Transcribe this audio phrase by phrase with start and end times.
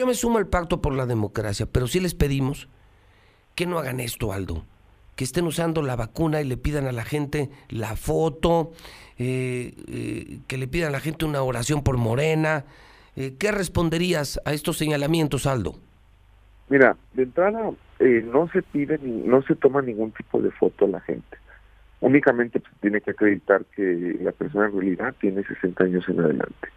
[0.00, 2.70] Yo me sumo al pacto por la democracia, pero sí les pedimos
[3.54, 4.64] que no hagan esto, Aldo.
[5.14, 8.72] Que estén usando la vacuna y le pidan a la gente la foto,
[9.18, 12.64] eh, eh, que le pidan a la gente una oración por Morena.
[13.14, 15.74] Eh, ¿Qué responderías a estos señalamientos, Aldo?
[16.70, 17.70] Mira, de entrada
[18.00, 21.36] no se pide, ni, no se toma ningún tipo de foto a la gente.
[22.00, 26.68] Únicamente se tiene que acreditar que la persona en realidad tiene 60 años en adelante.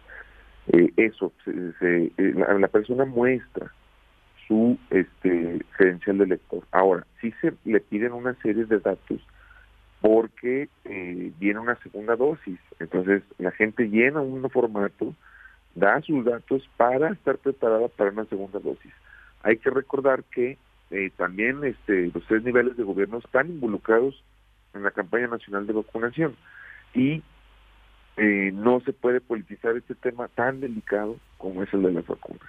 [0.96, 3.70] Eso, se, la, persona muestra
[4.46, 6.64] su este credencial de lector.
[6.72, 9.20] Ahora, sí se le piden una serie de datos
[10.00, 12.58] porque eh, viene una segunda dosis.
[12.78, 15.14] Entonces, la gente llena un formato,
[15.74, 18.92] da sus datos para estar preparada para una segunda dosis.
[19.42, 20.58] Hay que recordar que
[20.90, 24.22] eh, también este, los tres niveles de gobierno están involucrados
[24.74, 26.36] en la campaña nacional de vacunación
[26.94, 27.22] y
[28.16, 32.42] eh, no se puede politizar este tema tan delicado como es el de las vacunas.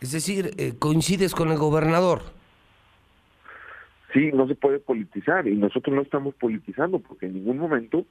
[0.00, 2.22] Es decir, coincides con el gobernador.
[4.12, 8.06] Sí, no se puede politizar y nosotros no estamos politizando porque en ningún momento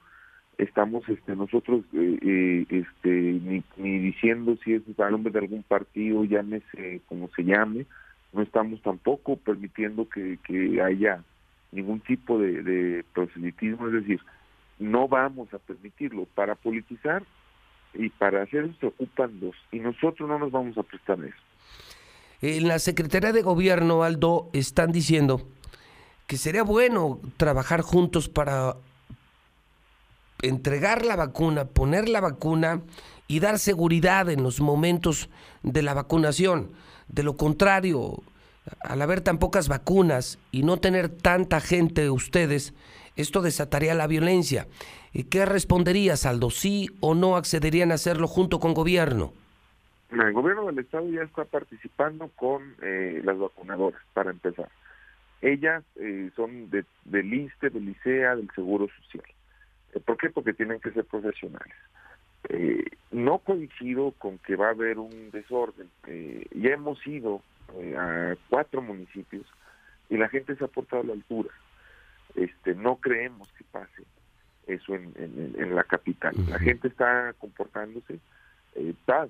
[0.57, 5.63] estamos este nosotros eh, eh, este ni, ni, diciendo si es al nombre de algún
[5.63, 7.85] partido llámese como se llame
[8.33, 11.23] no estamos tampoco permitiendo que, que haya
[11.71, 14.19] ningún tipo de, de, proselitismo es decir
[14.83, 17.23] no vamos a permitirlo para politizar
[17.93, 19.39] y para hacer se ocupan
[19.71, 21.37] y nosotros no nos vamos a prestar eso
[22.43, 25.47] en la Secretaría de Gobierno Aldo están diciendo
[26.27, 28.75] que sería bueno trabajar juntos para
[30.41, 32.81] entregar la vacuna, poner la vacuna
[33.29, 35.29] y dar seguridad en los momentos
[35.63, 36.73] de la vacunación.
[37.07, 38.21] De lo contrario,
[38.81, 42.73] al haber tan pocas vacunas y no tener tanta gente ustedes,
[43.15, 44.67] esto desataría la violencia.
[45.29, 46.49] ¿Qué responderías, Aldo?
[46.49, 49.33] ¿Sí o no accederían a hacerlo junto con gobierno?
[50.11, 54.69] El gobierno del estado ya está participando con eh, las vacunadoras, para empezar.
[55.43, 59.25] Ellas eh, son de, del ISTE, del ICEA, del Seguro Social.
[59.93, 60.29] Eh, ¿Por qué?
[60.29, 61.75] Porque tienen que ser profesionales.
[62.47, 65.89] Eh, no coincido con que va a haber un desorden.
[66.05, 67.41] ya hemos ido
[67.97, 69.45] a cuatro municipios
[70.09, 71.49] y la gente se ha portado a la altura.
[72.35, 74.03] Este, no creemos que pase
[74.67, 76.33] eso en, en, la capital.
[76.49, 78.19] La gente está comportándose.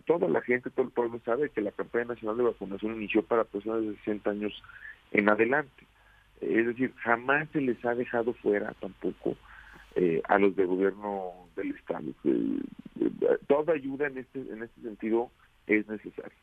[0.06, 3.44] toda la gente, todo el pueblo sabe que la campaña nacional de vacunación inició para
[3.44, 4.64] personas de 60 años
[5.12, 5.86] en adelante.
[6.42, 9.36] Es decir, jamás se les ha dejado fuera tampoco
[9.96, 12.06] eh, a los de gobierno del Estado.
[12.26, 12.60] Eh,
[13.48, 15.32] toda ayuda en este, en este sentido
[15.68, 16.38] es necesaria.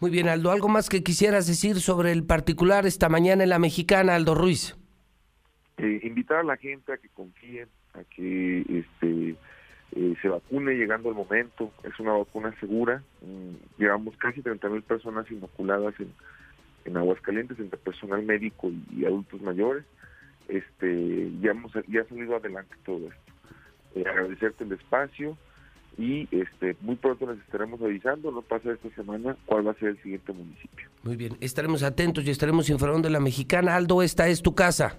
[0.00, 3.58] Muy bien, Aldo, ¿algo más que quisieras decir sobre el particular esta mañana en la
[3.58, 4.76] mexicana, Aldo Ruiz?
[5.78, 9.36] Eh, invitar a la gente a que confíe, a que este
[10.20, 11.72] se vacune llegando el momento.
[11.84, 13.02] Es una vacuna segura.
[13.22, 16.12] Mm, llevamos casi 30 mil personas inoculadas en,
[16.84, 19.84] en Aguascalientes entre personal médico y, adultos mayores.
[20.48, 23.32] Este, ya hemos ya ha salido adelante todo esto.
[23.94, 25.36] Eh, agradecerte el espacio
[25.96, 29.90] y este muy pronto les estaremos avisando, no pasa esta semana, cuál va a ser
[29.90, 30.88] el siguiente municipio.
[31.04, 33.76] Muy bien, estaremos atentos y estaremos informando de la mexicana.
[33.76, 34.98] Aldo, esta es tu casa.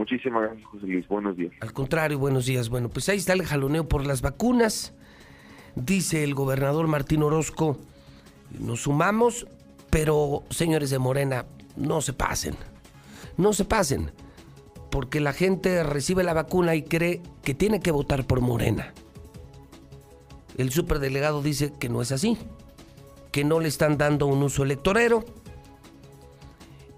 [0.00, 1.06] Muchísimas gracias, José Luis.
[1.08, 1.52] Buenos días.
[1.60, 2.70] Al contrario, buenos días.
[2.70, 4.94] Bueno, pues ahí está el jaloneo por las vacunas.
[5.74, 7.76] Dice el gobernador Martín Orozco,
[8.58, 9.46] nos sumamos
[9.90, 11.44] pero, señores de Morena,
[11.76, 12.54] no se pasen.
[13.36, 14.10] No se pasen.
[14.90, 18.94] Porque la gente recibe la vacuna y cree que tiene que votar por Morena.
[20.56, 22.38] El superdelegado dice que no es así.
[23.32, 25.26] Que no le están dando un uso electorero.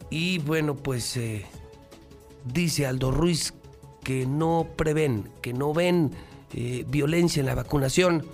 [0.08, 1.44] Y bueno, pues eh,
[2.44, 3.54] dice Aldo Ruiz
[4.02, 6.12] que no prevén, que no ven
[6.52, 8.24] eh, violencia en la vacunación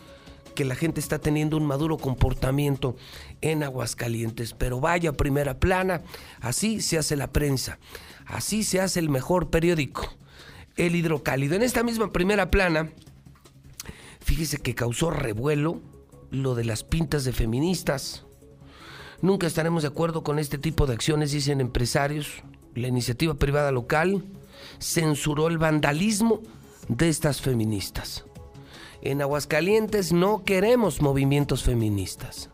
[0.58, 2.96] que la gente está teniendo un maduro comportamiento
[3.42, 4.54] en Aguascalientes.
[4.54, 6.02] Pero vaya primera plana,
[6.41, 7.78] así se hace la prensa,
[8.26, 10.02] así se hace el mejor periódico,
[10.75, 11.54] el hidrocálido.
[11.54, 12.90] En esta misma primera plana,
[14.19, 15.80] fíjese que causó revuelo
[16.32, 18.25] lo de las pintas de feministas.
[19.22, 22.43] Nunca estaremos de acuerdo con este tipo de acciones, dicen empresarios.
[22.78, 24.25] La iniciativa privada local
[24.78, 26.40] censuró el vandalismo
[26.88, 28.25] de estas feministas.
[29.02, 32.50] En Aguascalientes no queremos movimientos feministas.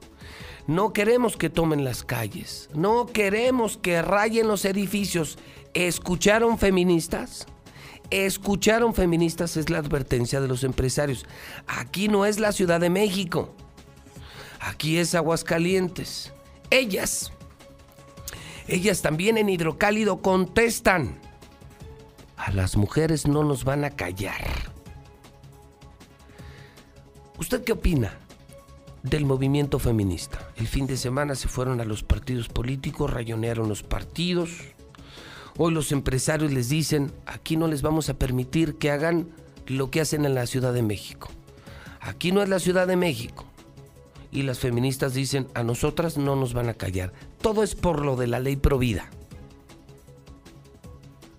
[0.66, 2.70] No queremos que tomen las calles.
[2.74, 5.38] No queremos que rayen los edificios.
[5.74, 7.46] ¿Escucharon feministas?
[8.10, 9.56] ¿Escucharon feministas?
[9.58, 11.26] Es la advertencia de los empresarios.
[11.66, 13.54] Aquí no es la Ciudad de México.
[14.60, 16.32] Aquí es Aguascalientes.
[16.70, 17.32] Ellas,
[18.68, 21.18] ellas también en hidrocálido contestan.
[22.36, 24.72] A las mujeres no nos van a callar.
[27.38, 28.18] ¿Usted qué opina?
[29.04, 30.50] del movimiento feminista.
[30.56, 34.50] El fin de semana se fueron a los partidos políticos, rayonearon los partidos.
[35.56, 39.28] Hoy los empresarios les dicen, aquí no les vamos a permitir que hagan
[39.66, 41.28] lo que hacen en la Ciudad de México.
[42.00, 43.44] Aquí no es la Ciudad de México.
[44.32, 47.12] Y las feministas dicen, a nosotras no nos van a callar.
[47.44, 49.10] Todo es por lo de la ley provida.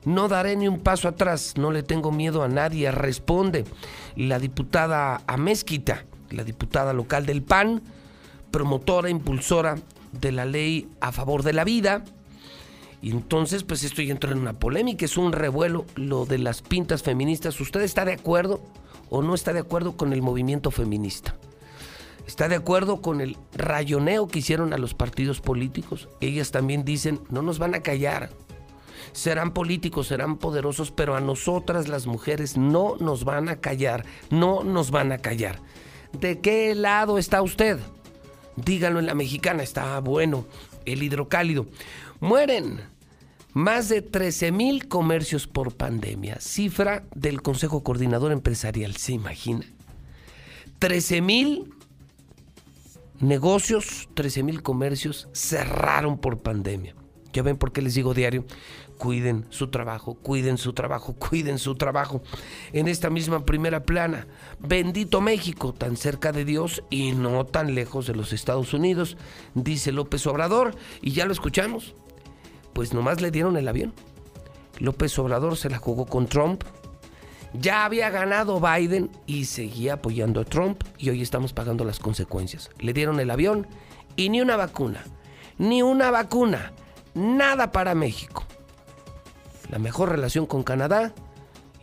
[0.04, 3.66] No daré ni un paso atrás, no le tengo miedo a nadie, responde
[4.16, 7.82] la diputada Amezquita, la diputada local del PAN,
[8.52, 9.80] promotora, impulsora
[10.12, 12.04] de la ley a favor de la vida.
[13.02, 17.02] Y entonces, pues esto ya en una polémica, es un revuelo lo de las pintas
[17.02, 17.60] feministas.
[17.60, 18.62] ¿Usted está de acuerdo
[19.10, 21.36] o no está de acuerdo con el movimiento feminista?
[22.28, 26.10] ¿Está de acuerdo con el rayoneo que hicieron a los partidos políticos?
[26.22, 28.32] Ellas también dicen, no nos van a callar,
[29.14, 34.64] serán políticos, serán poderosos, pero a nosotras las mujeres no nos van a callar, no
[34.64, 35.60] nos van a callar.
[36.20, 37.80] ¿De qué lado está usted?
[38.56, 40.46] Díganlo en la mexicana, está bueno,
[40.86, 41.68] el hidrocálido.
[42.20, 42.82] Mueren
[43.54, 49.66] más de 13 mil comercios por pandemia, cifra del Consejo Coordinador Empresarial, ¿se imagina?
[50.80, 51.75] 13 mil
[53.20, 56.96] negocios, 13 mil comercios cerraron por pandemia.
[57.34, 58.46] Ya ven por qué les digo diario,
[58.98, 62.22] cuiden su trabajo, cuiden su trabajo, cuiden su trabajo.
[62.74, 64.28] En esta misma primera plana,
[64.60, 69.18] bendito México, tan cerca de Dios y no tan lejos de los Estados Unidos,
[69.54, 71.94] dice López Obrador, y ya lo escuchamos,
[72.74, 73.94] pues nomás le dieron el avión.
[74.80, 76.64] López Obrador se la jugó con Trump.
[77.60, 82.70] Ya había ganado Biden y seguía apoyando a Trump y hoy estamos pagando las consecuencias.
[82.80, 83.68] Le dieron el avión
[84.16, 85.04] y ni una vacuna,
[85.58, 86.74] ni una vacuna,
[87.14, 88.46] nada para México
[89.70, 91.14] la mejor relación con Canadá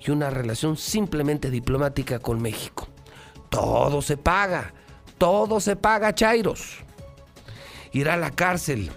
[0.01, 2.89] y una relación simplemente diplomática con México.
[3.49, 4.73] Todo se paga,
[5.19, 6.79] todo se paga, Chairos.
[7.93, 8.91] Irá a la cárcel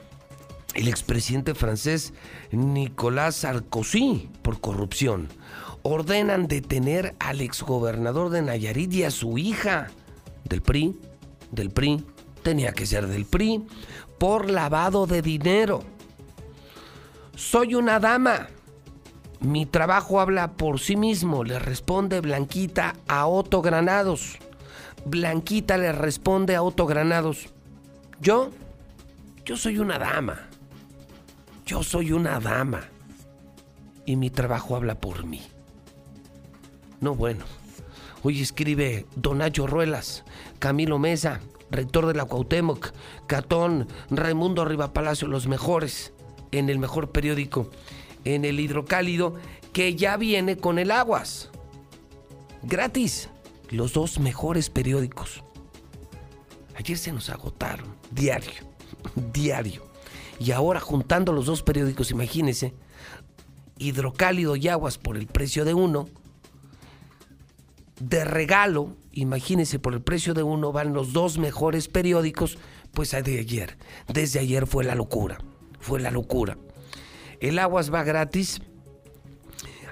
[0.74, 2.13] el expresidente francés
[2.51, 5.30] Nicolas Sarkozy por corrupción.
[5.88, 9.92] Ordenan detener al exgobernador de Nayarit y a su hija
[10.44, 11.00] del PRI,
[11.52, 12.04] del PRI,
[12.42, 13.68] tenía que ser del PRI,
[14.18, 15.84] por lavado de dinero.
[17.36, 18.48] Soy una dama,
[19.42, 24.40] mi trabajo habla por sí mismo, le responde Blanquita a Otto Granados.
[25.06, 27.50] Blanquita le responde a Otto Granados.
[28.20, 28.50] Yo,
[29.46, 30.48] yo soy una dama.
[31.68, 32.82] Yo soy una dama.
[34.08, 35.44] Y mi trabajo habla por mí.
[37.02, 37.46] No bueno.
[38.24, 40.24] Hoy escribe Donacho Ruelas,
[40.60, 42.92] Camilo Mesa, rector de la Cuauhtémoc,
[43.28, 46.14] Catón, Raimundo Palacio, los mejores,
[46.52, 47.70] en el mejor periódico
[48.26, 49.36] en el hidrocálido
[49.72, 51.50] que ya viene con el aguas.
[52.64, 53.30] Gratis.
[53.70, 55.44] Los dos mejores periódicos.
[56.76, 57.96] Ayer se nos agotaron.
[58.12, 58.52] Diario.
[59.34, 59.84] Diario.
[60.40, 62.74] Y ahora juntando los dos periódicos, imagínense.
[63.78, 66.08] Hidrocálido y aguas por el precio de uno.
[68.00, 72.58] De regalo, imagínense, por el precio de uno van los dos mejores periódicos.
[72.94, 73.78] Pues de ayer.
[74.08, 75.38] Desde ayer fue la locura.
[75.80, 76.58] Fue la locura
[77.40, 78.62] el aguas va gratis.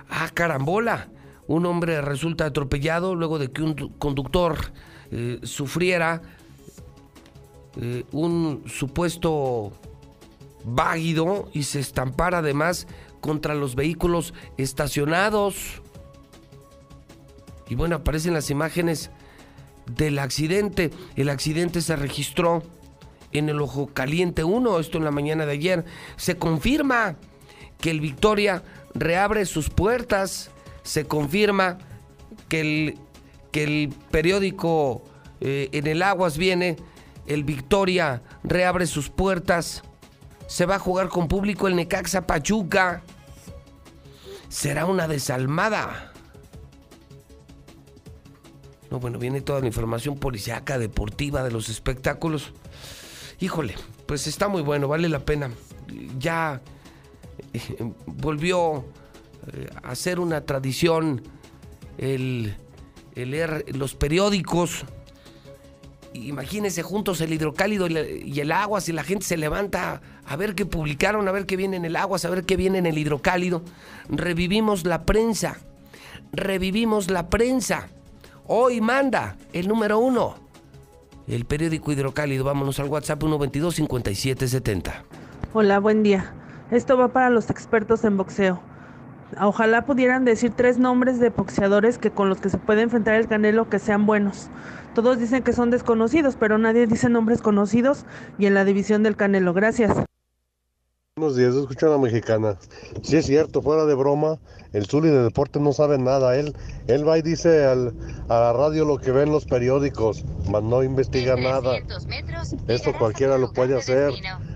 [0.10, 1.10] Ah, carambola.
[1.48, 4.58] Un hombre resulta atropellado luego de que un conductor
[5.12, 6.22] eh, sufriera
[7.80, 9.74] eh, un supuesto
[10.64, 12.88] váguido y se estampara además
[13.20, 15.83] contra los vehículos estacionados.
[17.68, 19.10] Y bueno, aparecen las imágenes
[19.86, 20.92] del accidente.
[21.16, 22.64] El accidente se registró
[23.32, 25.86] en el Ojo Caliente 1, esto en la mañana de ayer.
[26.16, 27.16] Se confirma
[27.80, 30.52] que el Victoria reabre sus puertas,
[30.84, 31.80] se confirma
[32.48, 32.98] que el,
[33.52, 35.04] que el periódico
[35.42, 36.78] eh, en el Aguas viene,
[37.26, 39.84] el Victoria reabre sus puertas,
[40.48, 43.02] se va a jugar con público el Necaxa Pachuca,
[44.50, 46.13] será una desalmada.
[48.94, 52.54] No, bueno, viene toda la información policiaca, deportiva, de los espectáculos.
[53.40, 53.74] Híjole,
[54.06, 55.50] pues está muy bueno, vale la pena.
[56.20, 56.62] Ya
[58.06, 58.86] volvió
[59.52, 61.24] eh, a ser una tradición
[61.98, 62.56] el,
[63.16, 64.86] leer los periódicos.
[66.14, 70.68] Imagínense juntos el hidrocálido y el agua, si la gente se levanta a ver qué
[70.68, 73.64] publicaron, a ver qué viene en el agua, a ver qué viene en el hidrocálido.
[74.08, 75.58] Revivimos la prensa,
[76.32, 77.90] revivimos la prensa.
[78.46, 80.36] Hoy manda el número uno,
[81.28, 82.44] el periódico hidrocálido.
[82.44, 85.06] Vámonos al WhatsApp 122 5770.
[85.54, 86.34] Hola, buen día.
[86.70, 88.60] Esto va para los expertos en boxeo.
[89.40, 93.30] Ojalá pudieran decir tres nombres de boxeadores que con los que se puede enfrentar el
[93.30, 94.50] Canelo que sean buenos.
[94.94, 98.06] Todos dicen que son desconocidos, pero nadie dice nombres conocidos
[98.38, 99.54] y en la división del Canelo.
[99.54, 100.04] Gracias.
[101.16, 102.58] Buenos días, escucho a la mexicana.
[103.04, 104.40] Sí es cierto, fuera de broma,
[104.72, 106.36] el Zuli de deporte no sabe nada.
[106.36, 106.56] Él,
[106.88, 107.94] él va y dice al,
[108.30, 111.78] a la radio lo que ve en los periódicos, mas no investiga nada.
[112.68, 114.12] Esto cualquiera lo puede hacer,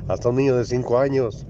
[0.07, 1.45] hasta un niño de 5 años.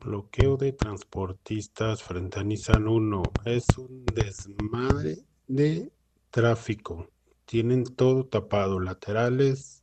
[0.00, 3.20] Bloqueo de transportistas frente a Nissan 1.
[3.46, 5.18] Es un desmadre
[5.48, 5.90] de
[6.30, 7.08] tráfico.
[7.46, 9.81] Tienen todo tapado, laterales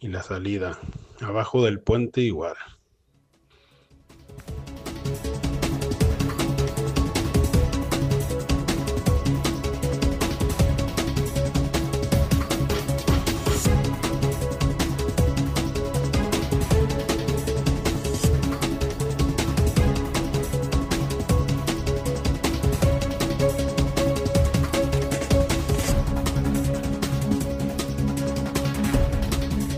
[0.00, 0.78] y la salida.
[1.20, 2.56] Abajo del puente igual.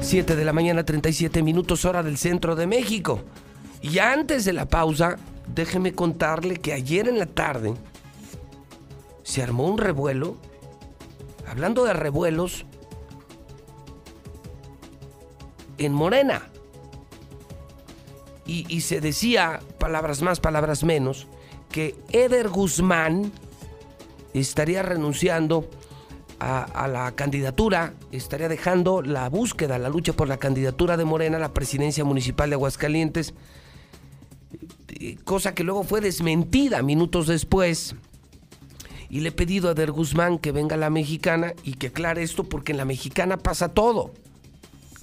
[0.08, 3.20] 7 de la mañana, 37 minutos hora del centro de México.
[3.82, 5.16] Y antes de la pausa,
[5.54, 7.74] déjeme contarle que ayer en la tarde
[9.22, 10.38] se armó un revuelo.
[11.46, 12.64] Hablando de revuelos,
[15.76, 16.48] en Morena.
[18.46, 21.26] Y, y, se decía, palabras más, palabras menos,
[21.70, 23.30] que Eder Guzmán
[24.32, 25.68] estaría renunciando
[26.40, 31.40] a, la candidatura, estaría dejando la búsqueda, la lucha por la candidatura de Morena a
[31.40, 33.34] la presidencia municipal de Aguascalientes,
[34.88, 37.94] eh, cosa que luego fue desmentida minutos después.
[39.10, 42.22] Y le he pedido a Der Guzmán que venga a la mexicana y que aclare
[42.22, 44.12] esto porque en la mexicana pasa todo.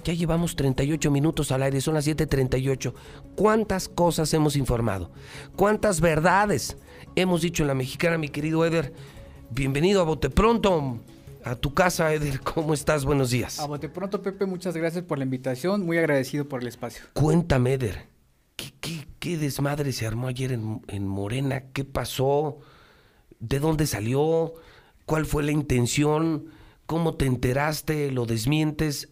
[0.04, 2.94] Ya llevamos 38 minutos al aire, son las 7:38.
[3.34, 5.10] ¿Cuántas cosas hemos informado?
[5.56, 6.76] ¿Cuántas verdades
[7.16, 8.92] hemos dicho en la mexicana, mi querido Eder?
[9.50, 11.00] Bienvenido a Bote Pronto
[11.46, 12.40] a tu casa, Eder.
[12.54, 13.04] ¿Cómo estás?
[13.04, 13.60] Buenos días.
[13.60, 15.86] A bote pronto, Pepe, muchas gracias por la invitación.
[15.86, 17.04] Muy agradecido por el espacio.
[17.12, 18.08] Cuéntame, Eder.
[19.20, 21.64] ¿Qué, desmadre se armó ayer en, en Morena?
[21.72, 22.58] ¿Qué pasó?
[23.40, 24.54] ¿De dónde salió?
[25.04, 26.46] ¿Cuál fue la intención?
[26.86, 28.12] ¿Cómo te enteraste?
[28.12, 29.08] ¿Lo desmientes?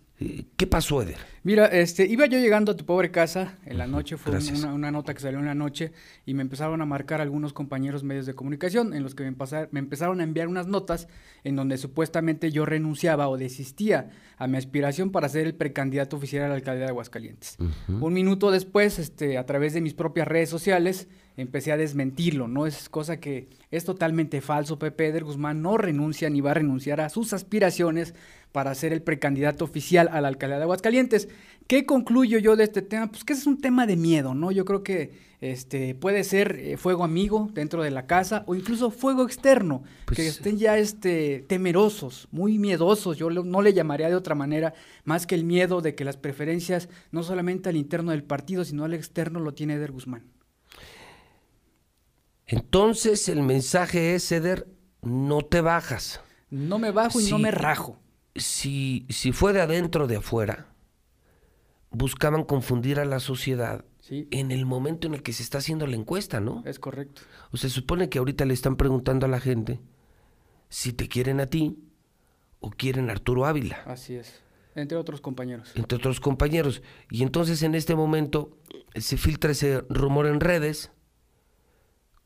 [0.56, 1.16] ¿Qué pasó, Eder?
[1.42, 4.32] Mira, este, iba yo llegando a tu pobre casa en la noche, fue
[4.72, 5.92] una, nota que salió en la noche
[6.24, 9.36] y me empezaron a marcar algunos compañeros medios de comunicación en los que me,
[9.70, 11.06] me empezaron a enviar unas notas
[11.42, 16.44] en donde supuestamente yo renunciaba o desistía a mi aspiración para ser el precandidato oficial
[16.44, 17.58] a la alcaldía de Aguascalientes.
[17.88, 22.66] Un minuto después, este, a través de mis propias redes sociales, empecé a desmentirlo, ¿no?
[22.66, 24.78] Es cosa que es totalmente falso.
[24.78, 28.14] Pepe Eder Guzmán no renuncia ni va a renunciar a sus aspiraciones
[28.52, 31.28] para ser el precandidato oficial a la alcaldía de Aguascalientes.
[31.66, 33.10] ¿Qué concluyo yo de este tema?
[33.10, 34.52] Pues que es un tema de miedo, ¿no?
[34.52, 38.90] Yo creo que este, puede ser eh, fuego amigo dentro de la casa o incluso
[38.90, 43.16] fuego externo, pues que estén ya este, temerosos, muy miedosos.
[43.16, 44.74] Yo no le llamaría de otra manera
[45.04, 48.84] más que el miedo de que las preferencias, no solamente al interno del partido, sino
[48.84, 50.33] al externo, lo tiene Eder Guzmán.
[52.46, 54.68] Entonces el mensaje es, Eder,
[55.02, 56.20] no te bajas.
[56.50, 57.98] No me bajo y no me rajo.
[58.36, 60.66] Si, si fue de adentro o de afuera,
[61.90, 65.96] buscaban confundir a la sociedad en el momento en el que se está haciendo la
[65.96, 66.62] encuesta, ¿no?
[66.66, 67.22] Es correcto.
[67.52, 69.80] O se supone que ahorita le están preguntando a la gente
[70.68, 71.78] si te quieren a ti
[72.60, 73.82] o quieren a Arturo Ávila.
[73.86, 74.42] Así es.
[74.74, 75.72] Entre otros compañeros.
[75.76, 76.82] Entre otros compañeros.
[77.10, 78.58] Y entonces en este momento
[78.96, 80.90] se filtra ese rumor en redes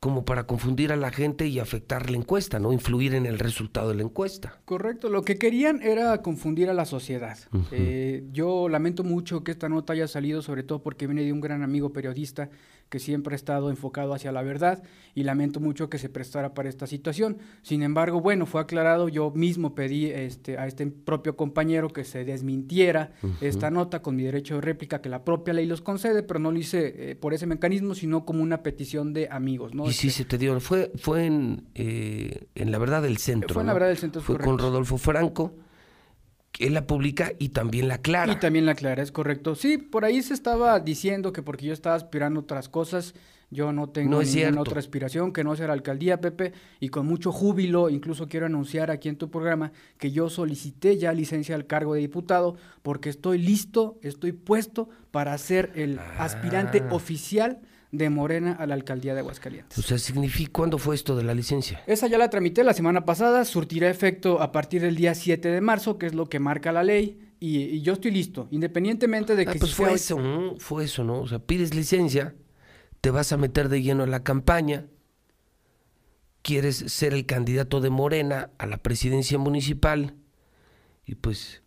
[0.01, 2.73] como para confundir a la gente y afectar la encuesta, ¿no?
[2.73, 4.61] Influir en el resultado de la encuesta.
[4.65, 7.37] Correcto, lo que querían era confundir a la sociedad.
[7.73, 11.41] Eh, yo lamento mucho que esta nota haya salido, sobre todo porque viene de un
[11.41, 12.49] gran amigo periodista
[12.89, 14.83] que siempre ha estado enfocado hacia la verdad
[15.15, 17.39] y lamento mucho que se prestara para esta situación.
[17.63, 22.25] Sin embargo, bueno, fue aclarado, yo mismo pedí este, a este propio compañero que se
[22.25, 26.41] desmintiera esta nota con mi derecho de réplica, que la propia ley los concede, pero
[26.41, 29.75] no lo hice eh, por ese mecanismo, sino como una petición de amigos.
[29.75, 29.89] ¿no?
[29.89, 33.55] Y si este se te dio, fue, fue en, eh, en La Verdad del Centro.
[33.55, 34.23] Fue en La Verdad del Centro.
[34.23, 35.53] Fue con Rodolfo Franco
[36.59, 38.33] él la publica y también la aclara.
[38.33, 39.55] Y también la aclara, es correcto.
[39.55, 43.15] Sí, por ahí se estaba diciendo que porque yo estaba aspirando otras cosas,
[43.51, 47.89] yo no tengo ninguna otra aspiración que no la alcaldía, Pepe, y con mucho júbilo,
[47.89, 52.01] incluso quiero anunciar aquí en tu programa que yo solicité ya licencia al cargo de
[52.01, 56.25] diputado porque estoy listo, estoy puesto para ser el ah.
[56.25, 59.79] aspirante oficial de Morena a la alcaldía de Aguascalientes.
[59.79, 61.83] O sea, significa, ¿cuándo fue esto de la licencia?
[61.87, 65.61] Esa ya la tramité la semana pasada, surtirá efecto a partir del día 7 de
[65.61, 67.19] marzo, que es lo que marca la ley.
[67.41, 69.59] y, yo estoy listo, independientemente de ah, que...
[69.59, 70.57] pues fue eso, ¿no?
[70.59, 71.21] Fue eso, ¿no?
[71.21, 72.35] O sea, pides licencia,
[73.01, 74.87] te vas a meter de lleno en la campaña,
[76.43, 80.15] quieres ser el candidato de Morena a la presidencia municipal
[81.05, 81.63] y pues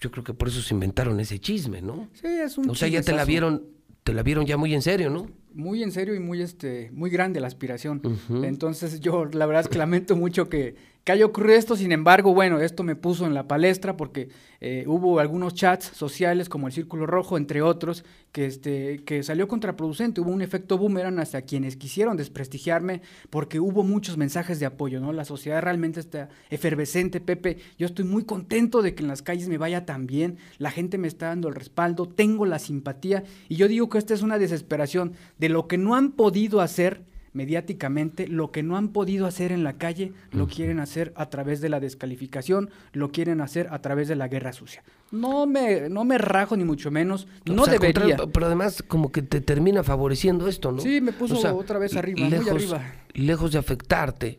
[0.00, 2.08] yo creo que por eso se inventaron ese chisme, ¿no?
[2.12, 3.64] Sí, es un O sea, ya te la vieron,
[4.04, 5.30] te la vieron ya muy en serio, ¿no?
[5.56, 8.02] Muy en serio y muy este muy grande la aspiración.
[8.42, 10.74] Entonces, yo la verdad es que lamento mucho que
[11.06, 14.28] que haya ocurrido esto, sin embargo, bueno, esto me puso en la palestra porque
[14.60, 19.46] eh, hubo algunos chats sociales como el Círculo Rojo, entre otros, que, este, que salió
[19.46, 20.20] contraproducente.
[20.20, 25.12] Hubo un efecto boomerang hasta quienes quisieron desprestigiarme porque hubo muchos mensajes de apoyo, ¿no?
[25.12, 27.58] La sociedad realmente está efervescente, Pepe.
[27.78, 30.98] Yo estoy muy contento de que en las calles me vaya tan bien, la gente
[30.98, 34.40] me está dando el respaldo, tengo la simpatía y yo digo que esta es una
[34.40, 37.04] desesperación de lo que no han podido hacer
[37.36, 41.60] mediáticamente, lo que no han podido hacer en la calle, lo quieren hacer a través
[41.60, 44.82] de la descalificación, lo quieren hacer a través de la guerra sucia.
[45.12, 48.16] No me, no me rajo ni mucho menos, no, debería.
[48.32, 50.80] pero además como que te termina favoreciendo esto, ¿no?
[50.80, 52.92] Sí, me puso otra vez arriba, lejos, muy arriba.
[53.12, 54.38] Lejos de afectarte,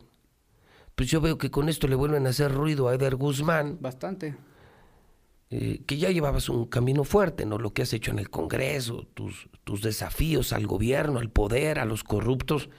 [0.96, 3.78] pues yo veo que con esto le vuelven a hacer ruido a Eder Guzmán.
[3.80, 4.36] Bastante.
[5.50, 7.58] Eh, que ya llevabas un camino fuerte, ¿no?
[7.58, 11.86] Lo que has hecho en el Congreso, tus, tus desafíos al gobierno, al poder, a
[11.86, 12.70] los corruptos,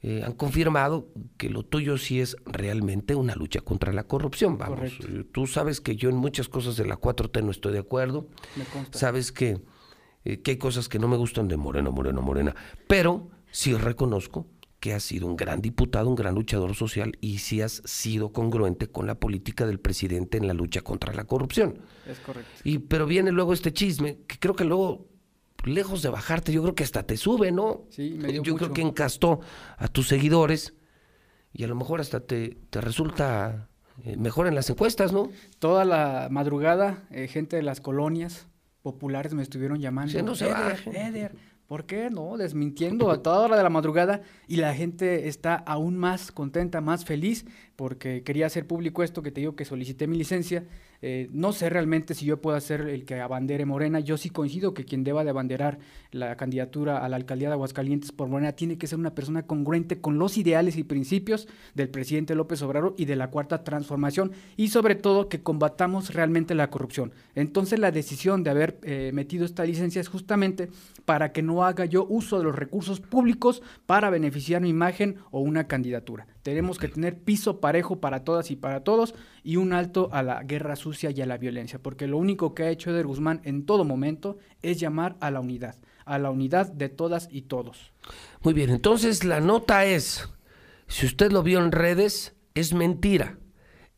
[0.00, 1.06] eh, han confirmado
[1.36, 4.58] que lo tuyo sí es realmente una lucha contra la corrupción.
[4.58, 7.78] Vamos, eh, tú sabes que yo en muchas cosas de la 4T no estoy de
[7.78, 8.26] acuerdo.
[8.90, 9.60] Sabes que,
[10.24, 12.56] que hay cosas que no me gustan de Morena, Morena, Morena.
[12.88, 14.48] Pero sí reconozco
[14.82, 18.88] que has sido un gran diputado, un gran luchador social y si has sido congruente
[18.88, 21.78] con la política del presidente en la lucha contra la corrupción.
[22.04, 22.50] Es correcto.
[22.64, 25.06] Y pero viene luego este chisme que creo que luego
[25.62, 27.84] lejos de bajarte, yo creo que hasta te sube, ¿no?
[27.90, 29.38] Sí, me Yo creo que encastó
[29.76, 30.74] a tus seguidores
[31.52, 33.68] y a lo mejor hasta te, te resulta
[34.02, 35.30] eh, mejor en las encuestas, ¿no?
[35.60, 38.48] Toda la madrugada, eh, gente de las colonias
[38.82, 40.10] populares me estuvieron llamando.
[40.10, 41.36] Sí, no se Eder,
[41.72, 42.36] ¿Por qué no?
[42.36, 47.06] Desmintiendo a toda hora de la madrugada y la gente está aún más contenta, más
[47.06, 50.66] feliz, porque quería hacer público esto que te digo que solicité mi licencia
[51.04, 53.98] eh, no sé realmente si yo puedo ser el que abandere Morena.
[53.98, 55.80] Yo sí coincido que quien deba de abanderar
[56.12, 60.00] la candidatura a la alcaldía de Aguascalientes por Morena tiene que ser una persona congruente
[60.00, 64.68] con los ideales y principios del presidente López Obrador y de la cuarta transformación y
[64.68, 67.12] sobre todo que combatamos realmente la corrupción.
[67.34, 70.70] Entonces la decisión de haber eh, metido esta licencia es justamente
[71.04, 75.40] para que no haga yo uso de los recursos públicos para beneficiar mi imagen o
[75.40, 76.26] una candidatura.
[76.42, 80.42] Tenemos que tener piso parejo para todas y para todos y un alto a la
[80.42, 83.66] guerra sucia y a la violencia, porque lo único que ha hecho Eder Guzmán en
[83.66, 87.92] todo momento es llamar a la unidad, a la unidad de todas y todos.
[88.42, 90.28] Muy bien, entonces la nota es,
[90.86, 93.38] si usted lo vio en redes, es mentira.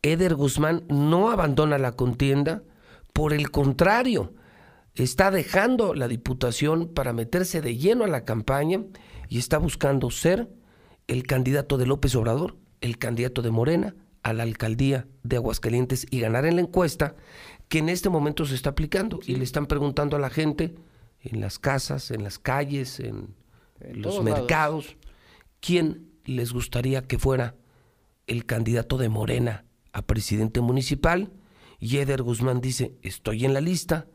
[0.02, 2.62] Eder Guzmán no abandona la contienda,
[3.14, 4.34] por el contrario,
[5.02, 8.84] está dejando la diputación para meterse de lleno a la campaña
[9.28, 10.48] y está buscando ser
[11.06, 16.20] el candidato de López Obrador, el candidato de Morena a la alcaldía de Aguascalientes y
[16.20, 17.14] ganar en la encuesta
[17.68, 20.74] que en este momento se está aplicando y le están preguntando a la gente
[21.20, 23.34] en las casas, en las calles, en,
[23.92, 24.96] los mercados,
[25.60, 27.54] quién les gustaría que fuera
[28.26, 31.32] el candidato de Morena a presidente municipal.
[31.78, 34.06] Y Eder Guzmán dice, estoy en la lista,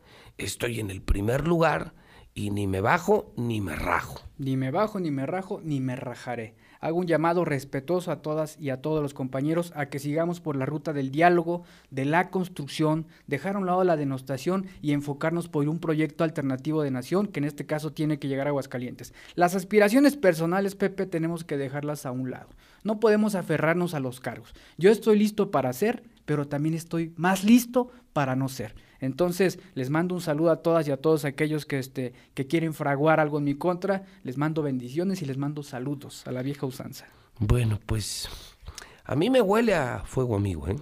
[0.44, 1.94] estoy en el primer lugar
[2.34, 4.20] y ni me bajo ni me rajo.
[4.38, 6.54] Ni me bajo, ni me rajo, ni me rajaré.
[6.80, 10.56] Hago un llamado respetuoso a todas y a todos los compañeros a que sigamos por
[10.56, 15.48] la ruta del diálogo, de la construcción, dejar a un lado la denostación y enfocarnos
[15.48, 19.12] por un proyecto alternativo de nación que en este caso tiene que llegar a Aguascalientes.
[19.34, 22.48] Las aspiraciones personales, Pepe, tenemos que dejarlas a un lado.
[22.82, 24.54] No podemos aferrarnos a los cargos.
[24.78, 28.74] Yo estoy listo para ser, pero también estoy más listo para no ser.
[29.00, 32.74] Entonces, les mando un saludo a todas y a todos aquellos que, este, que quieren
[32.74, 34.04] fraguar algo en mi contra.
[34.22, 37.06] Les mando bendiciones y les mando saludos a la vieja usanza.
[37.38, 38.28] Bueno, pues
[39.04, 40.76] a mí me huele a fuego amigo, ¿eh?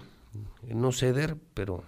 [0.75, 1.85] No ceder, pero...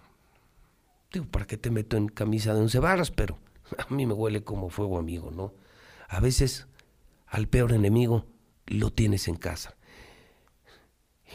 [1.13, 3.11] Digo, ¿para qué te meto en camisa de once varas?
[3.11, 3.39] Pero
[3.77, 5.53] a mí me huele como fuego amigo, ¿no?
[6.09, 6.69] A veces
[7.27, 8.27] al peor enemigo
[8.67, 9.77] lo tienes en casa.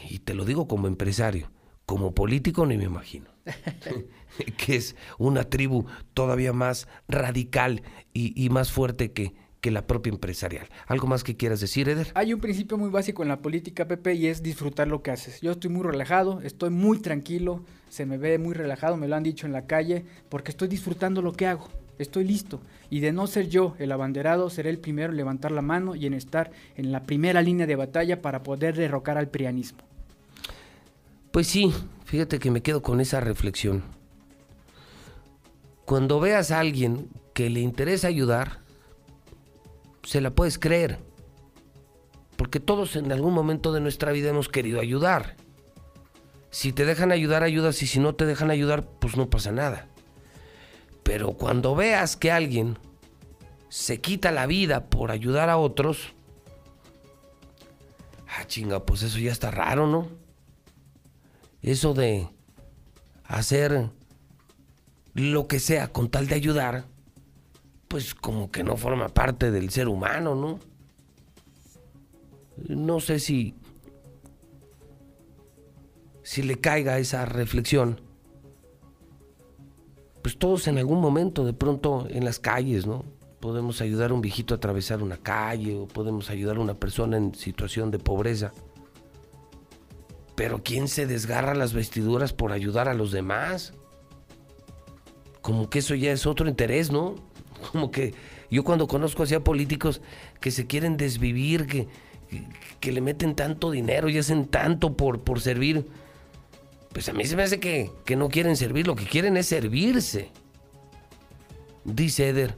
[0.08, 1.50] Y te lo digo como empresario.
[1.84, 3.30] Como político ni me imagino.
[4.56, 10.68] que es una tribu todavía más radical y, más fuerte que, que la propia empresarial.
[10.86, 12.12] ¿Algo más que quieras decir, Eder?
[12.14, 15.40] Hay un principio muy básico en la política, Pepe, y es disfrutar lo que haces.
[15.40, 19.22] Yo estoy muy relajado, estoy muy tranquilo, se me ve muy relajado, me lo han
[19.22, 21.68] dicho en la calle, porque estoy disfrutando lo que hago.
[21.98, 22.60] Estoy listo.
[22.90, 26.06] Y de no ser yo el abanderado, seré el primero en levantar la mano y
[26.06, 29.78] en estar en la primera línea de batalla para poder derrocar al prianismo.
[31.30, 31.72] Pues sí,
[32.04, 33.95] fíjate que me quedo con esa reflexión.
[35.86, 38.58] Cuando veas a alguien que le interesa ayudar,
[40.02, 40.98] se la puedes creer.
[42.36, 45.36] Porque todos en algún momento de nuestra vida hemos querido ayudar.
[46.50, 49.86] Si te dejan ayudar, ayudas y si no te dejan ayudar, pues no pasa nada.
[51.04, 52.78] Pero cuando veas que alguien
[53.68, 56.14] se quita la vida por ayudar a otros,
[58.26, 60.08] ah chinga, pues eso ya está raro, ¿no?
[61.62, 62.28] Eso de
[63.24, 63.90] hacer
[65.16, 66.84] lo que sea con tal de ayudar,
[67.88, 70.60] pues como que no forma parte del ser humano, ¿no?
[72.68, 73.54] No sé si
[76.22, 78.00] si le caiga esa reflexión.
[80.22, 83.04] Pues todos en algún momento, de pronto en las calles, ¿no?
[83.40, 87.16] Podemos ayudar a un viejito a atravesar una calle o podemos ayudar a una persona
[87.16, 88.52] en situación de pobreza.
[90.34, 93.72] Pero ¿quién se desgarra las vestiduras por ayudar a los demás?
[95.46, 97.14] Como que eso ya es otro interés, ¿no?
[97.70, 98.14] Como que
[98.50, 100.00] yo cuando conozco así a políticos
[100.40, 101.86] que se quieren desvivir, que,
[102.80, 105.86] que, le meten tanto dinero y hacen tanto por, por servir,
[106.92, 109.46] pues a mí se me hace que, que no quieren servir, lo que quieren es
[109.46, 110.32] servirse.
[111.84, 112.56] Dice Eder,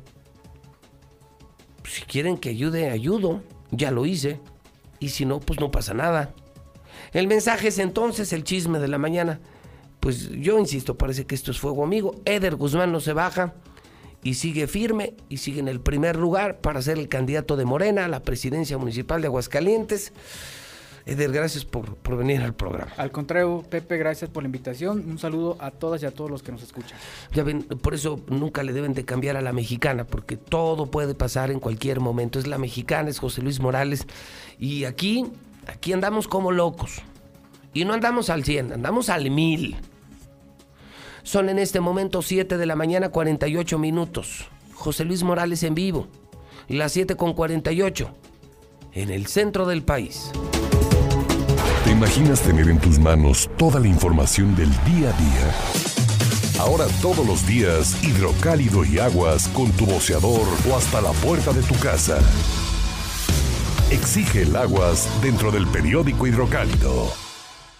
[1.84, 4.40] si quieren que ayude, ayudo, ya lo hice,
[4.98, 6.34] y si no, pues no pasa nada.
[7.12, 9.40] El mensaje es entonces el chisme de la mañana
[10.08, 12.14] pues yo insisto, parece que esto es fuego amigo.
[12.24, 13.52] Eder Guzmán no se baja
[14.22, 18.06] y sigue firme y sigue en el primer lugar para ser el candidato de Morena
[18.06, 20.14] a la presidencia municipal de Aguascalientes.
[21.04, 22.90] Eder, gracias por, por, venir al programa.
[22.96, 25.04] Al contrario, Pepe, gracias por la invitación.
[25.06, 26.96] Un saludo a todas y a todos los que nos escuchan.
[27.34, 31.14] Ya ven, por eso nunca le deben de cambiar a la mexicana, porque todo puede
[31.14, 32.38] pasar en cualquier momento.
[32.38, 34.06] Es la mexicana, es José Luis Morales.
[34.58, 35.26] Y aquí,
[35.66, 37.02] aquí andamos como locos.
[37.74, 39.76] Y no andamos al 100, andamos al 1000.
[41.28, 44.48] Son en este momento 7 de la mañana 48 minutos.
[44.72, 46.06] José Luis Morales en vivo.
[46.68, 48.08] Las 7 con 48.
[48.94, 50.30] En el centro del país.
[51.84, 55.54] ¿Te imaginas tener en tus manos toda la información del día a día?
[56.60, 61.60] Ahora todos los días, hidrocálido y aguas con tu boceador o hasta la puerta de
[61.60, 62.20] tu casa.
[63.90, 67.27] Exige el aguas dentro del periódico hidrocálido.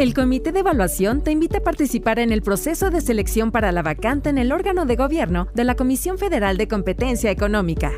[0.00, 3.82] El Comité de Evaluación te invita a participar en el proceso de selección para la
[3.82, 7.92] vacante en el órgano de gobierno de la Comisión Federal de Competencia Económica.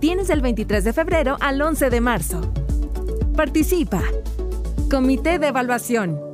[0.00, 2.40] Tienes del 23 de febrero al 11 de marzo.
[3.36, 4.02] Participa.
[4.90, 6.33] Comité de Evaluación.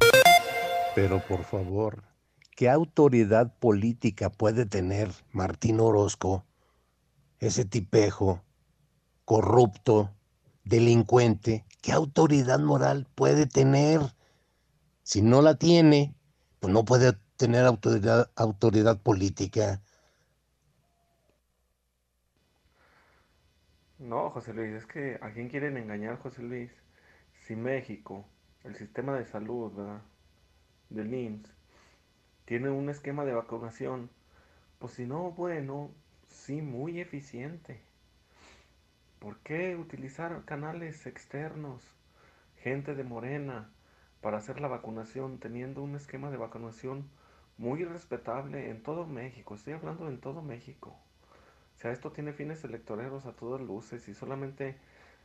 [0.93, 2.03] Pero por favor,
[2.55, 6.45] ¿qué autoridad política puede tener Martín Orozco,
[7.39, 8.41] ese tipejo,
[9.25, 10.11] corrupto,
[10.65, 11.65] delincuente?
[11.81, 14.01] ¿Qué autoridad moral puede tener?
[15.03, 16.13] Si no la tiene,
[16.59, 19.81] pues no puede tener autoridad, autoridad política.
[23.99, 26.71] No, José Luis, es que a quién quieren engañar, José Luis.
[27.39, 28.25] Si México,
[28.63, 30.01] el sistema de salud, ¿verdad?
[30.91, 31.51] Del IMSS
[32.51, 34.09] tiene un esquema de vacunación,
[34.77, 35.89] pues si no, bueno,
[36.27, 37.79] sí, muy eficiente.
[39.19, 41.81] ¿Por qué utilizar canales externos,
[42.57, 43.69] gente de Morena,
[44.19, 47.09] para hacer la vacunación, teniendo un esquema de vacunación
[47.57, 49.55] muy respetable en todo México?
[49.55, 50.89] Estoy hablando en todo México.
[50.89, 54.75] O sea, esto tiene fines electoreros a todas luces y solamente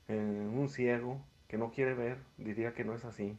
[0.06, 3.36] eh, un ciego que no quiere ver diría que no es así.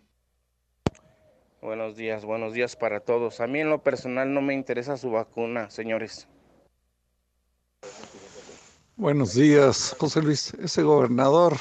[1.62, 3.42] Buenos días, buenos días para todos.
[3.42, 6.28] A mí en lo personal no me interesa su vacuna, señores.
[8.96, 10.54] Buenos días, José Luis.
[10.56, 11.58] Ese gobernador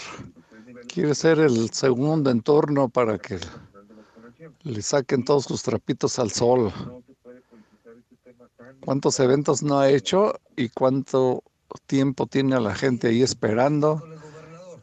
[0.86, 3.38] quiere ser el segundo en turno para que
[4.64, 6.72] le saquen todos sus trapitos al sol.
[8.84, 11.42] ¿Cuántos eventos no ha hecho y cuánto
[11.86, 14.02] tiempo tiene a la gente ahí esperando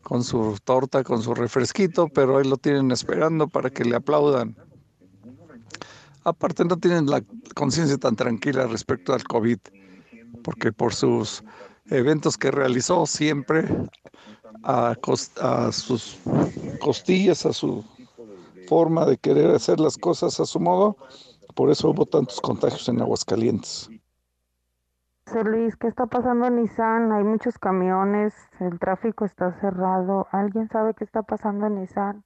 [0.02, 4.56] con su torta, con su refresquito, pero ahí lo tienen esperando para que le aplaudan?
[6.26, 7.22] Aparte no tienen la
[7.56, 9.60] conciencia tan tranquila respecto al COVID,
[10.44, 11.44] porque por sus
[11.88, 13.68] eventos que realizó siempre
[14.64, 14.96] a,
[15.72, 16.20] sus
[16.80, 17.84] costillas, a su
[18.68, 20.96] forma de querer hacer las cosas a su modo,
[21.56, 23.90] por eso hubo tantos contagios en Aguascalientes.
[25.44, 27.12] Luis, ¿qué está pasando en Nissan?
[27.12, 30.28] Hay muchos camiones, el tráfico está cerrado.
[30.32, 32.24] ¿Alguien sabe qué está pasando en Nissan?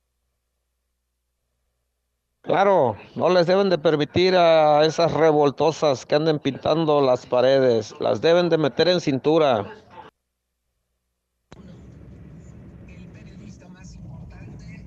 [2.48, 8.22] Claro, no les deben de permitir a esas revoltosas que anden pintando las paredes, las
[8.22, 9.66] deben de meter en cintura.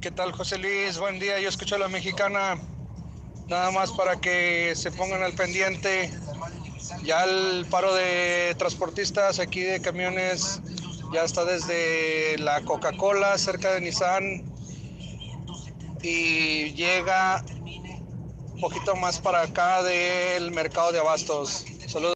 [0.01, 0.99] ¿Qué tal José Luis?
[0.99, 2.57] Buen día, yo escucho a la mexicana.
[3.49, 6.11] Nada más para que se pongan al pendiente.
[7.05, 10.63] Ya el paro de transportistas aquí de camiones
[11.13, 14.50] ya está desde la Coca-Cola cerca de Nissan
[16.03, 17.45] y llega
[18.55, 21.65] un poquito más para acá del mercado de abastos.
[21.87, 22.15] Saludos.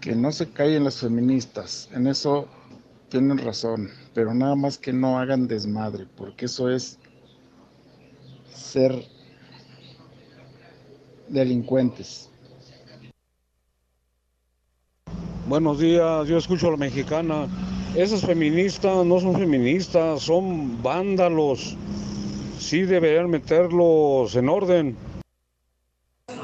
[0.00, 2.48] Que no se callen las feministas, en eso
[3.08, 6.98] tienen razón, pero nada más que no hagan desmadre, porque eso es
[8.52, 9.06] ser
[11.28, 12.30] delincuentes.
[15.46, 17.46] Buenos días, yo escucho a la mexicana.
[17.94, 21.76] Esas feministas no son feministas, son vándalos.
[22.58, 24.96] Sí deberían meterlos en orden.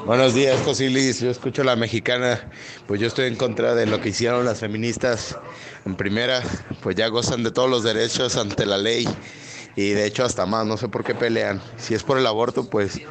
[0.05, 1.21] Buenos días, Cosilis.
[1.21, 2.51] Yo escucho a la mexicana.
[2.85, 5.39] Pues yo estoy en contra de lo que hicieron las feministas.
[5.87, 6.43] En primera,
[6.83, 9.07] pues ya gozan de todos los derechos ante la ley.
[9.75, 11.59] Y de hecho hasta más, no sé por qué pelean.
[11.77, 13.01] Si es por el aborto, pues,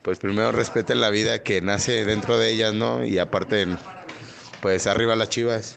[0.00, 3.04] pues primero respeten la vida que nace dentro de ellas, ¿no?
[3.04, 3.66] Y aparte,
[4.62, 5.76] pues arriba las chivas.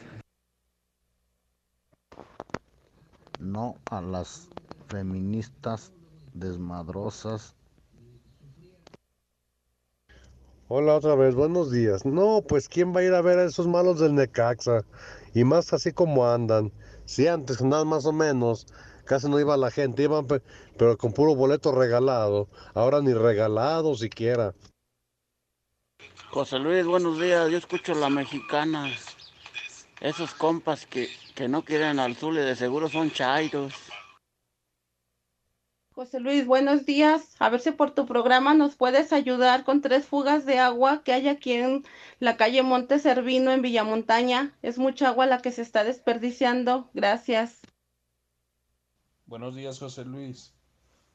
[3.38, 4.48] No a las
[4.88, 5.92] feministas
[6.32, 7.54] desmadrosas.
[10.68, 12.06] Hola otra vez, buenos días.
[12.06, 14.84] No, pues ¿quién va a ir a ver a esos malos del Necaxa?
[15.34, 16.72] Y más así como andan.
[17.04, 18.66] Si antes nada más o menos,
[19.04, 20.26] casi no iba la gente, iban
[20.78, 22.48] pero con puro boleto regalado.
[22.72, 24.54] Ahora ni regalado siquiera.
[26.30, 27.50] José Luis, buenos días.
[27.50, 28.90] Yo escucho la mexicana.
[30.00, 33.74] Esos compas que, que no quieren al Zule de seguro son chairos.
[35.94, 37.36] José Luis, buenos días.
[37.38, 41.12] A ver si por tu programa nos puedes ayudar con tres fugas de agua que
[41.12, 41.84] hay aquí en
[42.18, 44.56] la calle Monte Servino en Villamontaña.
[44.60, 46.90] Es mucha agua la que se está desperdiciando.
[46.94, 47.60] Gracias.
[49.26, 50.52] Buenos días, José Luis.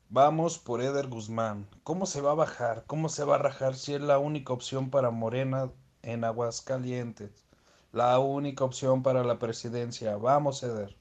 [0.08, 1.68] Vamos por Eder Guzmán.
[1.84, 2.86] ¿Cómo se va a bajar?
[2.88, 7.49] ¿Cómo se va a rajar si es la única opción para Morena en Aguascalientes?
[7.92, 10.16] La única opción para la presidencia.
[10.16, 10.96] Vamos, Eder.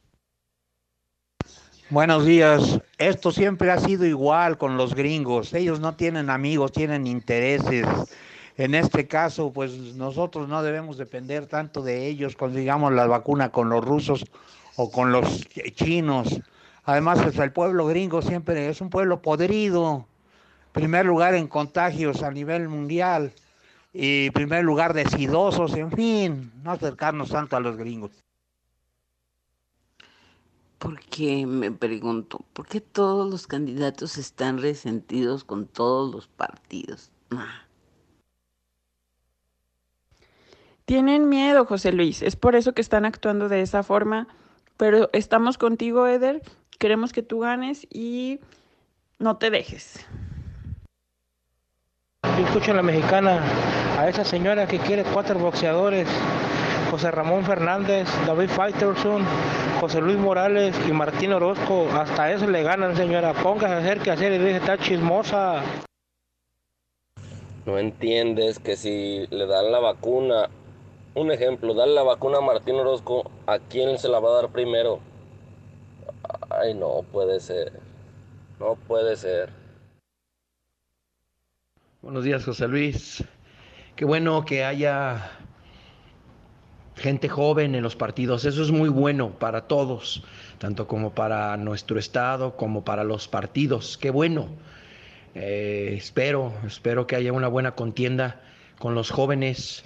[1.90, 2.80] Buenos días.
[2.96, 5.52] Esto siempre ha sido igual con los gringos.
[5.52, 7.86] Ellos no tienen amigos, tienen intereses.
[8.56, 13.68] En este caso, pues nosotros no debemos depender tanto de ellos consigamos la vacuna con
[13.68, 14.24] los rusos
[14.76, 16.40] o con los chinos.
[16.84, 20.06] Además, pues, el pueblo gringo siempre es un pueblo podrido.
[20.72, 23.32] Primer lugar en contagios a nivel mundial
[23.92, 28.12] y primer lugar de sidosos, en fin, no acercarnos tanto a los gringos.
[30.78, 37.10] Porque me pregunto, ¿por qué todos los candidatos están resentidos con todos los partidos?
[40.84, 44.28] Tienen miedo, José Luis, es por eso que están actuando de esa forma,
[44.76, 46.42] pero estamos contigo, Eder,
[46.78, 48.40] queremos que tú ganes y
[49.18, 50.06] no te dejes.
[52.66, 53.40] Yo la mexicana,
[53.98, 56.08] a esa señora que quiere cuatro boxeadores
[56.90, 59.22] José Ramón Fernández, David Faitelson,
[59.78, 61.86] José Luis Morales y Martín Orozco.
[61.92, 63.34] Hasta eso le ganan, señora.
[63.34, 65.62] Póngase a hacer que hacer y deje está chismosa.
[67.66, 70.48] No entiendes que si le dan la vacuna,
[71.14, 74.48] un ejemplo, darle la vacuna a Martín Orozco, ¿a quién se la va a dar
[74.48, 75.00] primero?
[76.48, 77.72] Ay, no puede ser.
[78.58, 79.57] No puede ser.
[82.00, 83.24] Buenos días, José Luis.
[83.96, 85.32] Qué bueno que haya
[86.94, 88.44] gente joven en los partidos.
[88.44, 90.22] Eso es muy bueno para todos,
[90.58, 93.98] tanto como para nuestro Estado como para los partidos.
[93.98, 94.46] Qué bueno.
[95.34, 98.42] Eh, espero, espero que haya una buena contienda
[98.78, 99.82] con los jóvenes,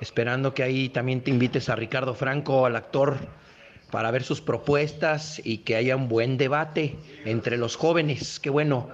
[0.00, 3.18] esperando que ahí también te invites a Ricardo Franco, al actor,
[3.92, 8.40] para ver sus propuestas y que haya un buen debate entre los jóvenes.
[8.40, 8.88] Qué bueno.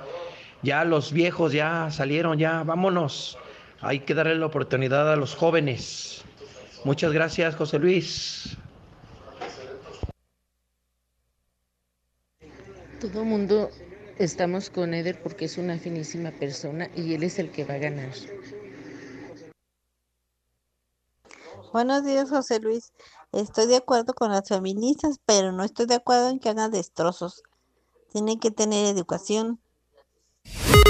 [0.62, 3.38] Ya los viejos ya salieron, ya vámonos.
[3.80, 6.24] Hay que darle la oportunidad a los jóvenes.
[6.84, 8.56] Muchas gracias, José Luis.
[13.00, 13.70] Todo mundo
[14.18, 17.78] estamos con Eder porque es una finísima persona y él es el que va a
[17.78, 18.10] ganar.
[21.72, 22.92] Buenos días, José Luis.
[23.30, 27.42] Estoy de acuerdo con las feministas, pero no estoy de acuerdo en que hagan destrozos.
[28.10, 29.60] Tienen que tener educación.
[30.48, 30.87] you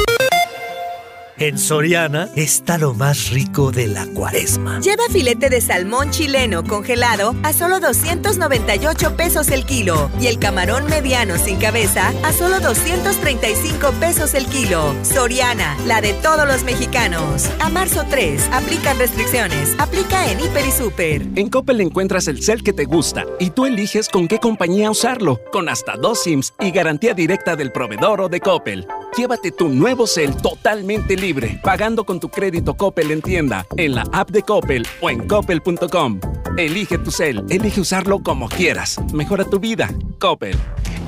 [1.40, 4.80] En Soriana está lo más rico de la cuaresma.
[4.80, 10.86] Lleva filete de salmón chileno congelado a solo 298 pesos el kilo y el camarón
[10.86, 14.92] mediano sin cabeza a solo 235 pesos el kilo.
[15.02, 17.48] Soriana, la de todos los mexicanos.
[17.60, 19.76] A marzo 3, aplican restricciones.
[19.78, 21.22] Aplica en Hiper y Super.
[21.36, 25.40] En Coppel encuentras el cel que te gusta y tú eliges con qué compañía usarlo,
[25.52, 28.88] con hasta dos SIMs y garantía directa del proveedor o de Coppel.
[29.16, 31.27] Llévate tu nuevo cel totalmente libre,
[31.62, 36.20] pagando con tu crédito Coppel en tienda, en la app de Coppel o en coppel.com.
[36.56, 38.98] Elige tu cel, elige usarlo como quieras.
[39.12, 39.90] Mejora tu vida.
[40.18, 40.56] Coppel.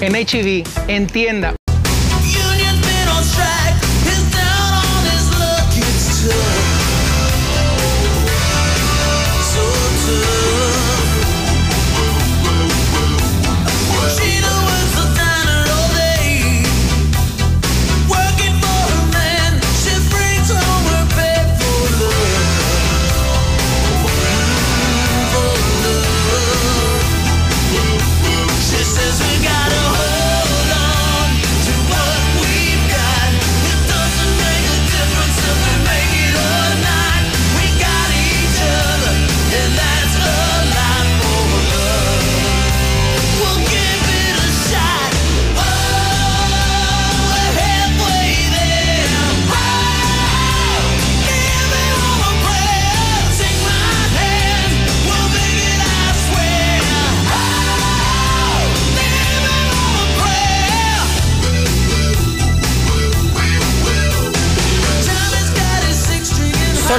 [0.00, 1.54] En HB, en tienda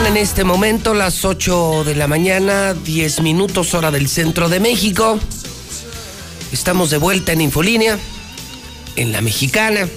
[0.05, 5.19] en este momento las 8 de la mañana, 10 minutos hora del centro de México.
[6.51, 7.99] Estamos de vuelta en Infolínea,
[8.95, 9.87] en la mexicana,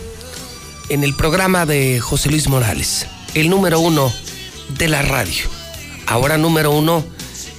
[0.89, 4.13] en el programa de José Luis Morales, el número uno
[4.79, 5.45] de la radio.
[6.07, 7.05] Ahora número uno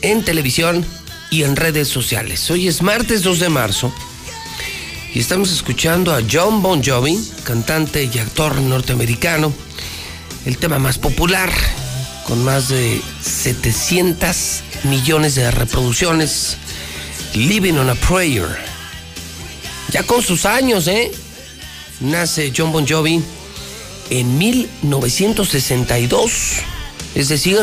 [0.01, 0.85] en televisión
[1.31, 2.49] y en redes sociales.
[2.51, 3.93] Hoy es martes 2 de marzo
[5.13, 9.53] y estamos escuchando a John Bon Jovi, cantante y actor norteamericano,
[10.45, 11.51] el tema más popular,
[12.27, 16.57] con más de 700 millones de reproducciones,
[17.33, 18.47] Living on a Prayer.
[19.91, 21.11] Ya con sus años, ¿eh?
[21.99, 23.23] Nace John Bon Jovi
[24.09, 26.31] en 1962,
[27.15, 27.59] es decir,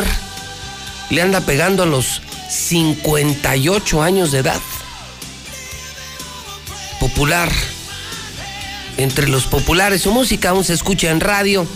[1.09, 4.61] le anda pegando a los 58 años de edad.
[6.99, 7.51] Popular.
[8.95, 11.67] Entre los populares, su música aún se escucha en radio,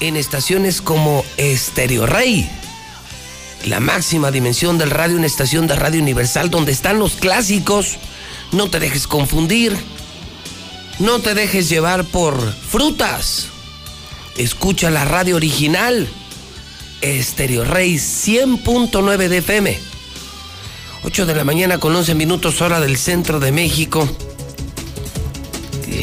[0.00, 2.48] en estaciones como Estéreo Rey.
[3.66, 7.96] La máxima dimensión del radio, una estación de radio universal donde están los clásicos.
[8.52, 9.76] No te dejes confundir.
[10.98, 13.48] No te dejes llevar por frutas.
[14.36, 16.08] Escucha la radio original.
[17.00, 19.78] Estéreo Rey 100.9 de FM.
[21.04, 24.08] 8 de la mañana con 11 minutos hora del centro de México.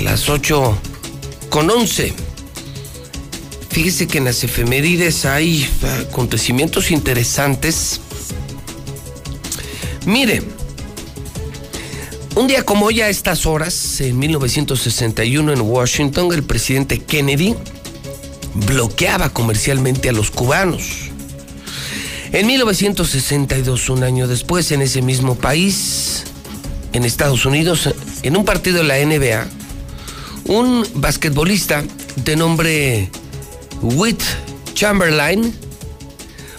[0.02, 0.78] Las 8
[1.50, 2.33] con 11.
[3.74, 5.68] Fíjese que en las efemérides hay
[6.08, 8.00] acontecimientos interesantes.
[10.06, 10.44] Mire,
[12.36, 17.56] un día como hoy a estas horas, en 1961 en Washington, el presidente Kennedy
[18.54, 21.10] bloqueaba comercialmente a los cubanos.
[22.32, 26.26] En 1962, un año después, en ese mismo país,
[26.92, 27.90] en Estados Unidos,
[28.22, 29.48] en un partido de la NBA,
[30.46, 31.84] un basquetbolista
[32.18, 33.10] de nombre
[33.84, 34.24] Whit
[34.74, 35.54] Chamberlain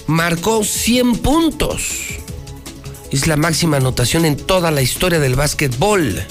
[0.06, 1.80] marcó 100 puntos.
[3.10, 6.22] Es la máxima anotación en toda la historia del básquetbol.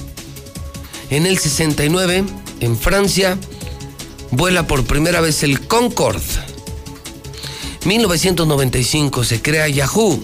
[1.10, 2.24] En el 69,
[2.60, 3.40] en Francia,
[4.30, 6.22] vuela por primera vez el Concorde.
[7.86, 10.24] 1995 se crea Yahoo.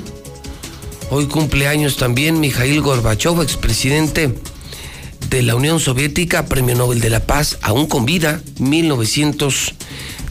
[1.10, 4.36] Hoy cumple años también Mikhail Gorbachev, expresidente
[5.32, 8.42] de la Unión Soviética, Premio Nobel de la Paz, aún con vida,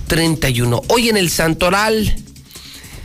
[0.09, 0.83] 1931.
[0.89, 2.17] Hoy en el Santoral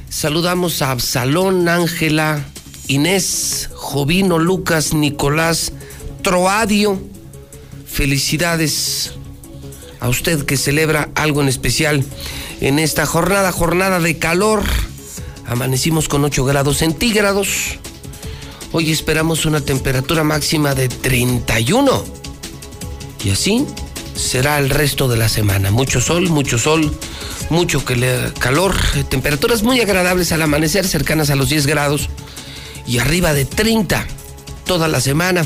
[0.10, 2.46] saludamos a Absalón, Ángela,
[2.88, 5.74] Inés, Jovino, Lucas, Nicolás,
[6.22, 7.02] Troadio.
[7.86, 9.16] Felicidades
[10.00, 12.06] a usted que celebra algo en especial
[12.62, 14.64] en esta jornada, jornada de calor.
[15.46, 17.80] Amanecimos con 8 grados centígrados.
[18.72, 22.06] Hoy esperamos una temperatura máxima de 31.
[23.26, 23.66] Y así
[24.16, 25.72] será el resto de la semana.
[25.72, 26.96] Mucho sol, mucho sol,
[27.50, 27.84] mucho
[28.40, 28.76] calor,
[29.10, 32.10] temperaturas muy agradables al amanecer, cercanas a los 10 grados
[32.86, 34.06] y arriba de 30
[34.66, 35.46] toda la semana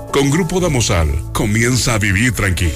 [0.11, 2.71] Con Grupo Damosal, comienza a vivir tranquilo.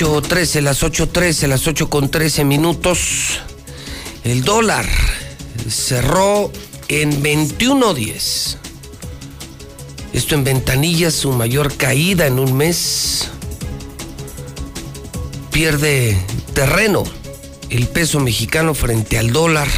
[0.00, 3.40] 8.13, las 8.13, las 8 con 13 minutos.
[4.22, 4.86] El dólar
[5.68, 6.52] cerró
[6.88, 8.56] en 21.10.
[10.12, 13.28] Esto en ventanillas, su mayor caída en un mes.
[15.50, 16.16] Pierde
[16.54, 17.02] terreno
[17.70, 19.68] el peso mexicano frente al dólar.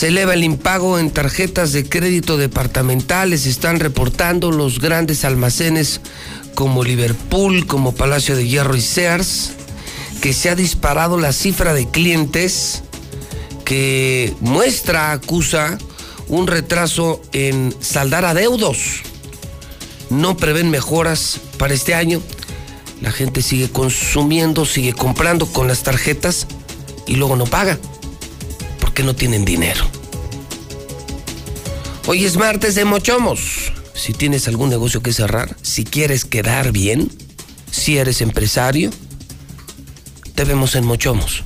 [0.00, 6.00] Se eleva el impago en tarjetas de crédito departamentales, están reportando los grandes almacenes
[6.54, 9.50] como Liverpool, como Palacio de Hierro y Sears,
[10.22, 12.82] que se ha disparado la cifra de clientes
[13.66, 15.76] que muestra, acusa
[16.28, 19.02] un retraso en saldar adeudos.
[20.08, 22.22] No prevén mejoras para este año.
[23.02, 26.46] La gente sigue consumiendo, sigue comprando con las tarjetas
[27.06, 27.78] y luego no paga
[29.02, 29.84] no tienen dinero.
[32.06, 33.72] Hoy es martes de mochomos.
[33.94, 37.10] Si tienes algún negocio que cerrar, si quieres quedar bien,
[37.70, 38.90] si eres empresario,
[40.34, 41.44] te vemos en Mochomos,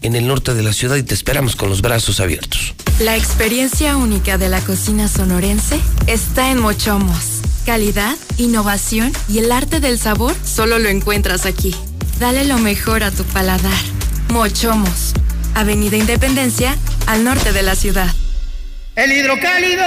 [0.00, 2.74] en el norte de la ciudad y te esperamos con los brazos abiertos.
[2.98, 7.42] La experiencia única de la cocina sonorense está en Mochomos.
[7.66, 11.74] Calidad, innovación y el arte del sabor solo lo encuentras aquí.
[12.18, 13.82] Dale lo mejor a tu paladar.
[14.30, 15.05] Mochomos.
[15.56, 16.76] Avenida Independencia,
[17.06, 18.14] al norte de la ciudad.
[18.94, 19.82] El hidrocálido.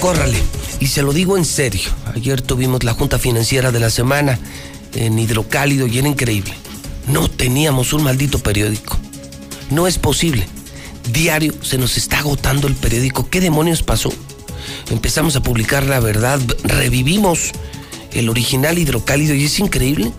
[0.00, 0.55] Córrale.
[0.86, 1.90] Y se lo digo en serio.
[2.14, 4.38] Ayer tuvimos la junta financiera de la semana
[4.94, 6.54] en Hidrocálido y era increíble.
[7.08, 8.96] No teníamos un maldito periódico.
[9.68, 10.46] No es posible.
[11.12, 13.28] Diario se nos está agotando el periódico.
[13.28, 14.12] ¿Qué demonios pasó?
[14.88, 17.50] Empezamos a publicar la verdad, revivimos
[18.12, 20.12] el original hidrocálido y es increíble.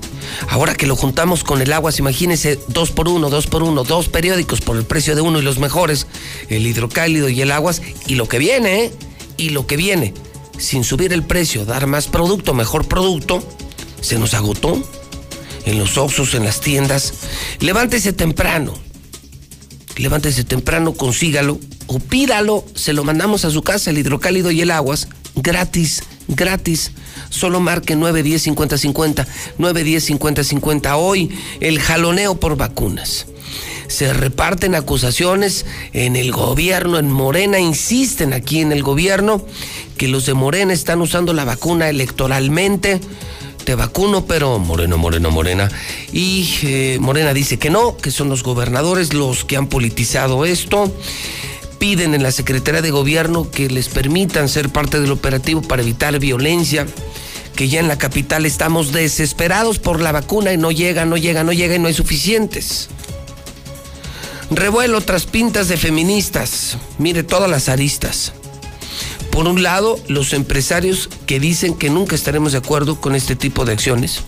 [0.50, 4.10] Ahora que lo juntamos con el agua, imagínense dos por uno, dos por uno, dos
[4.10, 6.08] periódicos por el precio de uno y los mejores,
[6.50, 8.92] el hidrocálido y el aguas, y lo que viene, ¿eh?
[9.38, 10.14] Y lo que viene,
[10.58, 13.44] sin subir el precio, dar más producto, mejor producto,
[14.02, 14.82] se nos agotó
[15.66, 17.14] en los oxos, en las tiendas.
[17.60, 18.74] Levántese temprano.
[19.98, 22.64] Levántese temprano, consígalo o pídalo.
[22.76, 26.92] Se lo mandamos a su casa, el hidrocálido y el aguas, gratis, gratis.
[27.30, 29.28] Solo marque 910 50 50,
[29.58, 30.98] 910 50 50.
[30.98, 33.26] Hoy el jaloneo por vacunas.
[33.88, 39.46] Se reparten acusaciones en el gobierno, en Morena, insisten aquí en el gobierno
[39.98, 43.00] que los de Morena están usando la vacuna electoralmente
[43.68, 45.70] te vacuno, pero Moreno, Moreno, Morena.
[46.14, 50.90] Y eh, Morena dice que no, que son los gobernadores los que han politizado esto.
[51.78, 56.18] Piden en la Secretaría de Gobierno que les permitan ser parte del operativo para evitar
[56.18, 56.88] violencia.
[57.58, 61.44] Que ya en la capital estamos desesperados por la vacuna y no llega, no llega,
[61.44, 62.88] no llega y no hay suficientes.
[64.50, 66.78] Revuelo tras pintas de feministas.
[66.98, 68.32] Mire todas las aristas.
[69.30, 73.66] Por un lado, los empresarios que dicen que nunca estaremos de acuerdo con este tipo
[73.66, 74.22] de acciones.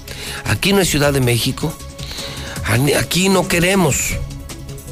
[0.46, 1.74] Aquí no es Ciudad de México.
[3.00, 4.16] Aquí no queremos.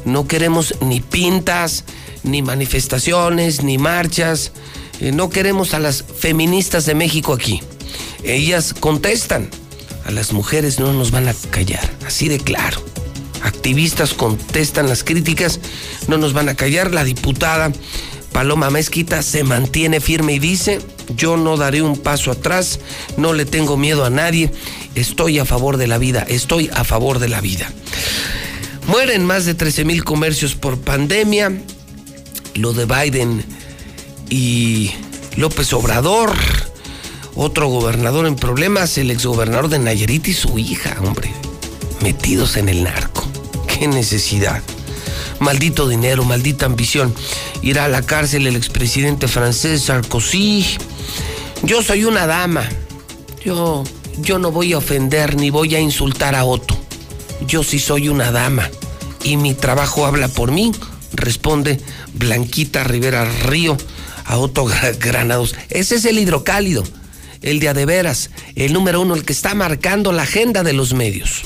[0.06, 1.84] No queremos ni pintas,
[2.22, 4.52] ni manifestaciones, ni marchas.
[5.00, 7.60] Eh, no queremos a las feministas de México aquí.
[8.24, 9.50] Ellas contestan.
[10.06, 11.88] A las mujeres no nos van a callar.
[12.06, 12.82] Así de claro.
[13.48, 15.58] Activistas contestan las críticas.
[16.06, 16.92] No nos van a callar.
[16.92, 17.72] La diputada
[18.32, 20.80] Paloma Mezquita se mantiene firme y dice,
[21.16, 22.78] yo no daré un paso atrás,
[23.16, 24.52] no le tengo miedo a nadie,
[24.94, 27.72] estoy a favor de la vida, estoy a favor de la vida.
[28.86, 31.52] Mueren más de 13 mil comercios por pandemia,
[32.54, 33.44] lo de Biden
[34.30, 34.92] y
[35.36, 36.32] López Obrador,
[37.34, 41.32] otro gobernador en problemas, el exgobernador de Nayarit y su hija, hombre,
[42.02, 43.27] metidos en el narco.
[43.78, 44.60] Qué necesidad.
[45.38, 47.14] Maldito dinero, maldita ambición.
[47.62, 50.66] Irá a la cárcel el expresidente francés Sarkozy.
[51.62, 52.68] Yo soy una dama.
[53.44, 53.84] Yo,
[54.18, 56.76] yo no voy a ofender ni voy a insultar a Otto.
[57.46, 58.68] Yo sí soy una dama.
[59.22, 60.72] Y mi trabajo habla por mí,
[61.12, 61.80] responde
[62.14, 63.76] Blanquita Rivera Río
[64.24, 64.66] a Otto
[64.98, 65.54] Granados.
[65.70, 66.82] Ese es el hidrocálido,
[67.42, 71.44] el de veras, el número uno, el que está marcando la agenda de los medios.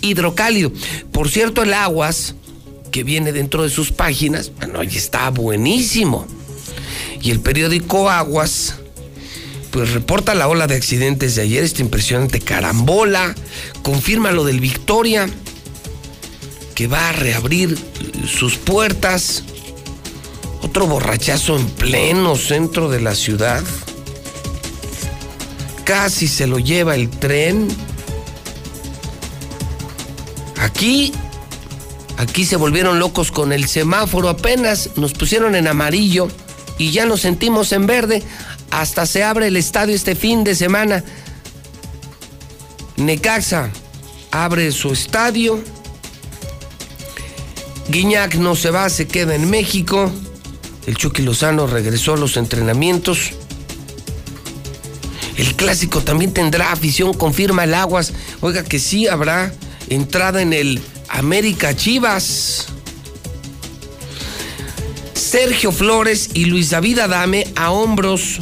[0.00, 0.72] Hidrocálido.
[1.12, 2.34] Por cierto, el Aguas
[2.90, 6.26] que viene dentro de sus páginas, bueno, ahí está buenísimo.
[7.20, 8.76] Y el periódico Aguas,
[9.70, 13.34] pues reporta la ola de accidentes de ayer, esta impresionante carambola,
[13.82, 15.28] confirma lo del Victoria,
[16.74, 17.76] que va a reabrir
[18.26, 19.42] sus puertas,
[20.62, 23.62] otro borrachazo en pleno centro de la ciudad,
[25.84, 27.68] casi se lo lleva el tren.
[30.76, 31.10] Aquí
[32.18, 36.28] Aquí se volvieron locos con el semáforo, apenas nos pusieron en amarillo
[36.76, 38.22] y ya nos sentimos en verde.
[38.70, 41.02] Hasta se abre el estadio este fin de semana.
[42.96, 43.70] Necaxa
[44.30, 45.64] abre su estadio.
[47.88, 50.12] Guiñac no se va, se queda en México.
[50.86, 53.32] El Chucky Lozano regresó a los entrenamientos.
[55.38, 58.12] El clásico también tendrá afición, confirma el Aguas.
[58.42, 59.54] Oiga que sí habrá
[59.88, 62.66] entrada en el América Chivas.
[65.14, 68.40] Sergio Flores y Luis David Adame a hombros.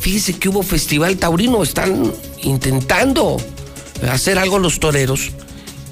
[0.00, 3.36] Fíjese que hubo festival taurino, están intentando
[4.10, 5.30] hacer algo los toreros.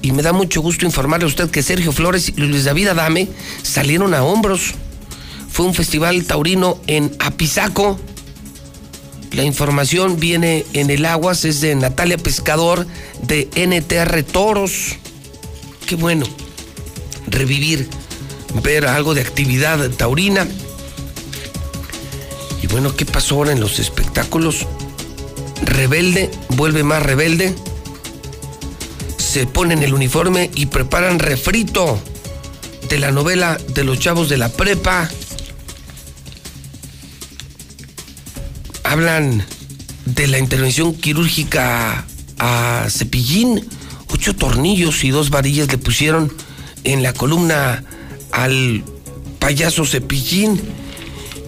[0.01, 3.29] Y me da mucho gusto informarle a usted que Sergio Flores y Luis David Adame
[3.61, 4.73] salieron a hombros.
[5.49, 7.99] Fue un festival taurino en Apizaco.
[9.33, 12.85] La información viene en el Aguas, es de Natalia Pescador
[13.23, 14.97] de NTR Toros
[15.85, 16.25] qué bueno
[17.27, 17.87] revivir,
[18.63, 20.47] ver algo de actividad taurina.
[22.71, 24.65] bueno, ¿qué pasó ahora en los espectáculos?
[25.63, 27.53] Rebelde, vuelve más rebelde.
[29.17, 31.99] Se ponen el uniforme y preparan refrito
[32.89, 35.09] de la novela de los chavos de la prepa.
[38.93, 39.43] Hablan
[40.05, 42.05] de la intervención quirúrgica
[42.37, 43.67] a Cepillín.
[44.07, 46.31] Ocho tornillos y dos varillas le pusieron
[46.83, 47.83] en la columna
[48.31, 48.83] al
[49.39, 50.61] payaso Cepillín.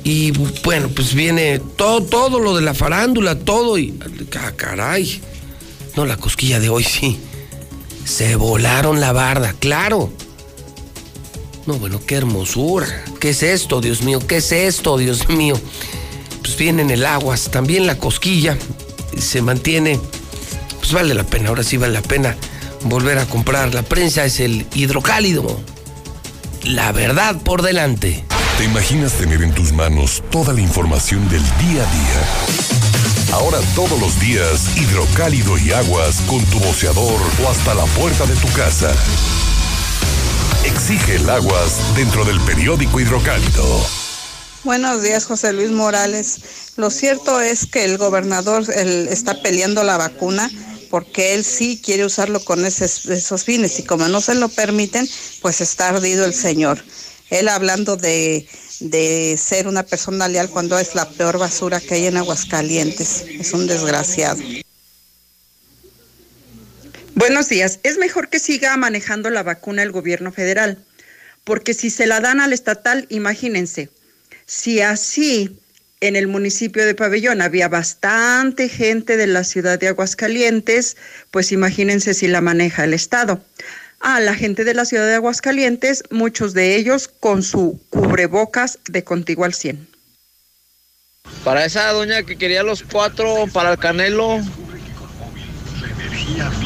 [0.04, 0.32] Y
[0.64, 3.78] bueno, pues viene todo, todo lo de la farándula, todo.
[3.78, 3.94] Y
[4.40, 5.22] ah, caray.
[5.96, 7.20] No, la cosquilla de hoy sí.
[8.06, 10.12] Se volaron la barda, claro.
[11.68, 13.04] No, bueno, qué hermosura.
[13.20, 14.20] ¿Qué es esto, Dios mío?
[14.26, 15.62] ¿Qué es esto, Dios mío?
[16.46, 18.56] Pues viene en el aguas, también la cosquilla
[19.18, 20.00] se mantiene.
[20.78, 22.38] Pues vale la pena, ahora sí vale la pena
[22.84, 23.74] volver a comprar.
[23.74, 25.60] La prensa es el hidrocálido.
[26.64, 28.24] La verdad por delante.
[28.60, 33.34] ¿Te imaginas tener en tus manos toda la información del día a día?
[33.34, 38.36] Ahora todos los días, hidrocálido y aguas con tu boceador o hasta la puerta de
[38.36, 38.94] tu casa.
[40.64, 44.05] Exige el aguas dentro del periódico hidrocálido.
[44.66, 46.40] Buenos días, José Luis Morales.
[46.76, 50.50] Lo cierto es que el gobernador está peleando la vacuna
[50.90, 55.08] porque él sí quiere usarlo con esos fines y como no se lo permiten,
[55.44, 56.84] pues está ardido el señor.
[57.30, 58.48] Él hablando de,
[58.80, 63.24] de ser una persona leal cuando es la peor basura que hay en Aguascalientes.
[63.40, 64.42] Es un desgraciado.
[67.14, 67.80] Buenos días.
[67.84, 70.84] Es mejor que siga manejando la vacuna el gobierno federal,
[71.44, 73.92] porque si se la dan al estatal, imagínense,
[74.46, 75.60] si así
[76.02, 80.98] en el municipio de Pabellón había bastante gente de la ciudad de Aguascalientes,
[81.32, 83.42] pues imagínense si la maneja el Estado.
[84.00, 89.04] A la gente de la ciudad de Aguascalientes, muchos de ellos con su cubrebocas de
[89.04, 89.88] contigo al 100.
[91.44, 94.42] Para esa doña que quería los cuatro para el Canelo,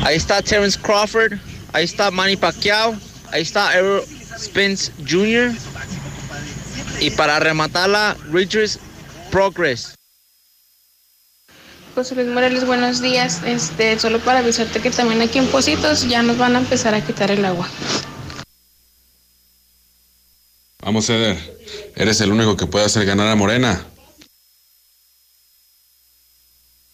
[0.03, 1.33] Ahí está Terence Crawford,
[1.73, 2.95] ahí está Manny Pacquiao,
[3.31, 4.03] ahí está Errol
[4.37, 5.51] Spence Jr.
[7.01, 8.79] Y para rematarla, Richards
[9.31, 9.95] Progress.
[11.95, 13.41] José Luis Morales, buenos días.
[13.45, 17.05] Este, solo para avisarte que también aquí en Positos ya nos van a empezar a
[17.05, 17.69] quitar el agua.
[20.81, 21.37] Vamos, Eder.
[21.95, 23.85] Eres el único que puede hacer ganar a Morena.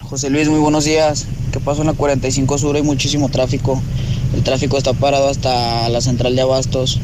[0.02, 1.26] José Luis, muy buenos días.
[1.52, 2.76] ¿Qué pasó en la 45 Sur?
[2.76, 3.82] Hay muchísimo tráfico.
[4.36, 7.00] El tráfico está parado hasta la central de abastos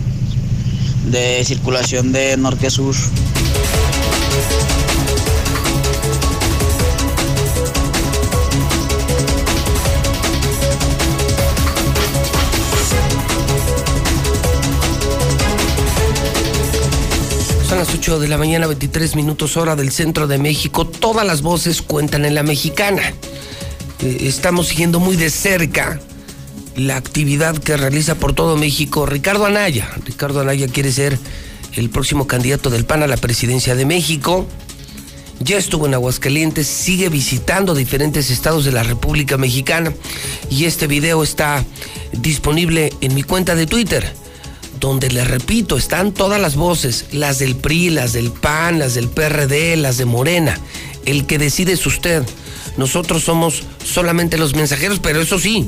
[1.05, 2.95] de circulación de norte a sur.
[17.67, 20.85] Son las 8 de la mañana, 23 minutos hora del centro de México.
[20.85, 23.13] Todas las voces cuentan en la mexicana.
[24.01, 25.99] Eh, Estamos siguiendo muy de cerca
[26.75, 29.89] la actividad que realiza por todo México Ricardo Anaya.
[30.05, 31.17] Ricardo Anaya quiere ser
[31.73, 34.47] el próximo candidato del PAN a la presidencia de México.
[35.39, 39.93] Ya estuvo en Aguascalientes, sigue visitando diferentes estados de la República Mexicana
[40.51, 41.65] y este video está
[42.11, 44.13] disponible en mi cuenta de Twitter,
[44.79, 49.07] donde le repito, están todas las voces, las del PRI, las del PAN, las del
[49.07, 50.59] PRD, las de Morena.
[51.05, 52.23] El que decide es usted.
[52.77, 55.67] Nosotros somos solamente los mensajeros, pero eso sí,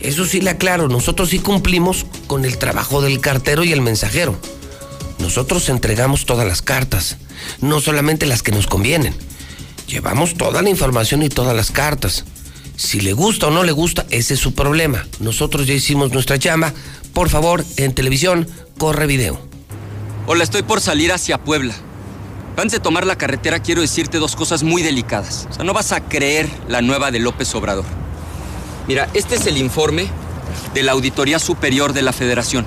[0.00, 4.38] eso sí le aclaro, nosotros sí cumplimos con el trabajo del cartero y el mensajero.
[5.18, 7.16] Nosotros entregamos todas las cartas,
[7.60, 9.14] no solamente las que nos convienen.
[9.86, 12.24] Llevamos toda la información y todas las cartas.
[12.76, 15.06] Si le gusta o no le gusta, ese es su problema.
[15.20, 16.74] Nosotros ya hicimos nuestra chamba.
[17.14, 18.46] Por favor, en televisión,
[18.78, 19.40] corre video.
[20.26, 21.74] Hola, estoy por salir hacia Puebla.
[22.56, 25.46] Antes de tomar la carretera, quiero decirte dos cosas muy delicadas.
[25.50, 27.84] O sea, no vas a creer la nueva de López Obrador.
[28.88, 30.06] Mira, este es el informe
[30.72, 32.64] de la Auditoría Superior de la Federación.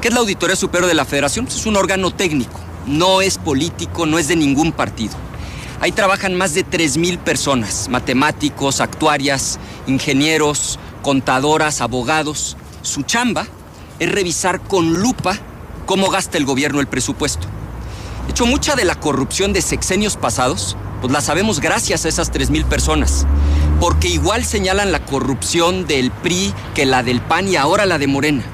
[0.00, 1.46] ¿Qué es la Auditoría Superior de la Federación?
[1.46, 2.60] Pues es un órgano técnico.
[2.86, 5.14] No es político, no es de ningún partido.
[5.80, 12.56] Ahí trabajan más de 3.000 personas, matemáticos, actuarias, ingenieros, contadoras, abogados.
[12.82, 13.44] Su chamba
[13.98, 15.36] es revisar con lupa
[15.86, 17.48] cómo gasta el gobierno el presupuesto.
[18.26, 22.32] De hecho, mucha de la corrupción de sexenios pasados, pues la sabemos gracias a esas
[22.32, 23.26] 3.000 personas.
[23.82, 28.06] Porque igual señalan la corrupción del PRI que la del PAN y ahora la de
[28.06, 28.44] Morena.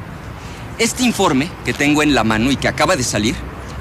[0.79, 3.35] Este informe que tengo en la mano y que acaba de salir,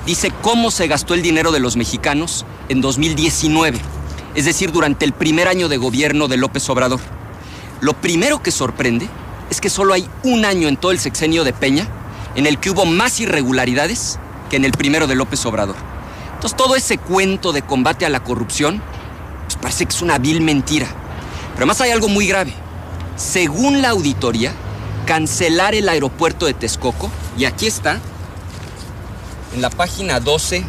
[0.05, 3.79] dice cómo se gastó el dinero de los mexicanos en 2019,
[4.35, 6.99] es decir, durante el primer año de gobierno de López Obrador.
[7.79, 9.07] Lo primero que sorprende
[9.49, 11.87] es que solo hay un año en todo el sexenio de Peña
[12.35, 14.19] en el que hubo más irregularidades
[14.49, 15.77] que en el primero de López Obrador.
[16.33, 18.81] Entonces todo ese cuento de combate a la corrupción,
[19.45, 21.06] pues parece que es una vil mentira.
[21.57, 22.53] Pero además hay algo muy grave.
[23.15, 24.53] Según la auditoría,
[25.07, 27.99] cancelar el aeropuerto de Texcoco, y aquí está,
[29.55, 30.63] en la página 12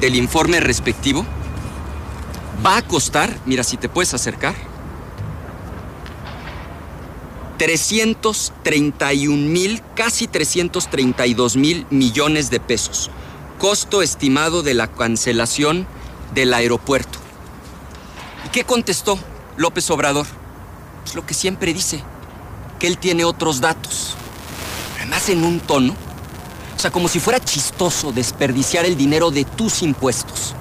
[0.00, 1.24] del informe respectivo,
[2.66, 4.56] va a costar, mira si te puedes acercar,
[7.58, 13.12] 331 mil, casi 332 mil millones de pesos.
[13.60, 15.86] Costo estimado de la cancelación
[16.34, 17.23] del aeropuerto.
[18.54, 19.18] ¿Y qué contestó
[19.56, 20.26] López Obrador?
[21.04, 22.04] Es lo que siempre dice,
[22.78, 24.14] que él tiene otros datos.
[24.96, 25.92] Además en un tono,
[26.76, 30.54] o sea, como si fuera chistoso desperdiciar el dinero de tus impuestos.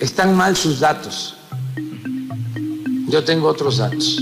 [0.00, 1.36] Están mal sus datos.
[3.08, 4.18] Yo tengo otros datos.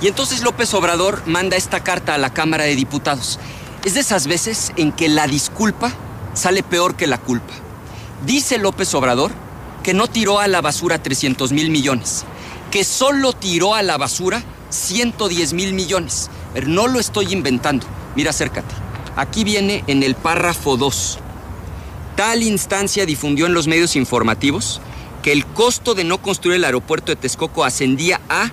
[0.00, 3.38] Y entonces López Obrador manda esta carta a la Cámara de Diputados.
[3.84, 5.92] Es de esas veces en que la disculpa
[6.32, 7.67] sale peor que la culpa.
[8.26, 9.32] Dice López Obrador
[9.82, 12.24] que no tiró a la basura 300 mil millones,
[12.70, 16.28] que solo tiró a la basura 110 mil millones.
[16.52, 17.86] Pero no lo estoy inventando.
[18.16, 18.74] Mira, acércate.
[19.16, 21.18] Aquí viene en el párrafo 2.
[22.16, 24.82] Tal instancia difundió en los medios informativos
[25.22, 28.50] que el costo de no construir el aeropuerto de Texcoco ascendía a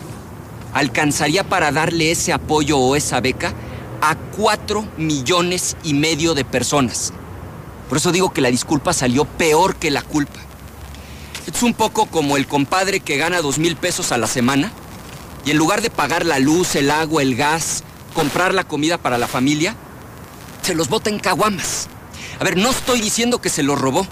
[0.74, 3.54] alcanzaría para darle ese apoyo o esa beca
[4.00, 7.12] a 4 millones y medio de personas.
[7.88, 10.40] Por eso digo que la disculpa salió peor que la culpa.
[11.46, 14.72] Es un poco como el compadre que gana dos mil pesos a la semana
[15.44, 17.84] y en lugar de pagar la luz, el agua, el gas,
[18.14, 19.76] comprar la comida para la familia,
[20.62, 21.88] se los bota en caguamas.
[22.40, 24.06] A ver, no estoy diciendo que se los robó.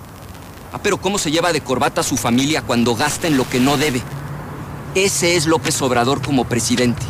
[0.72, 3.60] Ah, pero ¿cómo se lleva de corbata a su familia cuando gasta en lo que
[3.60, 4.02] no debe?
[4.94, 7.02] Ese es López Obrador como presidente.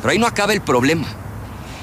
[0.00, 1.06] Pero ahí no acaba el problema.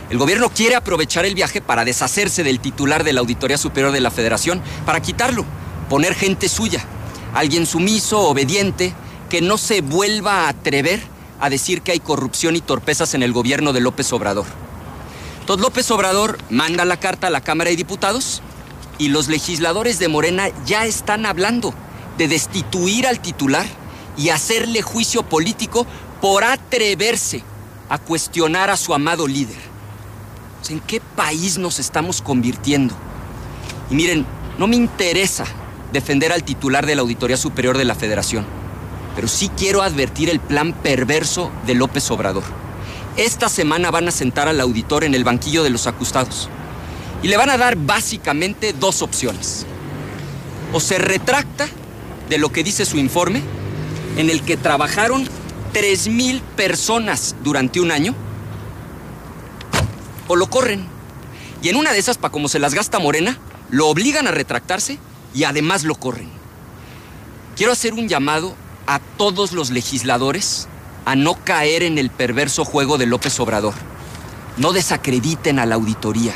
[0.10, 4.02] El gobierno quiere aprovechar el viaje para deshacerse del titular de la Auditoría Superior de
[4.02, 5.46] la Federación, para quitarlo,
[5.90, 6.84] poner gente suya,
[7.34, 8.94] alguien sumiso, obediente,
[9.30, 11.02] que no se vuelva a atrever
[11.42, 14.46] a decir que hay corrupción y torpezas en el gobierno de López Obrador.
[15.42, 18.42] Entonces López Obrador manda la carta a la Cámara de Diputados
[19.00, 21.74] y los legisladores de Morena ya están hablando
[22.18, 23.66] de destituir al titular
[24.16, 25.88] y hacerle juicio político
[26.22, 27.44] por atreverse
[27.90, 29.58] a cuestionar a su amado líder.
[30.70, 32.94] ¿En qué país nos estamos convirtiendo?
[33.90, 34.26] Y miren,
[34.58, 35.46] no me interesa
[35.92, 38.46] defender al titular de la Auditoría Superior de la Federación,
[39.16, 42.44] pero sí quiero advertir el plan perverso de López Obrador.
[43.18, 46.50] Esta semana van a sentar al auditor en el banquillo de los acusados
[47.24, 49.66] y le van a dar básicamente dos opciones.
[50.74, 51.68] O se retracta
[52.30, 53.42] de lo que dice su informe,
[54.18, 55.26] en el que trabajaron
[55.74, 58.16] 3.000 personas durante un año,
[60.28, 60.86] o lo corren.
[61.62, 63.38] Y en una de esas, para como se las gasta Morena,
[63.70, 64.98] lo obligan a retractarse
[65.34, 66.30] y además lo corren.
[67.56, 68.56] Quiero hacer un llamado
[68.88, 70.68] a todos los legisladores
[71.06, 73.74] a no caer en el perverso juego de López Obrador.
[74.58, 76.34] No desacrediten a la auditoría.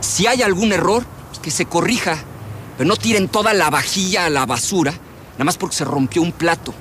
[0.00, 2.16] Si hay algún error, pues que se corrija.
[2.76, 4.92] Pero no tiren toda la vajilla a la basura,
[5.32, 6.74] nada más porque se rompió un plato.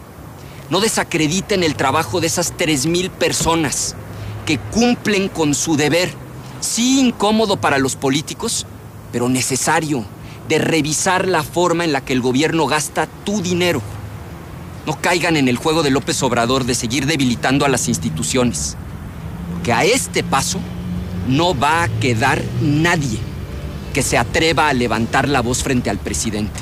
[0.70, 3.96] No desacrediten el trabajo de esas 3.000 personas
[4.46, 6.12] que cumplen con su deber
[6.66, 8.66] sí incómodo para los políticos,
[9.12, 10.04] pero necesario,
[10.50, 13.82] de revisar la forma en la que el gobierno gasta tu dinero.
[14.86, 18.78] No caigan en el juego de López Obrador de seguir debilitando a las instituciones.
[19.64, 20.60] Que a este paso
[21.28, 23.20] no va a quedar nadie
[23.94, 26.60] que se atreva a levantar la voz frente al presidente.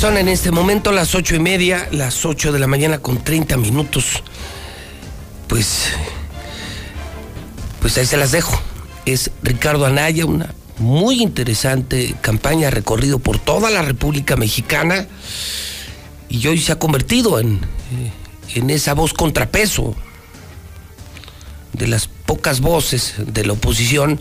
[0.00, 3.56] Son en este momento las ocho y media, las ocho de la mañana con 30
[3.58, 4.22] minutos.
[5.48, 5.88] Pues,
[7.80, 8.58] pues ahí se las dejo.
[9.04, 15.06] Es Ricardo Anaya, una muy interesante campaña recorrido por toda la República Mexicana
[16.28, 18.12] y hoy se ha convertido en, eh,
[18.54, 19.94] en esa voz contrapeso
[21.72, 24.20] de las pocas voces de la oposición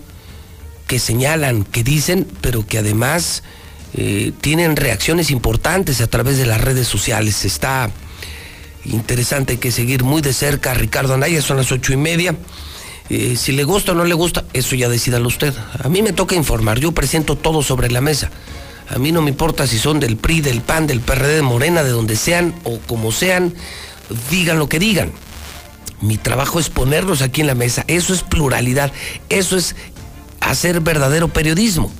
[0.87, 3.43] que señalan, que dicen, pero que además
[3.93, 7.45] eh, tienen reacciones importantes a través de las redes sociales.
[7.45, 7.89] Está
[8.83, 12.35] interesante, que seguir muy de cerca Ricardo Anaya, son las ocho y media.
[13.09, 15.53] Si le gusta o no le gusta, eso ya decídalo usted.
[15.83, 18.31] A mí me toca informar, yo presento todo sobre la mesa.
[18.89, 21.83] A mí no me importa si son del PRI, del PAN, del PRD, de Morena,
[21.83, 23.53] de donde sean o como sean,
[24.29, 25.11] digan lo que digan.
[26.01, 27.83] Mi trabajo es ponerlos aquí en la mesa.
[27.87, 28.91] Eso es pluralidad.
[29.29, 29.75] Eso es
[30.39, 31.91] hacer verdadero periodismo.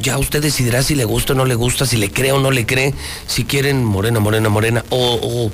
[0.00, 2.50] Ya usted decidirá si le gusta o no le gusta, si le cree o no
[2.50, 2.94] le cree,
[3.26, 5.50] si quieren morena, morena, morena, o,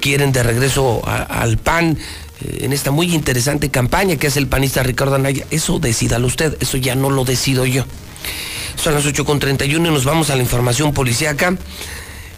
[0.00, 1.98] quieren de regreso al PAN
[2.40, 5.46] en esta muy interesante campaña que hace el panista Ricardo Anaya.
[5.50, 7.84] Eso decídalo usted, eso ya no lo decido yo.
[8.76, 11.56] Son las 8.31 y nos vamos a la información policíaca.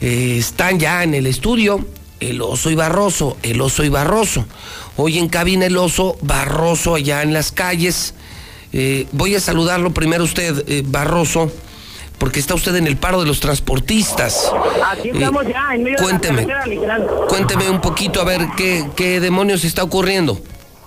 [0.01, 1.85] Eh, están ya en el estudio
[2.21, 4.45] el oso y Barroso, el oso y Barroso.
[4.97, 8.15] Hoy en cabina el oso, Barroso allá en las calles.
[8.73, 11.51] Eh, voy a saludarlo primero usted, eh, Barroso,
[12.21, 14.53] porque está usted en el paro de los transportistas.
[14.93, 18.85] Aquí eh, estamos ya, en medio cuénteme, de la Cuénteme un poquito a ver qué,
[18.95, 20.39] qué demonios está ocurriendo.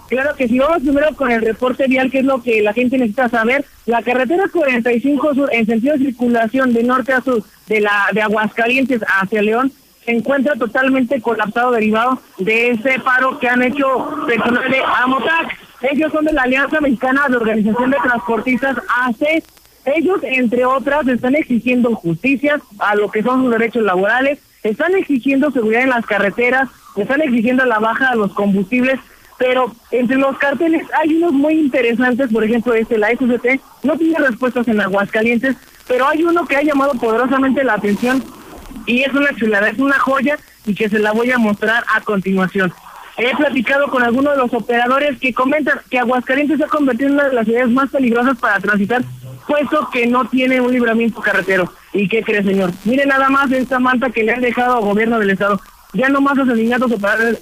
[0.10, 3.00] Claro que si vamos primero con el reporte vial, que es lo que la gente
[3.00, 3.66] necesita saber.
[3.88, 8.22] La carretera 45 Sur, en sentido de circulación de norte a sur, de la de
[8.22, 9.72] Aguascalientes hacia León,
[10.06, 13.88] se encuentra totalmente colapsado derivado de ese paro que han hecho
[14.28, 15.58] personal de Amotac.
[15.82, 19.44] Ellos son de la Alianza Mexicana de Organización de Transportistas AC.
[19.86, 25.52] Ellos, entre otras, están exigiendo justicia a lo que son sus derechos laborales, están exigiendo
[25.52, 29.00] seguridad en las carreteras, están exigiendo la baja de los combustibles,
[29.38, 34.20] pero entre los carteles hay unos muy interesantes, por ejemplo, este, la SCT, no tiene
[34.20, 35.58] respuestas en Aguascalientes,
[35.88, 38.24] pero hay uno que ha llamado poderosamente la atención
[38.86, 42.00] y es una chulada, es una joya y que se la voy a mostrar a
[42.02, 42.72] continuación.
[43.18, 47.16] He platicado con algunos de los operadores que comentan que Aguascalientes se ha convertido en
[47.16, 49.04] una de las ciudades más peligrosas para transitar,
[49.48, 51.72] puesto que no tiene un libramiento carretero.
[51.94, 52.72] ¿Y qué cree, señor?
[52.86, 55.60] Mire nada más esta manta que le han dejado al gobierno del estado.
[55.94, 56.92] Ya no más asesinatos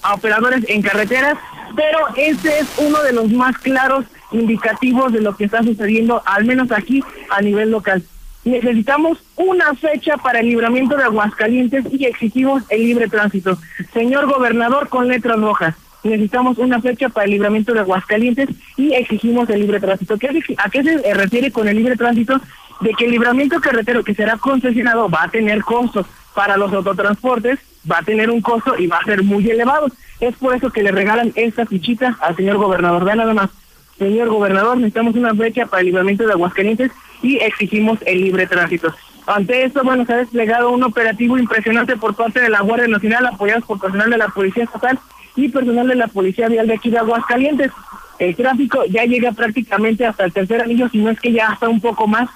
[0.03, 1.37] a operadores en carreteras,
[1.75, 6.45] pero este es uno de los más claros indicativos de lo que está sucediendo, al
[6.45, 8.03] menos aquí a nivel local.
[8.43, 13.57] Necesitamos una fecha para el libramiento de Aguascalientes y exigimos el libre tránsito.
[13.93, 19.49] Señor gobernador con letras rojas, necesitamos una fecha para el libramiento de Aguascalientes y exigimos
[19.49, 20.15] el libre tránsito.
[20.57, 22.39] ¿A qué se refiere con el libre tránsito?
[22.81, 27.59] De que el libramiento carretero que será concesionado va a tener costos para los autotransportes,
[27.89, 29.87] va a tener un costo y va a ser muy elevado.
[30.19, 33.05] Es por eso que le regalan esta fichita al señor gobernador.
[33.05, 33.49] Vean nada más.
[33.97, 36.91] Señor gobernador, necesitamos una fecha para el libramiento de Aguascalientes
[37.21, 38.93] y exigimos el libre tránsito.
[39.27, 43.27] Ante esto, bueno, se ha desplegado un operativo impresionante por parte de la Guardia Nacional,
[43.27, 44.99] apoyados por personal de la Policía Estatal
[45.35, 47.71] y personal de la Policía Vial de aquí de Aguascalientes.
[48.19, 51.69] El tráfico ya llega prácticamente hasta el tercer anillo, si no es que ya hasta
[51.69, 52.29] un poco más,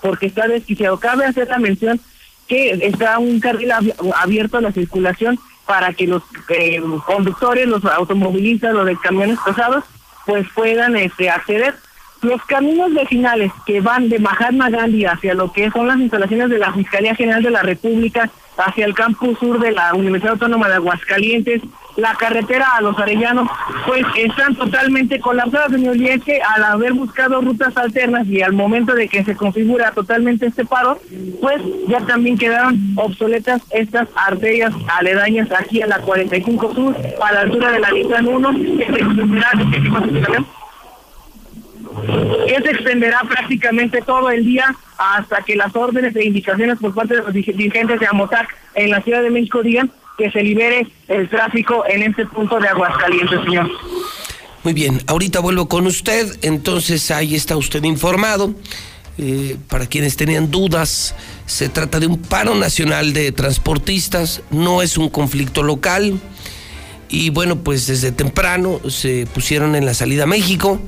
[0.00, 0.98] porque está desquiciado.
[0.98, 2.00] Cabe hacer la mención
[2.46, 3.72] que está un carril
[4.16, 9.84] abierto a la circulación para que los eh, conductores, los automovilistas, los de camiones pesados,
[10.24, 11.74] pues puedan este, acceder
[12.22, 16.58] los caminos vecinales que van de Mahatma Gandhi hacia lo que son las instalaciones de
[16.58, 20.74] la Fiscalía General de la República, hacia el campus sur de la Universidad Autónoma de
[20.74, 21.62] Aguascalientes,
[21.98, 23.48] la carretera a Los Arellanos,
[23.84, 28.52] pues están totalmente colapsadas, señor, y es que al haber buscado rutas alternas y al
[28.52, 31.00] momento de que se configura totalmente este paro,
[31.40, 37.40] pues ya también quedaron obsoletas estas arterias aledañas aquí a la 45 Sur, a la
[37.40, 38.92] altura de la Nissan 1, que se
[42.46, 43.20] que se extenderá.
[43.28, 47.98] Prácticamente todo el día hasta que las órdenes e indicaciones por parte de los dirigentes
[47.98, 52.26] de Amotac en la Ciudad de México digan que se libere el tráfico en este
[52.26, 53.70] punto de Aguascalientes, señor.
[54.64, 58.52] Muy bien, ahorita vuelvo con usted, entonces ahí está usted informado.
[59.16, 61.14] Eh, para quienes tenían dudas,
[61.46, 66.20] se trata de un paro nacional de transportistas, no es un conflicto local.
[67.08, 70.80] Y bueno, pues desde temprano se pusieron en la salida a México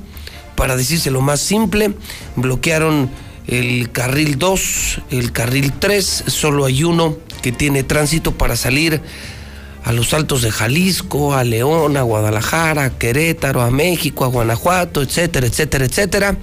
[0.56, 1.94] para decirse lo más simple,
[2.36, 3.10] bloquearon
[3.46, 9.00] el carril 2, el carril 3, solo hay uno que tiene tránsito para salir
[9.84, 15.02] a los altos de Jalisco, a León, a Guadalajara, a Querétaro, a México, a Guanajuato,
[15.02, 16.36] etcétera, etcétera, etcétera.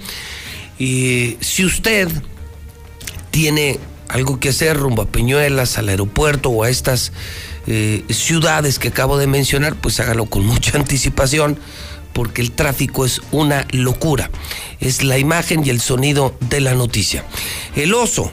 [0.80, 2.10] Y si usted
[3.32, 7.12] tiene algo que hacer rumbo a Peñuelas, al aeropuerto o a estas
[7.68, 11.60] eh, ciudades que acabo de mencionar, pues hágalo con mucha anticipación
[12.14, 14.32] porque el tráfico es una locura.
[14.80, 17.24] Es la imagen y el sonido de la noticia.
[17.76, 18.32] El oso.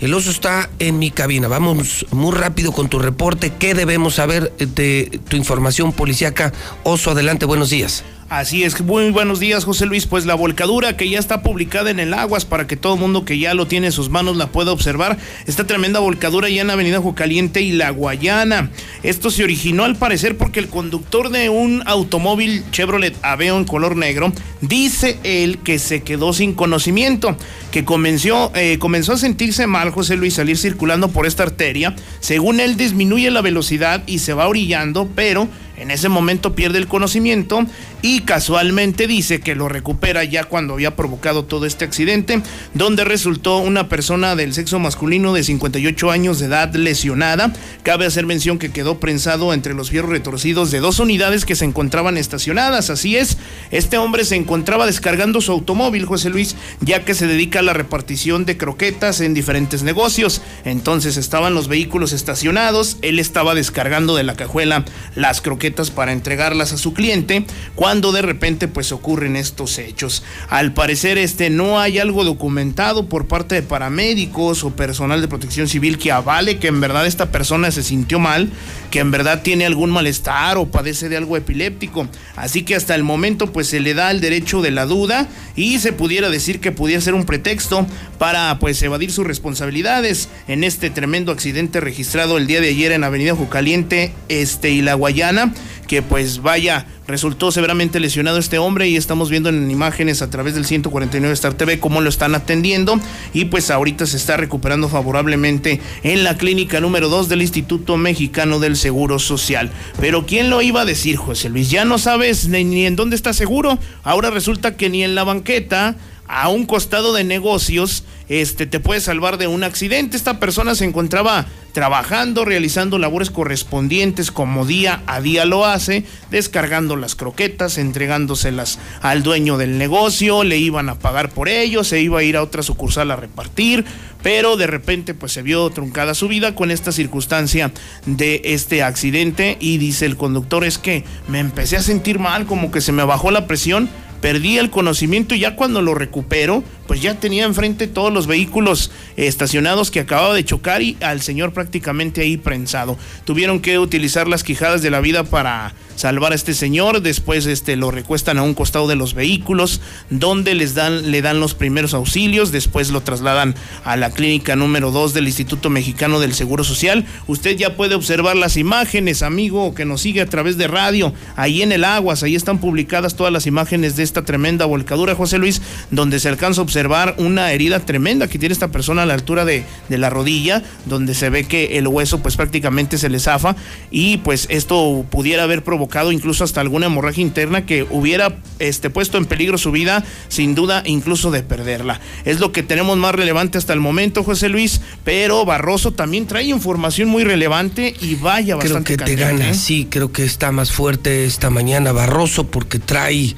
[0.00, 1.48] El oso está en mi cabina.
[1.48, 3.52] Vamos muy rápido con tu reporte.
[3.58, 6.52] ¿Qué debemos saber de tu información policíaca?
[6.84, 8.04] Oso, adelante, buenos días.
[8.28, 12.00] Así es, muy buenos días José Luis, pues la volcadura que ya está publicada en
[12.00, 14.48] el Aguas para que todo el mundo que ya lo tiene en sus manos la
[14.48, 15.16] pueda observar,
[15.46, 18.70] esta tremenda volcadura ya en Avenida Caliente y La Guayana.
[19.04, 23.96] Esto se originó al parecer porque el conductor de un automóvil Chevrolet Aveo en color
[23.96, 27.36] negro dice él que se quedó sin conocimiento,
[27.70, 32.58] que comenzó, eh, comenzó a sentirse mal José Luis salir circulando por esta arteria, según
[32.58, 35.46] él disminuye la velocidad y se va orillando, pero
[35.76, 37.66] en ese momento pierde el conocimiento
[38.02, 42.40] y casualmente dice que lo recupera ya cuando había provocado todo este accidente,
[42.72, 47.52] donde resultó una persona del sexo masculino de 58 años de edad lesionada.
[47.82, 51.64] Cabe hacer mención que quedó prensado entre los fierros retorcidos de dos unidades que se
[51.64, 52.90] encontraban estacionadas.
[52.90, 53.36] Así es,
[53.70, 57.72] este hombre se encontraba descargando su automóvil, José Luis, ya que se dedica a la
[57.72, 60.40] repartición de croquetas en diferentes negocios.
[60.64, 66.72] Entonces estaban los vehículos estacionados, él estaba descargando de la cajuela las croquetas para entregarlas
[66.72, 67.44] a su cliente
[67.74, 70.22] cuando de repente pues ocurren estos hechos.
[70.48, 75.68] Al parecer este no hay algo documentado por parte de paramédicos o personal de protección
[75.68, 78.50] civil que avale que en verdad esta persona se sintió mal,
[78.90, 82.08] que en verdad tiene algún malestar o padece de algo epiléptico.
[82.36, 85.78] Así que hasta el momento pues se le da el derecho de la duda y
[85.78, 87.86] se pudiera decir que pudiera ser un pretexto
[88.18, 93.04] para pues evadir sus responsabilidades en este tremendo accidente registrado el día de ayer en
[93.04, 95.52] Avenida Jucaliente este y La Guayana
[95.86, 100.54] que pues vaya, resultó severamente lesionado este hombre y estamos viendo en imágenes a través
[100.54, 102.98] del 149 Star TV cómo lo están atendiendo
[103.32, 108.58] y pues ahorita se está recuperando favorablemente en la clínica número 2 del Instituto Mexicano
[108.58, 109.70] del Seguro Social.
[110.00, 111.70] Pero ¿quién lo iba a decir, José Luis?
[111.70, 113.78] Ya no sabes ni, ni en dónde está seguro.
[114.02, 115.96] Ahora resulta que ni en la banqueta
[116.28, 120.16] a un costado de negocios, este te puede salvar de un accidente.
[120.16, 126.96] Esta persona se encontraba trabajando, realizando labores correspondientes como día a día lo hace, descargando
[126.96, 132.20] las croquetas, entregándoselas al dueño del negocio, le iban a pagar por ello, se iba
[132.20, 133.84] a ir a otra sucursal a repartir,
[134.22, 137.70] pero de repente pues se vio truncada su vida con esta circunstancia
[138.06, 142.70] de este accidente y dice el conductor es que me empecé a sentir mal, como
[142.70, 147.02] que se me bajó la presión perdí el conocimiento y ya cuando lo recupero, pues
[147.02, 152.22] ya tenía enfrente todos los vehículos estacionados que acababa de chocar y al señor prácticamente
[152.22, 152.98] ahí prensado.
[153.24, 157.74] Tuvieron que utilizar las quijadas de la vida para salvar a este señor, después este
[157.74, 159.80] lo recuestan a un costado de los vehículos
[160.10, 164.90] donde les dan le dan los primeros auxilios, después lo trasladan a la clínica número
[164.90, 167.06] 2 del Instituto Mexicano del Seguro Social.
[167.26, 171.62] Usted ya puede observar las imágenes, amigo, que nos sigue a través de radio, ahí
[171.62, 175.62] en el Aguas, ahí están publicadas todas las imágenes de esta tremenda volcadura, José Luis,
[175.90, 176.75] donde se alcanza a observar
[177.18, 181.14] una herida tremenda que tiene esta persona a la altura de, de la rodilla, donde
[181.14, 183.56] se ve que el hueso pues prácticamente se le zafa
[183.90, 189.18] y pues esto pudiera haber provocado incluso hasta alguna hemorragia interna que hubiera este, puesto
[189.18, 192.00] en peligro su vida, sin duda incluso de perderla.
[192.24, 196.44] Es lo que tenemos más relevante hasta el momento, José Luis, pero Barroso también trae
[196.44, 199.54] información muy relevante y vaya bastante Creo que te gana, ¿eh?
[199.54, 203.34] sí, creo que está más fuerte esta mañana Barroso porque trae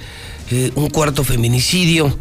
[0.51, 2.19] eh, un cuarto feminicidio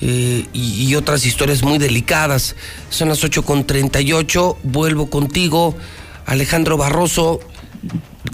[0.00, 2.56] eh, y, otras historias muy delicadas.
[2.90, 5.74] Son las 8.38, vuelvo contigo,
[6.26, 7.40] Alejandro Barroso,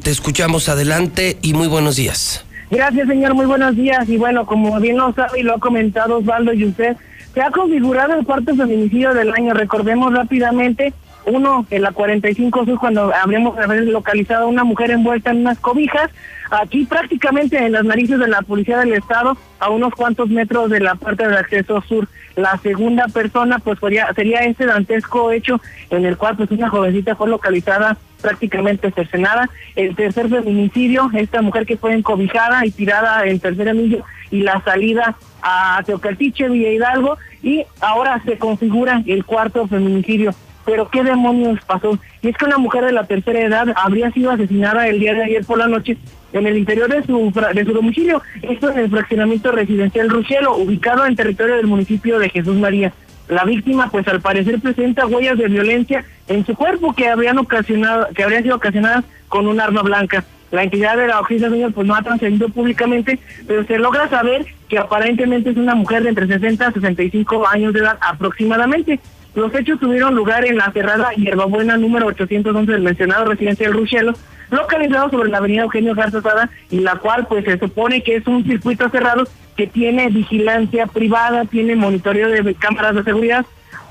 [0.02, 2.44] te escuchamos adelante y muy buenos días.
[2.70, 3.34] Gracias, señor.
[3.34, 4.08] Muy buenos días.
[4.08, 6.96] Y bueno, como bien lo sabe y lo ha comentado Osvaldo y usted,
[7.34, 9.52] se ha configurado el cuarto feminicidio del año.
[9.54, 10.92] Recordemos rápidamente,
[11.26, 16.10] uno en la 45 Sur, cuando haber localizado a una mujer envuelta en unas cobijas,
[16.50, 20.80] aquí prácticamente en las narices de la Policía del Estado, a unos cuantos metros de
[20.80, 22.08] la parte del acceso sur.
[22.36, 25.60] La segunda persona, pues sería, sería este dantesco hecho
[25.90, 29.50] en el cual pues una jovencita fue localizada prácticamente cercenada.
[29.76, 34.62] El tercer feminicidio, esta mujer que fue encobijada y tirada en tercer anillo y la
[34.64, 40.34] salida a Teocaltiche, Villa Hidalgo, y ahora se configura el cuarto feminicidio.
[40.64, 41.98] Pero qué demonios pasó.
[42.22, 45.24] Y es que una mujer de la tercera edad habría sido asesinada el día de
[45.24, 45.96] ayer por la noche
[46.32, 51.04] en el interior de su, de su domicilio, esto en el fraccionamiento residencial Ruchelo, ubicado
[51.04, 52.92] en territorio del municipio de Jesús María.
[53.28, 58.08] La víctima, pues al parecer presenta huellas de violencia en su cuerpo que habrían ocasionado,
[58.14, 60.24] que habrían sido ocasionadas con un arma blanca.
[60.50, 64.44] La entidad de la oficina señor pues no ha trascendido públicamente, pero se logra saber
[64.68, 69.00] que aparentemente es una mujer de entre 60 a 65 años de edad aproximadamente.
[69.34, 74.12] Los hechos tuvieron lugar en la cerrada Hierbabuena número 811 del mencionado residencial Ruchelo,
[74.50, 78.26] localizado sobre la avenida Eugenio Garza Sada, y la cual pues se supone que es
[78.26, 79.26] un circuito cerrado
[79.56, 83.46] que tiene vigilancia privada, tiene monitoreo de cámaras de seguridad,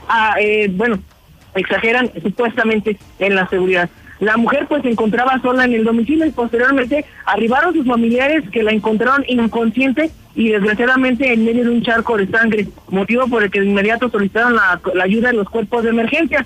[0.07, 0.99] ah, eh, bueno,
[1.55, 3.89] exageran supuestamente en la seguridad.
[4.21, 8.61] La mujer pues se encontraba sola en el domicilio y posteriormente arribaron sus familiares que
[8.61, 13.49] la encontraron inconsciente y desgraciadamente en medio de un charco de sangre, motivo por el
[13.49, 16.45] que de inmediato solicitaron la, ayuda de los cuerpos de emergencia.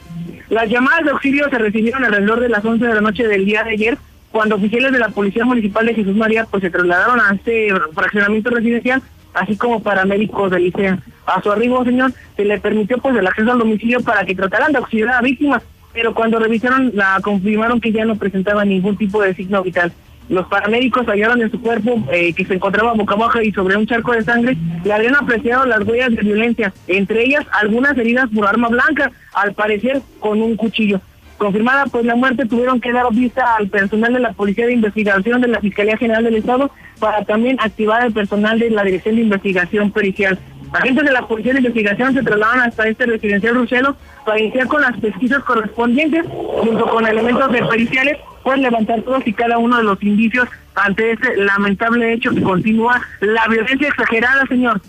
[0.49, 3.65] Las llamadas de auxilio se recibieron alrededor de las 11 de la noche del día
[3.65, 3.97] de ayer,
[4.31, 8.51] cuando oficiales de la Policía Municipal de Jesús María pues se trasladaron a este fraccionamiento
[8.51, 9.01] residencial
[9.33, 10.97] así como paramédicos del ICEA.
[11.25, 14.71] A su arribo, señor, se le permitió pues el acceso al domicilio para que trataran
[14.71, 15.61] de auxiliar a víctimas,
[15.95, 19.93] pero cuando revisaron la confirmaron que ya no presentaba ningún tipo de signo vital.
[20.27, 23.87] Los paramédicos hallaron en su cuerpo eh, que se encontraba boca abajo y sobre un
[23.87, 28.45] charco de sangre le habían apreciado las huellas de violencia, entre ellas algunas heridas por
[28.45, 30.99] arma blanca, al parecer con un cuchillo.
[31.37, 35.41] Confirmada pues la muerte, tuvieron que dar vista al personal de la Policía de Investigación
[35.41, 39.21] de la Fiscalía General del Estado para también activar el personal de la Dirección de
[39.21, 40.39] Investigación Pericial.
[40.75, 43.95] Agentes de la Policía de Investigación se trasladan hasta este residencial Ruchelo
[44.25, 49.33] para iniciar con las pesquisas correspondientes, junto con elementos de periciales, pueden levantar todos y
[49.33, 54.81] cada uno de los indicios ante este lamentable hecho que continúa la violencia exagerada, señor.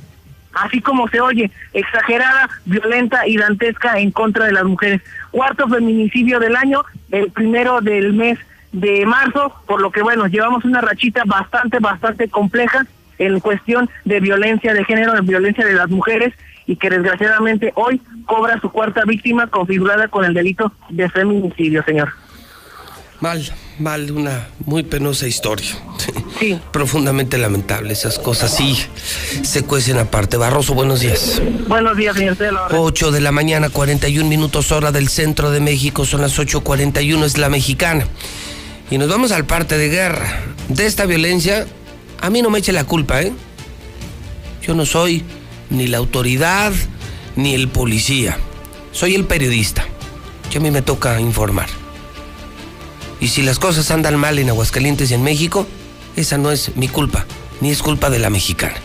[0.54, 5.02] Así como se oye, exagerada, violenta y dantesca en contra de las mujeres.
[5.30, 6.82] Cuarto feminicidio del año,
[7.12, 8.38] el primero del mes
[8.72, 12.86] de marzo, por lo que bueno, llevamos una rachita bastante, bastante compleja
[13.18, 16.34] en cuestión de violencia de género, de violencia de las mujeres
[16.66, 22.08] y que desgraciadamente hoy cobra su cuarta víctima configurada con el delito de feminicidio, señor.
[23.20, 23.42] Mal,
[23.78, 25.68] mal, una muy penosa historia.
[26.38, 26.60] Sí.
[26.72, 28.76] Profundamente lamentable, esas cosas sí
[29.42, 30.36] se cuecen aparte.
[30.36, 31.40] Barroso, buenos días.
[31.66, 32.36] Buenos días, señor.
[32.70, 37.38] 8 de la mañana, 41 minutos hora del centro de México, son las 8.41, es
[37.38, 38.06] la mexicana.
[38.90, 40.42] Y nos vamos al parte de guerra.
[40.68, 41.66] De esta violencia,
[42.20, 43.32] a mí no me eche la culpa, ¿eh?
[44.62, 45.22] Yo no soy
[45.70, 46.72] ni la autoridad
[47.36, 48.38] ni el policía.
[48.92, 49.84] Soy el periodista.
[50.50, 51.68] Que a mí me toca informar.
[53.20, 55.66] Y si las cosas andan mal en Aguascalientes y en México,
[56.16, 57.26] esa no es mi culpa,
[57.60, 58.76] ni es culpa de la mexicana.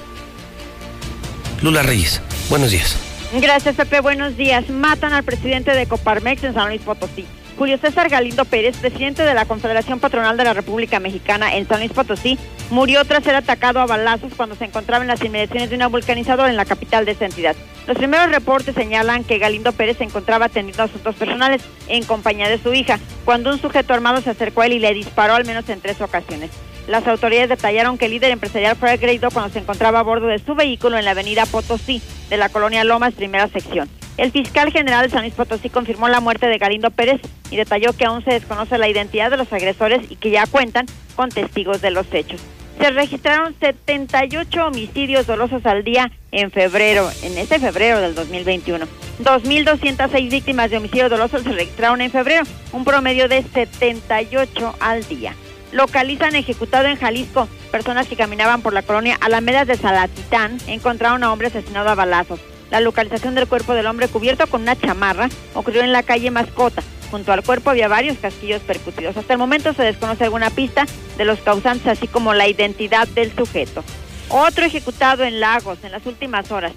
[1.62, 2.98] Lula Reyes, buenos días.
[3.34, 4.02] Gracias, Pepe.
[4.02, 4.70] Buenos días.
[4.70, 7.26] Matan al presidente de Coparmex en San Luis Potosí.
[7.62, 11.78] Julio César Galindo Pérez, presidente de la Confederación Patronal de la República Mexicana en San
[11.78, 12.39] Luis Potosí,
[12.72, 16.49] murió tras ser atacado a balazos cuando se encontraba en las inmediaciones de una vulcanizadora
[16.49, 17.55] en la capital de esa entidad.
[17.86, 22.57] Los primeros reportes señalan que Galindo Pérez se encontraba atendiendo asuntos personales en compañía de
[22.57, 25.70] su hija, cuando un sujeto armado se acercó a él y le disparó al menos
[25.70, 26.49] en tres ocasiones.
[26.88, 30.39] Las autoridades detallaron que el líder empresarial fue agredido cuando se encontraba a bordo de
[30.39, 33.88] su vehículo en la avenida Potosí de la colonia Lomas, primera sección.
[34.22, 37.20] El fiscal general de San Luis Potosí confirmó la muerte de Galindo Pérez
[37.50, 40.86] y detalló que aún se desconoce la identidad de los agresores y que ya cuentan
[41.16, 42.40] con testigos de los hechos.
[42.80, 48.86] Se registraron 78 homicidios dolosos al día en febrero, en este febrero del 2021.
[49.24, 52.44] 2.206 víctimas de homicidio doloso se registraron en febrero,
[52.74, 55.34] un promedio de 78 al día.
[55.72, 61.34] Localizan ejecutado en Jalisco personas que caminaban por la colonia Alamedas de Salatitán, encontraron a
[61.34, 62.40] hombre asesinado a balazos.
[62.72, 66.82] La localización del cuerpo del hombre cubierto con una chamarra ocurrió en la calle Mascota.
[67.12, 69.18] Junto al cuerpo había varios casquillos percutidos.
[69.18, 70.86] Hasta el momento se desconoce alguna pista
[71.18, 73.84] de los causantes, así como la identidad del sujeto.
[74.30, 76.72] Otro ejecutado en Lagos en las últimas horas.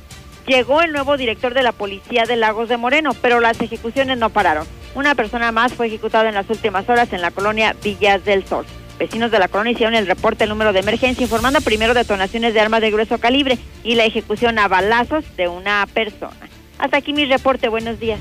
[0.49, 4.31] Llegó el nuevo director de la policía de Lagos de Moreno, pero las ejecuciones no
[4.31, 4.67] pararon.
[4.97, 8.67] Una persona más fue ejecutada en las últimas horas en la colonia Villas del Sol.
[8.99, 12.81] Vecinos de la colonia hicieron el reporte número de emergencia informando primero detonaciones de armas
[12.81, 16.49] de grueso calibre y la ejecución a balazos de una persona.
[16.79, 18.21] Hasta aquí mi reporte, buenos días.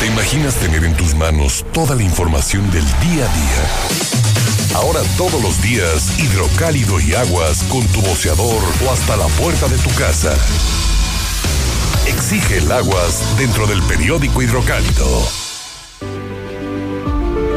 [0.00, 4.76] ¿Te imaginas tener en tus manos toda la información del día a día?
[4.76, 9.76] Ahora todos los días, hidrocálido y aguas con tu boceador o hasta la puerta de
[9.78, 10.32] tu casa.
[12.06, 15.47] Exige el aguas dentro del periódico hidrocálido.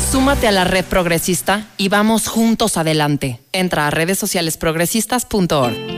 [0.00, 3.40] súmate a la red progresista y vamos juntos adelante.
[3.52, 5.97] Entra a redes sociales progresistas.org.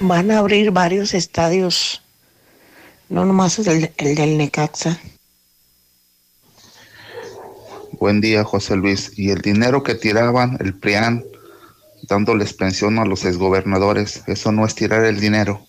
[0.00, 2.02] Van a abrir varios estadios,
[3.08, 5.00] no nomás el, el del Necaxa.
[7.92, 9.12] Buen día, José Luis.
[9.16, 11.24] Y el dinero que tiraban el PRIAN,
[12.02, 15.66] dándoles pensión a los exgobernadores, eso no es tirar el dinero.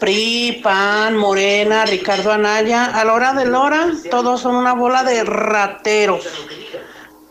[0.00, 5.04] PRI, PAN, Morena, Ricardo Anaya, a la hora de la hora, todos son una bola
[5.04, 6.26] de rateros.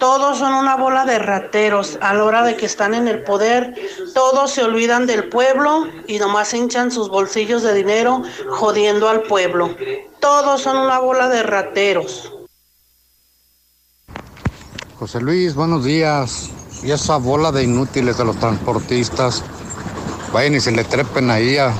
[0.05, 1.97] Todos son una bola de rateros.
[1.99, 3.73] A la hora de que están en el poder,
[4.13, 8.21] todos se olvidan del pueblo y nomás hinchan sus bolsillos de dinero
[8.51, 9.75] jodiendo al pueblo.
[10.19, 12.31] Todos son una bola de rateros.
[14.99, 16.51] José Luis, buenos días.
[16.83, 19.43] Y esa bola de inútiles de los transportistas,
[20.31, 21.73] vayan y se le trepen ahí a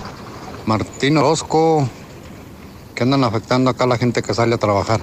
[0.66, 1.88] Martín Orozco,
[2.96, 5.00] que andan afectando acá a la gente que sale a trabajar.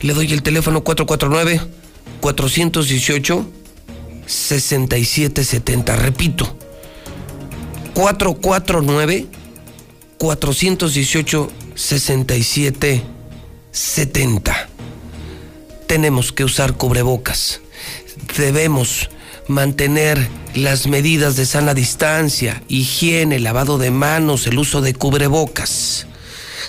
[0.00, 1.62] Le doy el teléfono 449
[2.20, 3.46] 418
[4.26, 5.96] 6770.
[5.96, 6.54] Repito,
[7.94, 9.26] 449
[10.18, 14.68] 418 6770.
[15.86, 17.62] Tenemos que usar cubrebocas.
[18.36, 19.08] Debemos
[19.48, 20.18] mantener
[20.54, 26.06] las medidas de sana distancia, higiene, lavado de manos, el uso de cubrebocas.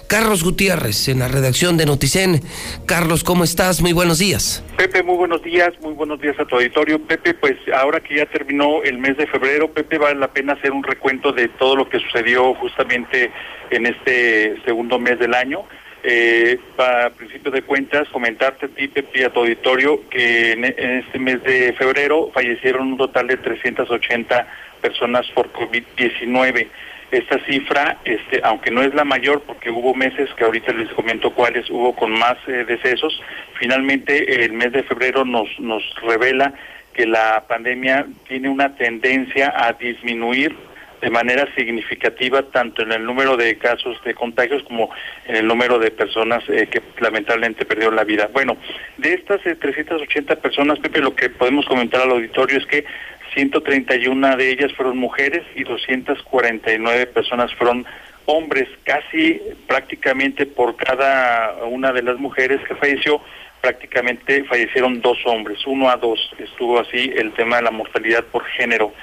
[0.08, 2.42] Carlos Gutiérrez, en la redacción de Noticen.
[2.88, 3.80] Carlos, ¿cómo estás?
[3.80, 4.64] Muy buenos días.
[4.76, 7.00] Pepe, muy buenos días, muy buenos días a tu auditorio.
[7.00, 10.72] Pepe, pues ahora que ya terminó el mes de febrero, Pepe, vale la pena hacer
[10.72, 13.32] un recuento de todo lo que sucedió justamente
[13.70, 15.64] en este segundo mes del año.
[16.02, 21.20] Eh, para principio de cuentas, comentarte a ti, Pepe, a tu auditorio, que en, este
[21.20, 24.48] mes de febrero fallecieron un total de 380
[24.82, 26.68] personas por COVID-19
[27.12, 31.32] esta cifra, este, aunque no es la mayor, porque hubo meses que ahorita les comento
[31.32, 33.20] cuáles hubo con más eh, decesos,
[33.56, 36.54] finalmente el mes de febrero nos, nos revela
[36.94, 40.56] que la pandemia tiene una tendencia a disminuir
[41.02, 44.90] de manera significativa tanto en el número de casos de contagios como
[45.26, 48.30] en el número de personas eh, que lamentablemente perdieron la vida.
[48.32, 48.58] Bueno,
[48.98, 52.86] de estas 380 eh, personas, Pepe, lo que podemos comentar al auditorio es que
[53.34, 57.86] 131 de ellas fueron mujeres y 249 personas fueron
[58.26, 63.22] hombres, casi prácticamente por cada una de las mujeres que falleció,
[63.62, 68.46] prácticamente fallecieron dos hombres, uno a dos, estuvo así el tema de la mortalidad por
[68.46, 68.94] género.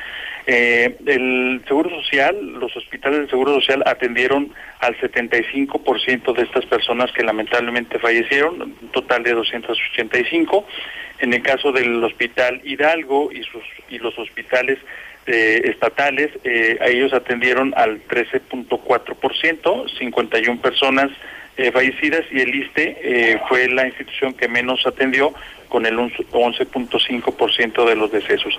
[0.48, 7.10] Eh, el Seguro Social, los hospitales del Seguro Social atendieron al 75% de estas personas
[7.10, 10.66] que lamentablemente fallecieron, un total de 285.
[11.18, 14.78] En el caso del Hospital Hidalgo y, sus, y los hospitales
[15.26, 21.10] eh, estatales, eh, ellos atendieron al 13.4%, 51 personas
[21.58, 25.32] eh, fallecidas y el ISTE eh, fue la institución que menos atendió
[25.76, 28.58] con el 11.5% de los decesos.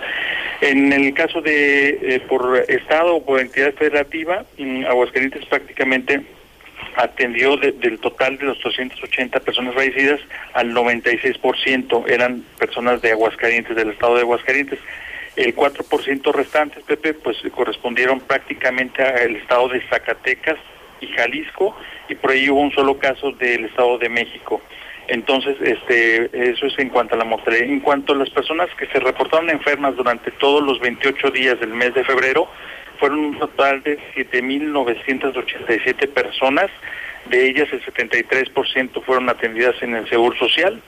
[0.61, 4.45] En el caso de eh, por estado o por entidad federativa,
[4.87, 6.21] Aguascalientes prácticamente
[6.95, 10.19] atendió del total de los 280 personas fallecidas
[10.53, 14.77] al 96% eran personas de Aguascalientes, del estado de Aguascalientes.
[15.35, 20.59] El 4% restantes, Pepe, pues correspondieron prácticamente al estado de Zacatecas
[21.01, 21.75] y Jalisco
[22.09, 24.61] y por ahí hubo un solo caso del Estado de México.
[25.07, 27.63] Entonces, este, eso es en cuanto a la mortalidad.
[27.63, 31.73] En cuanto a las personas que se reportaron enfermas durante todos los 28 días del
[31.73, 32.49] mes de febrero,
[32.99, 36.69] fueron un total de 7.987 personas.
[37.29, 40.81] De ellas, el 73% fueron atendidas en el Seguro Social,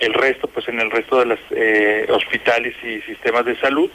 [0.00, 3.90] el resto, pues en el resto de los eh, hospitales y sistemas de salud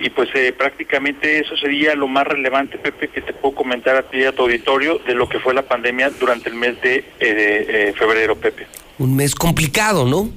[0.00, 4.02] y pues eh, prácticamente eso sería lo más relevante, Pepe, que te puedo comentar a
[4.02, 6.96] ti y a tu auditorio de lo que fue la pandemia durante el mes de
[6.96, 8.66] eh, eh, febrero, Pepe.
[8.98, 10.30] Un mes complicado, ¿no?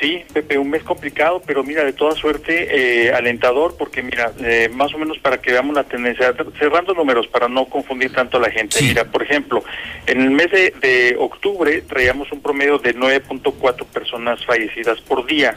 [0.00, 2.68] Sí, Pepe, un mes complicado, pero mira, de toda suerte
[3.06, 7.26] eh, alentador, porque mira, eh, más o menos para que veamos la tendencia, cerrando números
[7.26, 8.80] para no confundir tanto a la gente.
[8.80, 9.62] Mira, por ejemplo,
[10.06, 15.54] en el mes de, octubre traíamos un promedio de 9.4 personas fallecidas por día.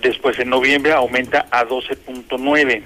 [0.00, 2.82] Después en noviembre aumenta a 12.9.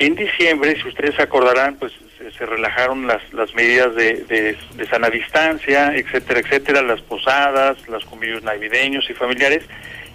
[0.00, 1.92] En diciembre, si ustedes acordarán, pues
[2.38, 8.42] se, relajaron las, las medidas de, de, sana distancia, etcétera, etcétera, las posadas, los convivios
[8.42, 9.62] navideños y familiares.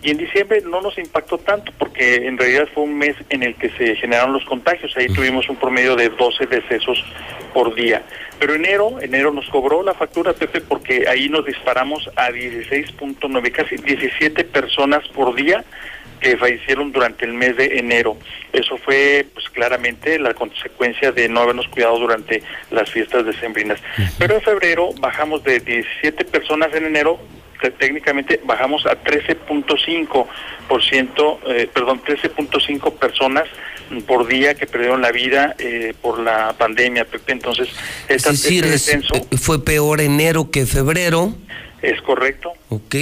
[0.01, 3.53] Y en diciembre no nos impactó tanto porque en realidad fue un mes en el
[3.57, 4.91] que se generaron los contagios.
[4.97, 7.05] Ahí tuvimos un promedio de 12 decesos
[7.53, 8.01] por día.
[8.39, 13.75] Pero enero, enero nos cobró la factura, Pepe, porque ahí nos disparamos a 16.9, casi
[13.75, 15.63] 17 personas por día
[16.19, 18.17] que fallecieron durante el mes de enero.
[18.53, 23.79] Eso fue pues claramente la consecuencia de no habernos cuidado durante las fiestas decembrinas.
[24.17, 27.19] Pero en febrero bajamos de 17 personas en enero
[27.71, 30.27] técnicamente bajamos a 13.5
[30.67, 33.45] por ciento, eh, perdón, 13.5 personas
[34.07, 37.33] por día que perdieron la vida eh, por la pandemia, Pepe.
[37.33, 37.69] Entonces,
[38.07, 41.35] esta, es decir, este eh, fue peor enero que febrero.
[41.81, 42.51] Es correcto.
[42.69, 42.95] Ok.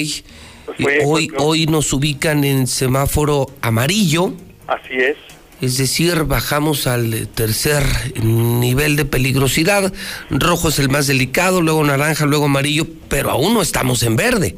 [1.06, 4.34] Hoy, hoy nos ubican en semáforo amarillo.
[4.68, 5.18] Así es.
[5.62, 7.84] Es decir, bajamos al tercer
[8.22, 9.94] nivel de peligrosidad.
[10.30, 14.58] Rojo es el más delicado, luego naranja, luego amarillo, pero aún no estamos en verde.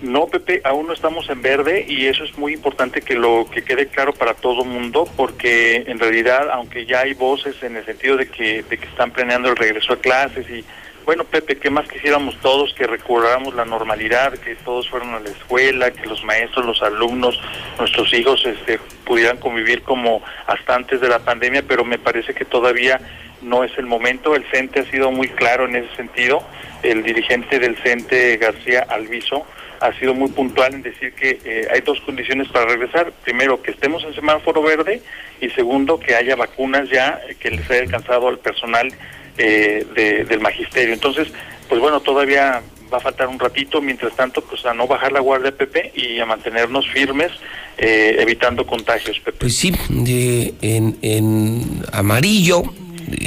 [0.00, 3.62] No, Pepe, aún no estamos en verde y eso es muy importante que lo que
[3.62, 8.16] quede claro para todo mundo, porque en realidad, aunque ya hay voces en el sentido
[8.16, 10.64] de que, de que están planeando el regreso a clases y
[11.10, 15.30] bueno, Pepe, ¿qué más quisiéramos todos que recordáramos la normalidad, que todos fueran a la
[15.30, 17.36] escuela, que los maestros, los alumnos,
[17.80, 22.44] nuestros hijos este, pudieran convivir como hasta antes de la pandemia, pero me parece que
[22.44, 23.00] todavía
[23.42, 24.36] no es el momento.
[24.36, 26.44] El CENTE ha sido muy claro en ese sentido.
[26.84, 29.44] El dirigente del CENTE, García Alviso,
[29.80, 33.10] ha sido muy puntual en decir que eh, hay dos condiciones para regresar.
[33.24, 35.02] Primero, que estemos en semáforo verde
[35.40, 38.92] y segundo, que haya vacunas ya que les haya alcanzado al personal
[39.38, 40.94] eh, del magisterio.
[40.94, 41.28] Entonces,
[41.68, 42.62] pues bueno, todavía
[42.92, 46.18] va a faltar un ratito, mientras tanto, pues a no bajar la guardia, Pepe, y
[46.18, 47.30] a mantenernos firmes,
[47.78, 49.38] eh, evitando contagios, Pepe.
[49.38, 49.72] Pues sí,
[50.60, 52.62] en, en amarillo,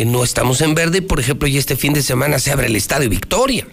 [0.06, 3.10] no estamos en verde, por ejemplo, y este fin de semana se abre el Estadio
[3.10, 3.66] Victoria.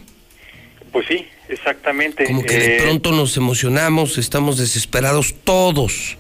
[0.93, 2.25] Pues sí, exactamente.
[2.25, 6.17] Como que de pronto nos emocionamos, estamos desesperados todos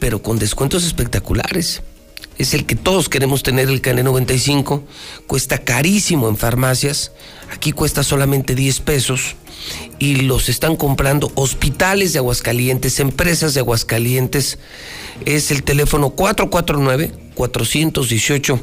[0.00, 1.82] pero con descuentos espectaculares.
[2.38, 4.80] Es el que todos queremos tener el KN95.
[5.26, 7.12] Cuesta carísimo en farmacias.
[7.52, 9.36] Aquí cuesta solamente 10 pesos.
[9.98, 14.58] Y los están comprando hospitales de Aguascalientes, empresas de Aguascalientes.
[15.26, 18.58] Es el teléfono 449-418.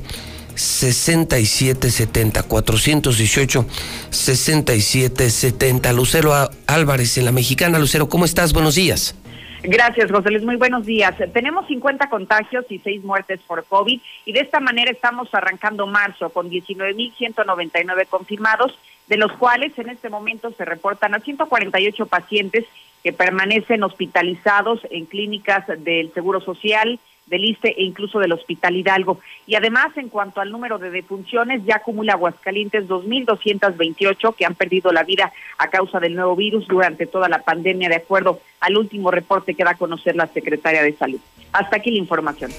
[0.56, 3.66] 6770 418
[4.10, 8.54] 6770 Lucero Álvarez en la Mexicana Lucero, ¿cómo estás?
[8.54, 9.14] Buenos días.
[9.64, 10.44] Gracias, José Luis.
[10.44, 11.16] Muy buenos días.
[11.34, 16.30] Tenemos 50 contagios y 6 muertes por COVID y de esta manera estamos arrancando marzo
[16.30, 18.78] con 19.199 confirmados,
[19.08, 22.66] de los cuales en este momento se reportan a 148 pacientes
[23.04, 29.20] que permanecen hospitalizados en clínicas del Seguro Social, del ISTE e incluso del Hospital Hidalgo.
[29.46, 34.92] Y además, en cuanto al número de defunciones, ya acumula Aguascalientes 2.228 que han perdido
[34.92, 39.12] la vida a causa del nuevo virus durante toda la pandemia, de acuerdo al último
[39.12, 41.20] reporte que da a conocer la Secretaria de Salud.
[41.52, 42.52] Hasta aquí la información.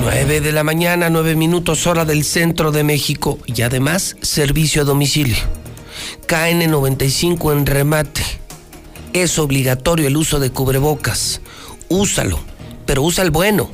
[0.00, 4.84] Nueve de la mañana, nueve minutos hora del centro de México y además servicio a
[4.84, 5.36] domicilio.
[6.26, 8.22] KN95 en remate.
[9.12, 11.42] Es obligatorio el uso de cubrebocas.
[11.88, 12.40] Úsalo,
[12.86, 13.68] pero usa el bueno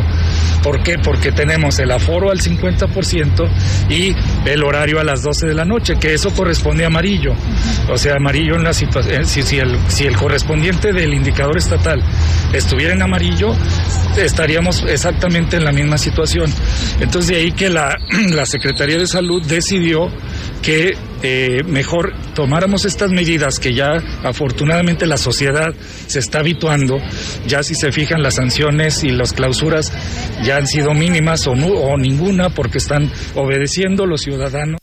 [0.62, 0.98] ¿Por qué?
[1.00, 3.50] Porque tenemos el aforo al 50%
[3.90, 4.14] y
[4.46, 7.36] el horario a las 12 de la noche, que eso corresponde a amarillo.
[7.90, 12.04] O sea, amarillo en la situación, eh, si, el, el correspondiente del indicador estatal
[12.52, 13.56] estuviera en amarillo,
[14.18, 16.52] estaríamos exactamente en la misma situación.
[17.00, 17.98] Entonces de ahí que la,
[18.30, 20.10] la Secretaría de Salud decidió
[20.64, 25.74] que eh, mejor tomáramos estas medidas que ya afortunadamente la sociedad
[26.08, 27.00] se está habituando,
[27.46, 29.94] ya si se fijan las sanciones y las clausuras
[30.44, 34.83] ya han sido mínimas o, no, o ninguna porque están obedeciendo los ciudadanos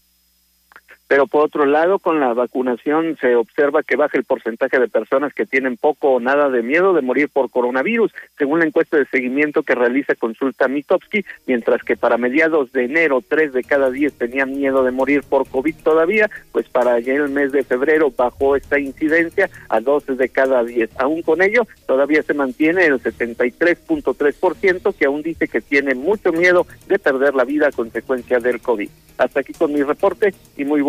[1.10, 5.34] pero por otro lado, con la vacunación se observa que baja el porcentaje de personas
[5.34, 9.06] que tienen poco o nada de miedo de morir por coronavirus, según la encuesta de
[9.06, 14.12] seguimiento que realiza Consulta Mitowski, mientras que para mediados de enero, tres de cada diez
[14.12, 18.78] tenían miedo de morir por COVID todavía, pues para el mes de febrero bajó esta
[18.78, 20.90] incidencia a dos de cada diez.
[20.96, 26.68] Aún con ello, todavía se mantiene el 73.3%, que aún dice que tiene mucho miedo
[26.86, 28.88] de perder la vida a consecuencia del COVID.
[29.20, 30.80] Hasta aquí con mi reporte y muy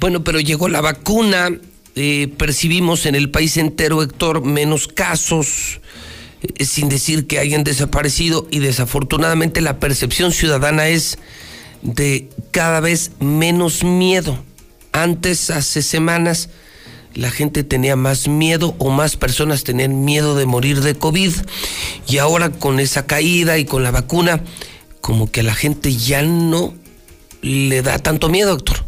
[0.00, 1.50] bueno pero llegó la vacuna,
[2.00, 5.80] eh, percibimos en el país entero, Héctor, menos casos,
[6.42, 11.18] eh, sin decir que hayan desaparecido y desafortunadamente la percepción ciudadana es
[11.82, 14.38] de cada vez menos miedo.
[14.92, 16.50] Antes, hace semanas,
[17.14, 21.32] la gente tenía más miedo o más personas tenían miedo de morir de COVID
[22.06, 24.44] y ahora con esa caída y con la vacuna,
[25.00, 26.74] como que a la gente ya no
[27.42, 28.87] le da tanto miedo, Héctor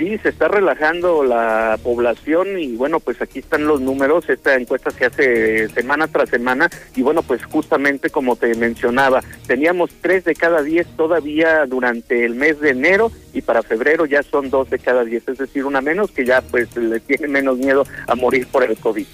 [0.00, 4.90] sí, se está relajando la población y bueno, pues aquí están los números, esta encuesta
[4.90, 10.34] se hace semana tras semana y bueno, pues justamente como te mencionaba, teníamos tres de
[10.34, 14.78] cada diez todavía durante el mes de enero y para febrero ya son dos de
[14.78, 18.46] cada diez, es decir, una menos que ya pues le tiene menos miedo a morir
[18.46, 19.06] por el COVID.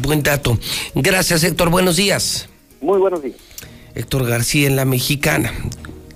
[0.00, 0.58] Buen dato.
[0.94, 2.48] Gracias Héctor, buenos días.
[2.80, 3.36] Muy buenos días.
[3.94, 5.52] Héctor García en la Mexicana,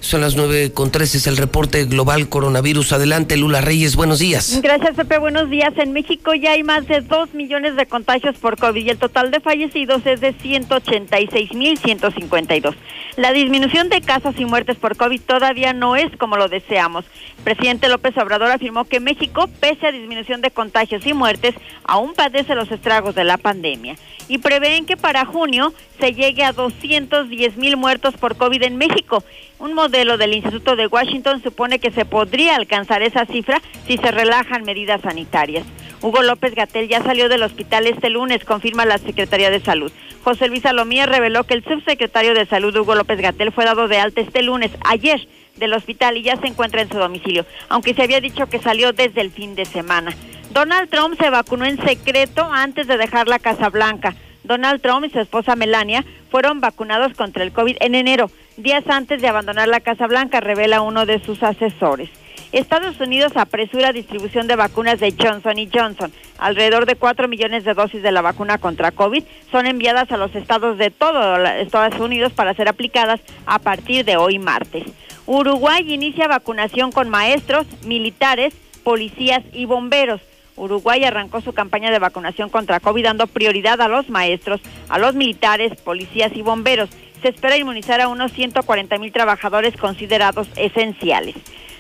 [0.05, 2.93] Son las nueve con tres, es el reporte global coronavirus.
[2.93, 4.61] Adelante, Lula Reyes, buenos días.
[4.63, 5.73] Gracias, Pepe, buenos días.
[5.79, 9.31] En México ya hay más de dos millones de contagios por COVID y el total
[9.31, 12.75] de fallecidos es de 186.152.
[13.17, 17.07] La disminución de casos y muertes por COVID todavía no es como lo deseamos.
[17.43, 21.55] presidente López Obrador afirmó que México, pese a disminución de contagios y muertes,
[21.85, 23.97] aún padece los estragos de la pandemia
[24.29, 29.23] y prevén que para junio se llegue a 210 mil muertos por COVID en México.
[29.59, 34.11] Un modelo del Instituto de Washington supone que se podría alcanzar esa cifra si se
[34.11, 35.65] relajan medidas sanitarias.
[36.03, 39.91] Hugo López Gatel ya salió del hospital este lunes, confirma la Secretaría de Salud.
[40.23, 43.99] José Luis Salomía reveló que el subsecretario de Salud, Hugo López Gatel, fue dado de
[43.99, 45.27] alta este lunes, ayer,
[45.57, 48.93] del hospital y ya se encuentra en su domicilio, aunque se había dicho que salió
[48.93, 50.15] desde el fin de semana.
[50.51, 54.15] Donald Trump se vacunó en secreto antes de dejar la Casa Blanca.
[54.43, 59.21] Donald Trump y su esposa Melania fueron vacunados contra el COVID en enero, días antes
[59.21, 62.11] de abandonar la Casa Blanca, revela uno de sus asesores.
[62.53, 66.13] Estados Unidos apresura distribución de vacunas de Johnson Johnson.
[66.39, 70.35] Alrededor de 4 millones de dosis de la vacuna contra COVID son enviadas a los
[70.37, 74.85] estados de todo Estados Unidos para ser aplicadas a partir de hoy martes.
[75.27, 78.55] Uruguay inicia vacunación con maestros, militares,
[78.85, 80.21] policías y bomberos.
[80.57, 85.17] Uruguay arrancó su campaña de vacunación contra COVID dando prioridad a los maestros, a los
[85.17, 86.91] militares, policías y bomberos.
[87.25, 91.35] Se espera inmunizar a unos 140 mil trabajadores considerados esenciales.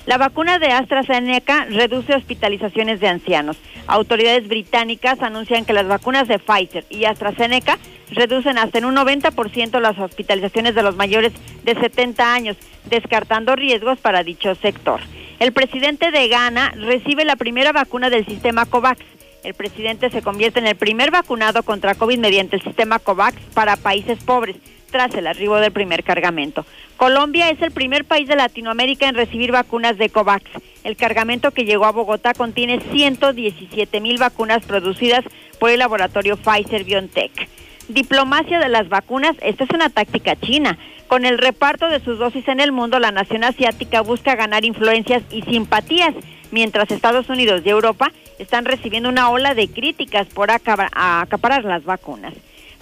[0.06, 3.58] La vacuna de AstraZeneca reduce hospitalizaciones de ancianos.
[3.86, 9.80] Autoridades británicas anuncian que las vacunas de Pfizer y AstraZeneca reducen hasta en un 90%
[9.80, 12.56] las hospitalizaciones de los mayores de 70 años,
[12.86, 15.02] descartando riesgos para dicho sector.
[15.40, 19.04] El presidente de Ghana recibe la primera vacuna del sistema COVAX.
[19.42, 23.76] El presidente se convierte en el primer vacunado contra COVID mediante el sistema COVAX para
[23.76, 24.56] países pobres
[24.94, 26.64] tras el arribo del primer cargamento.
[26.96, 30.44] Colombia es el primer país de Latinoamérica en recibir vacunas de COVAX.
[30.84, 35.24] El cargamento que llegó a Bogotá contiene 117 mil vacunas producidas
[35.58, 37.48] por el laboratorio Pfizer BioNTech.
[37.88, 40.78] Diplomacia de las vacunas, esta es una táctica china.
[41.08, 45.24] Con el reparto de sus dosis en el mundo, la nación asiática busca ganar influencias
[45.32, 46.14] y simpatías,
[46.52, 52.34] mientras Estados Unidos y Europa están recibiendo una ola de críticas por acaparar las vacunas.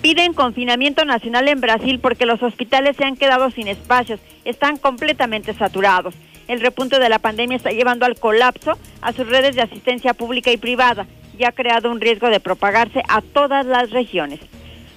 [0.03, 5.55] Piden confinamiento nacional en Brasil porque los hospitales se han quedado sin espacios, están completamente
[5.55, 6.16] saturados.
[6.49, 10.51] El repunte de la pandemia está llevando al colapso a sus redes de asistencia pública
[10.51, 11.07] y privada
[11.39, 14.41] y ha creado un riesgo de propagarse a todas las regiones.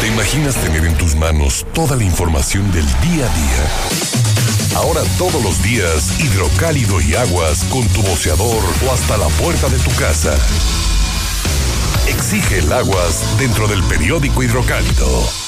[0.00, 3.66] ¿Te imaginas tener en tus manos toda la información del día a día?
[4.76, 9.78] Ahora todos los días, hidrocálido y aguas con tu boceador o hasta la puerta de
[9.78, 10.38] tu casa.
[12.06, 15.47] Exige el aguas dentro del periódico hidrocálido.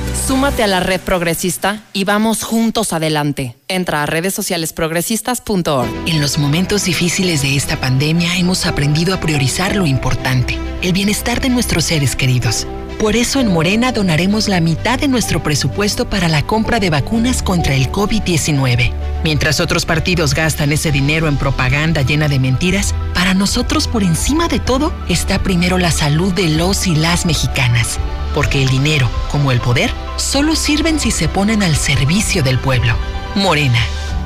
[0.15, 3.55] súmate a la red progresista y vamos juntos adelante.
[3.67, 5.89] Entra a redes sociales progresistas.org.
[6.05, 11.41] En los momentos difíciles de esta pandemia hemos aprendido a priorizar lo importante, el bienestar
[11.41, 12.67] de nuestros seres queridos.
[12.99, 17.41] Por eso en Morena donaremos la mitad de nuestro presupuesto para la compra de vacunas
[17.41, 18.91] contra el COVID-19.
[19.23, 24.47] Mientras otros partidos gastan ese dinero en propaganda llena de mentiras, para nosotros por encima
[24.47, 27.99] de todo está primero la salud de los y las mexicanas.
[28.33, 32.95] Porque el dinero, como el poder, solo sirven si se ponen al servicio del pueblo.
[33.35, 33.79] Morena,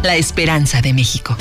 [0.03, 1.35] la esperanza de México.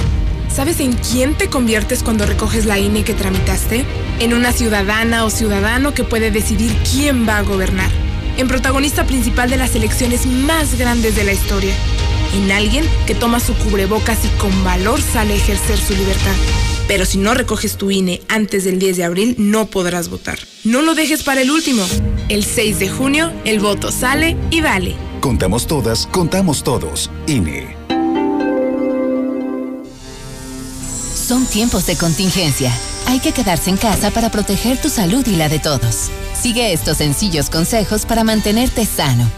[0.54, 3.84] ¿Sabes en quién te conviertes cuando recoges la INE que tramitaste?
[4.20, 7.90] En una ciudadana o ciudadano que puede decidir quién va a gobernar.
[8.36, 11.74] En protagonista principal de las elecciones más grandes de la historia.
[12.34, 16.34] En alguien que toma su cubrebocas y con valor sale a ejercer su libertad.
[16.88, 20.40] Pero si no recoges tu INE antes del 10 de abril, no podrás votar.
[20.64, 21.86] No lo dejes para el último.
[22.28, 24.96] El 6 de junio, el voto sale y vale.
[25.20, 27.08] Contamos todas, contamos todos.
[27.28, 27.76] INE.
[31.14, 32.72] Son tiempos de contingencia.
[33.06, 36.10] Hay que quedarse en casa para proteger tu salud y la de todos.
[36.38, 39.30] Sigue estos sencillos consejos para mantenerte sano.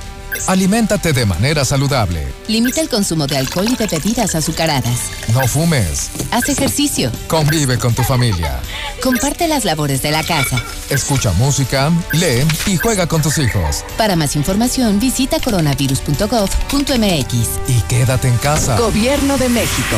[0.47, 2.27] Aliméntate de manera saludable.
[2.49, 4.99] Limita el consumo de alcohol y de bebidas azucaradas.
[5.33, 6.11] No fumes.
[6.31, 7.11] Haz ejercicio.
[7.27, 8.61] Convive con tu familia.
[9.03, 10.63] Comparte las labores de la casa.
[10.91, 13.85] Escucha música, lee y juega con tus hijos.
[13.97, 17.35] Para más información, visita coronavirus.gov.mx.
[17.69, 18.79] Y quédate en casa.
[18.79, 19.97] Gobierno de México.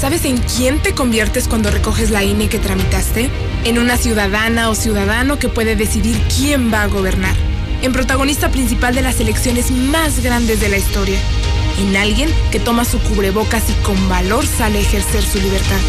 [0.00, 3.30] ¿Sabes en quién te conviertes cuando recoges la INE que tramitaste?
[3.64, 7.36] En una ciudadana o ciudadano que puede decidir quién va a gobernar.
[7.82, 11.18] En protagonista principal de las elecciones más grandes de la historia.
[11.78, 15.80] En alguien que toma su cubrebocas y con valor sale a ejercer su libertad.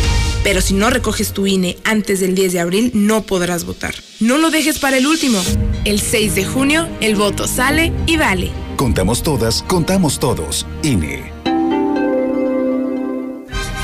[0.44, 3.94] Pero si no recoges tu INE antes del 10 de abril, no podrás votar.
[4.22, 5.42] No lo dejes para el último.
[5.84, 8.52] El 6 de junio, el voto sale y vale.
[8.78, 10.66] Contamos todas, contamos todos.
[10.84, 11.32] INE.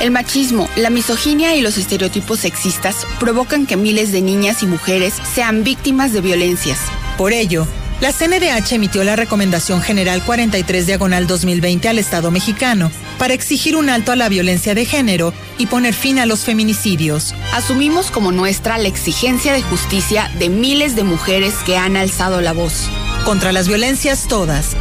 [0.00, 5.14] El machismo, la misoginia y los estereotipos sexistas provocan que miles de niñas y mujeres
[5.34, 6.78] sean víctimas de violencias.
[7.16, 7.66] Por ello,
[8.00, 13.90] la CNDH emitió la Recomendación General 43 Diagonal 2020 al Estado mexicano para exigir un
[13.90, 17.34] alto a la violencia de género y poner fin a los feminicidios.
[17.52, 22.52] Asumimos como nuestra la exigencia de justicia de miles de mujeres que han alzado la
[22.52, 22.88] voz.
[23.24, 24.76] Contra las violencias todas.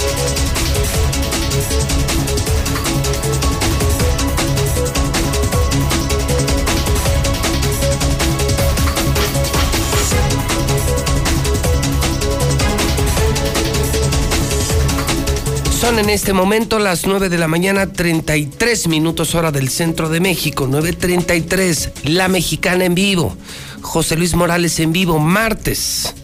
[15.80, 20.20] Son en este momento las 9 de la mañana, 33 minutos hora del centro de
[20.20, 23.34] México, 9.33, La Mexicana en vivo,
[23.80, 26.14] José Luis Morales en vivo, martes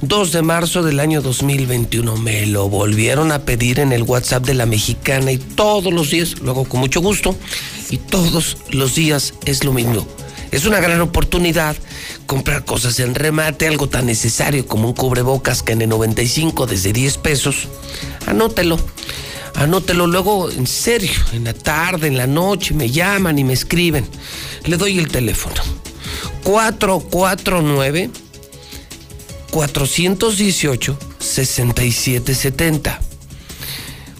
[0.00, 2.16] 2 de marzo del año 2021.
[2.16, 6.40] Me lo volvieron a pedir en el WhatsApp de La Mexicana y todos los días,
[6.40, 7.36] lo hago con mucho gusto,
[7.90, 10.06] y todos los días es lo mismo.
[10.52, 11.76] Es una gran oportunidad
[12.26, 16.92] comprar cosas en remate, algo tan necesario como un cubrebocas que en el 95 desde
[16.92, 17.68] 10 pesos.
[18.26, 18.78] Anótelo,
[19.54, 24.06] anótelo luego en serio, en la tarde, en la noche, me llaman y me escriben.
[24.66, 25.56] Le doy el teléfono.
[26.44, 28.10] 449
[29.50, 33.00] 418 6770.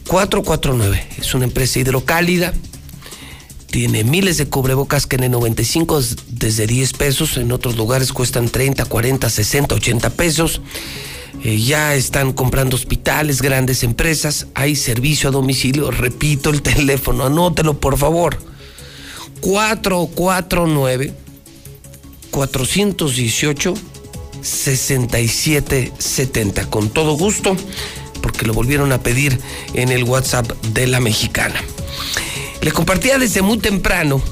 [0.09, 2.55] 449 es una empresa hidrocálida
[3.73, 8.12] tiene miles de cubrebocas que en el 95 es desde 10 pesos, en otros lugares
[8.12, 10.61] cuestan 30, 40, 60, 80 pesos.
[11.43, 15.90] Eh, ya están comprando hospitales, grandes empresas, hay servicio a domicilio.
[15.90, 18.36] Repito el teléfono, anótelo por favor.
[19.40, 21.15] 449
[22.31, 23.74] 418
[24.43, 26.66] 6770.
[26.66, 27.57] Con todo gusto,
[28.20, 29.40] porque lo volvieron a pedir
[29.73, 31.59] en el WhatsApp de la mexicana.
[32.63, 34.23] Le compartía desde muy temprano,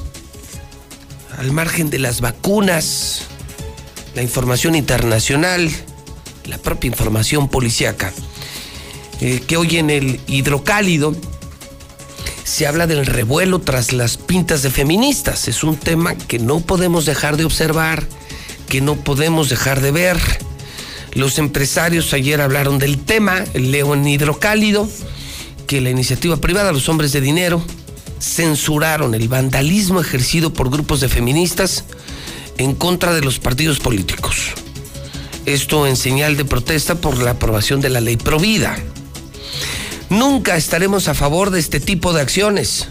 [1.37, 3.23] al margen de las vacunas,
[4.15, 5.69] la información internacional,
[6.45, 8.13] la propia información policiaca,
[9.19, 11.13] eh, que hoy en el hidrocálido
[12.45, 15.49] se habla del revuelo tras las pintas de feministas.
[15.49, 18.07] Es un tema que no podemos dejar de observar,
[18.69, 20.17] que no podemos dejar de ver.
[21.13, 24.87] Los empresarios ayer hablaron del tema, leo en hidrocálido,
[25.67, 27.61] que la iniciativa privada, los hombres de dinero,
[28.21, 31.83] censuraron el vandalismo ejercido por grupos de feministas
[32.57, 34.51] en contra de los partidos políticos.
[35.47, 38.77] Esto en señal de protesta por la aprobación de la ley Provida.
[40.09, 42.89] Nunca estaremos a favor de este tipo de acciones.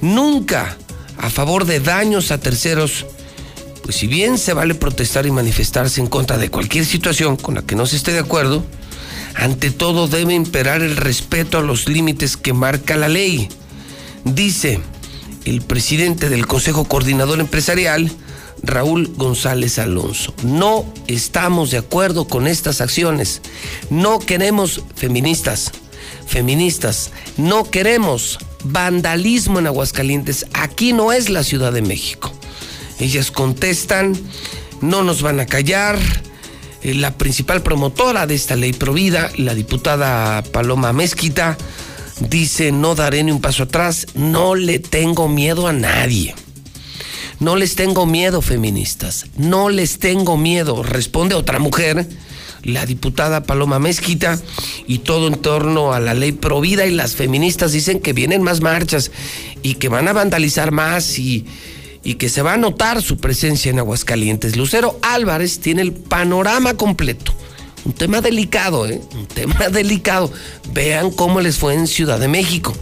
[0.00, 0.76] Nunca
[1.18, 3.06] a favor de daños a terceros.
[3.82, 7.62] Pues si bien se vale protestar y manifestarse en contra de cualquier situación con la
[7.62, 8.64] que no se esté de acuerdo,
[9.34, 13.48] ante todo debe imperar el respeto a los límites que marca la ley
[14.24, 14.80] dice
[15.44, 18.10] el presidente del Consejo Coordinador Empresarial,
[18.62, 20.34] Raúl González Alonso.
[20.44, 23.42] No estamos de acuerdo con estas acciones.
[23.90, 25.72] No queremos feministas,
[26.26, 27.10] feministas.
[27.36, 30.46] No queremos vandalismo en Aguascalientes.
[30.52, 32.32] Aquí no es la Ciudad de México.
[33.00, 34.16] Ellas contestan,
[34.80, 35.98] no nos van a callar.
[36.82, 41.56] Eh, La principal promotora de esta ley provida, la diputada Paloma Mezquita,
[42.28, 46.34] dice, no daré ni un paso atrás, no le tengo miedo a nadie.
[47.40, 52.06] No les tengo miedo, feministas, no les tengo miedo, responde otra mujer,
[52.62, 54.40] la diputada Paloma Mezquita,
[54.86, 58.60] y todo en torno a la ley provida y las feministas dicen que vienen más
[58.60, 59.10] marchas
[59.62, 61.44] y que van a vandalizar más y,
[62.04, 64.56] y que se va a notar su presencia en Aguascalientes.
[64.56, 67.34] Lucero Álvarez tiene el panorama completo.
[67.84, 69.00] Un tema delicado, ¿eh?
[69.14, 70.30] Un tema delicado.
[70.72, 72.72] Vean cómo les fue en Ciudad de México.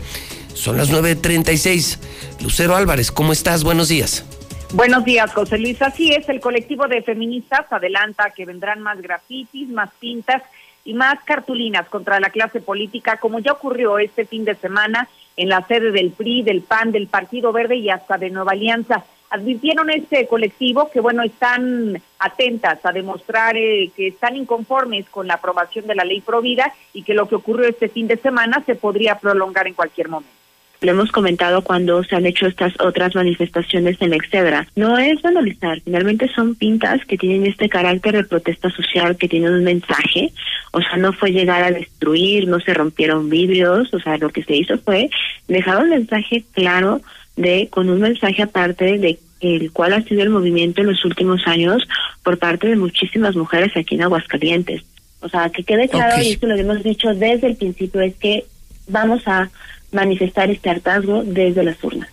[0.54, 1.98] Son las 9.36.
[2.42, 3.64] Lucero Álvarez, ¿cómo estás?
[3.64, 4.24] Buenos días.
[4.72, 5.80] Buenos días, José Luis.
[5.82, 10.42] Así es, el colectivo de feministas adelanta que vendrán más grafitis, más pintas
[10.84, 15.48] y más cartulinas contra la clase política, como ya ocurrió este fin de semana en
[15.48, 19.04] la sede del PRI, del PAN, del Partido Verde y hasta de Nueva Alianza.
[19.30, 25.34] Advirtieron este colectivo que, bueno, están atentas a demostrar eh, que están inconformes con la
[25.34, 28.74] aprobación de la ley Provida y que lo que ocurrió este fin de semana se
[28.74, 30.34] podría prolongar en cualquier momento.
[30.80, 34.66] lo hemos comentado cuando se han hecho estas otras manifestaciones en Excedra.
[34.74, 39.52] No es vandalizar, finalmente son pintas que tienen este carácter de protesta social, que tienen
[39.52, 40.32] un mensaje,
[40.72, 44.42] o sea, no fue llegar a destruir, no se rompieron vidrios, o sea, lo que
[44.42, 45.08] se hizo fue
[45.46, 47.00] dejar un mensaje claro
[47.40, 51.46] de, con un mensaje aparte de el cual ha sido el movimiento en los últimos
[51.46, 51.82] años
[52.22, 54.82] por parte de muchísimas mujeres aquí en Aguascalientes.
[55.20, 58.44] O sea, que quede claro, y esto lo hemos dicho desde el principio, es que
[58.88, 59.50] vamos a
[59.92, 62.10] manifestar este hartazgo desde las urnas.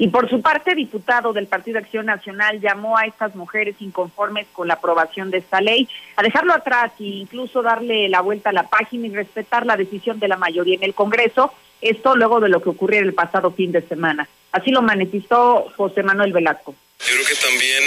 [0.00, 4.68] Y por su parte, diputado del Partido Acción Nacional llamó a estas mujeres inconformes con
[4.68, 8.68] la aprobación de esta ley a dejarlo atrás e incluso darle la vuelta a la
[8.68, 12.62] página y respetar la decisión de la mayoría en el Congreso, esto luego de lo
[12.62, 14.28] que ocurrió el pasado fin de semana.
[14.52, 16.74] Así lo manifestó José Manuel Velasco.
[17.00, 17.84] Yo creo que también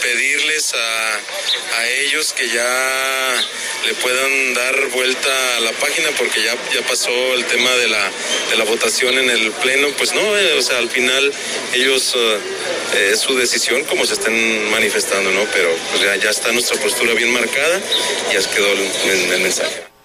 [0.00, 3.34] pedirles a, a, ellos que ya
[3.86, 8.10] le puedan dar vuelta a la página porque ya, ya pasó el tema de la,
[8.50, 9.88] de la votación en el Pleno.
[9.98, 11.30] Pues no, eh, o sea, al final
[11.74, 15.44] ellos eh, es su decisión como se estén manifestando, ¿no?
[15.52, 17.80] Pero pues ya, ya está nuestra postura bien marcada
[18.30, 19.97] y ya quedó el, el mensaje.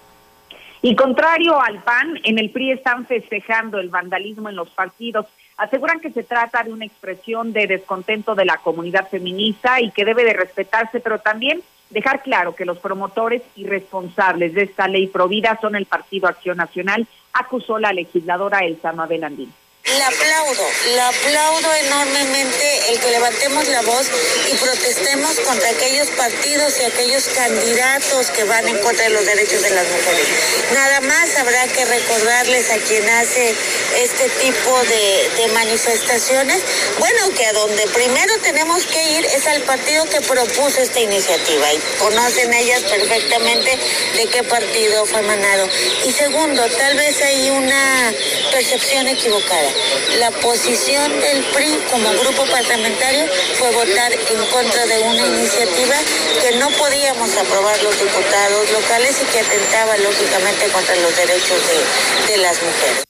[0.85, 5.27] Y contrario al PAN, en el PRI están festejando el vandalismo en los partidos.
[5.55, 10.03] Aseguran que se trata de una expresión de descontento de la comunidad feminista y que
[10.03, 15.07] debe de respetarse, pero también dejar claro que los promotores y responsables de esta ley
[15.07, 19.53] provida son el Partido Acción Nacional, acusó la legisladora Elsa Mabel Andín.
[19.85, 20.65] Le aplaudo,
[20.95, 24.07] le aplaudo enormemente el que levantemos la voz
[24.49, 29.61] y protestemos contra aquellos partidos y aquellos candidatos que van en contra de los derechos
[29.61, 30.27] de las mujeres.
[30.73, 33.53] Nada más habrá que recordarles a quien hace
[33.97, 36.63] este tipo de, de manifestaciones,
[36.97, 41.73] bueno, que a donde primero tenemos que ir es al partido que propuso esta iniciativa
[41.73, 43.77] y conocen ellas perfectamente
[44.15, 45.67] de qué partido fue manado.
[46.05, 48.13] Y segundo, tal vez hay una
[48.49, 49.72] percepción equivocada.
[50.19, 53.25] La posición del PRI como grupo parlamentario
[53.57, 55.95] fue votar en contra de una iniciativa
[56.41, 62.33] que no podíamos aprobar los diputados locales y que atentaba lógicamente contra los derechos de,
[62.33, 63.03] de las mujeres.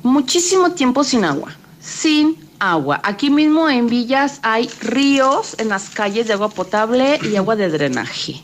[0.03, 3.01] muchísimo tiempo sin agua, sin agua.
[3.03, 7.69] Aquí mismo en Villas hay ríos en las calles de agua potable y agua de
[7.69, 8.43] drenaje.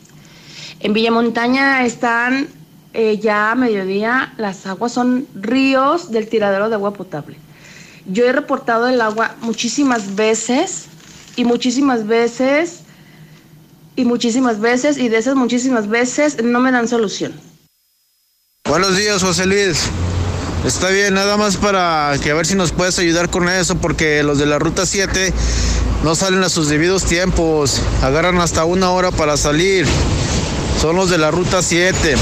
[0.79, 2.47] En Villa Montaña están
[2.93, 7.37] eh, ya a mediodía, las aguas son ríos del tiradero de agua potable.
[8.05, 10.87] Yo he reportado el agua muchísimas veces
[11.35, 12.81] y muchísimas veces
[13.95, 17.33] y muchísimas veces y de esas muchísimas veces no me dan solución.
[18.65, 19.89] Buenos días, José Luis.
[20.65, 24.23] Está bien, nada más para que a ver si nos puedes ayudar con eso, porque
[24.23, 25.33] los de la ruta 7
[26.03, 29.85] no salen a sus debidos tiempos, agarran hasta una hora para salir.
[30.79, 32.15] Son los de la ruta 7.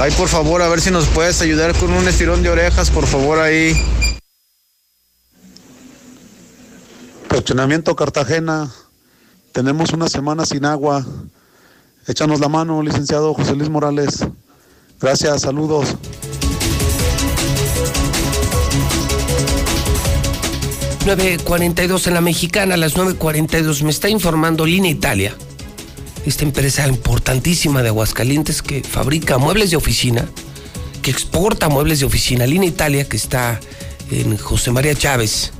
[0.00, 3.06] Ahí por favor, a ver si nos puedes ayudar con un estirón de orejas, por
[3.06, 3.74] favor ahí.
[7.28, 8.70] Fraccionamiento Cartagena.
[9.52, 11.04] Tenemos una semana sin agua.
[12.06, 14.26] Échanos la mano, licenciado José Luis Morales.
[15.00, 15.94] Gracias, saludos.
[21.04, 25.36] 9.42 en la mexicana, a las 9.42 me está informando Línea Italia,
[26.24, 30.26] esta empresa importantísima de Aguascalientes que fabrica muebles de oficina,
[31.02, 33.60] que exporta muebles de oficina, Línea Italia que está
[34.10, 35.52] en José María Chávez,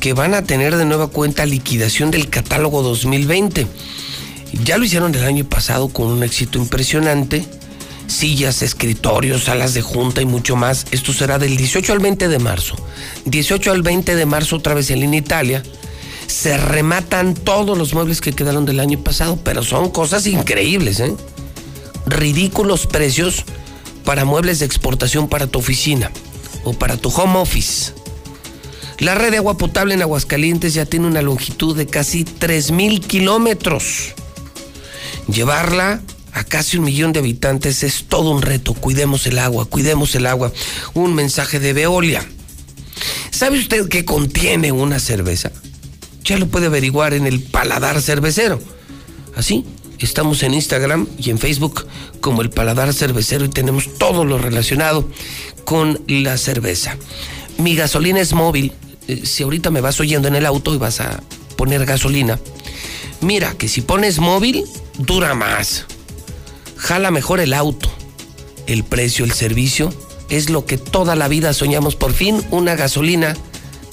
[0.00, 3.66] que van a tener de nueva cuenta liquidación del catálogo 2020.
[4.64, 7.44] Ya lo hicieron el año pasado con un éxito impresionante.
[8.12, 10.86] Sillas, escritorios, salas de junta y mucho más.
[10.90, 12.76] Esto será del 18 al 20 de marzo.
[13.24, 15.62] 18 al 20 de marzo otra vez en Línea Italia.
[16.26, 21.14] Se rematan todos los muebles que quedaron del año pasado, pero son cosas increíbles, ¿eh?
[22.06, 23.44] Ridículos precios
[24.04, 26.10] para muebles de exportación para tu oficina
[26.64, 27.92] o para tu home office.
[28.98, 34.12] La red de agua potable en Aguascalientes ya tiene una longitud de casi 3.000 kilómetros.
[35.28, 36.02] Llevarla
[36.32, 38.74] a casi un millón de habitantes es todo un reto.
[38.74, 40.52] Cuidemos el agua, cuidemos el agua.
[40.94, 42.26] Un mensaje de Veolia.
[43.30, 45.52] ¿Sabe usted qué contiene una cerveza?
[46.24, 48.60] Ya lo puede averiguar en el paladar cervecero.
[49.36, 49.64] Así,
[49.98, 51.86] estamos en Instagram y en Facebook
[52.20, 55.08] como el paladar cervecero y tenemos todo lo relacionado
[55.64, 56.96] con la cerveza.
[57.58, 58.72] Mi gasolina es móvil.
[59.08, 61.22] Eh, si ahorita me vas oyendo en el auto y vas a
[61.56, 62.38] poner gasolina,
[63.20, 64.64] mira que si pones móvil,
[64.98, 65.86] dura más.
[66.82, 67.88] Jala mejor el auto.
[68.66, 69.94] El precio, el servicio,
[70.28, 71.94] es lo que toda la vida soñamos.
[71.94, 73.36] Por fin, una gasolina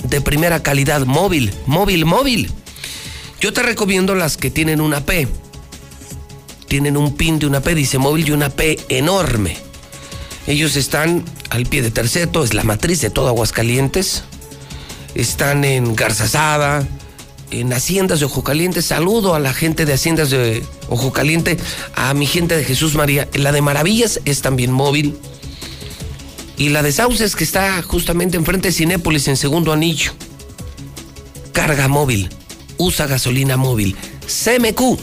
[0.03, 2.51] de primera calidad, móvil, móvil, móvil.
[3.39, 5.27] Yo te recomiendo las que tienen una P.
[6.67, 9.55] Tienen un pin de una P, dice móvil, y una P enorme.
[10.47, 14.23] Ellos están al pie de Terceto, es la matriz de todo Aguascalientes.
[15.13, 16.87] Están en Garzazada,
[17.51, 18.81] en Haciendas de Ojo Caliente.
[18.81, 21.57] Saludo a la gente de Haciendas de Ojo Caliente,
[21.95, 23.27] a mi gente de Jesús María.
[23.33, 25.17] La de Maravillas es también móvil.
[26.57, 30.11] Y la de Sauces, que está justamente enfrente de Cinépolis, en segundo anillo.
[31.53, 32.29] Carga móvil.
[32.77, 33.95] Usa gasolina móvil.
[34.25, 34.99] CMQ.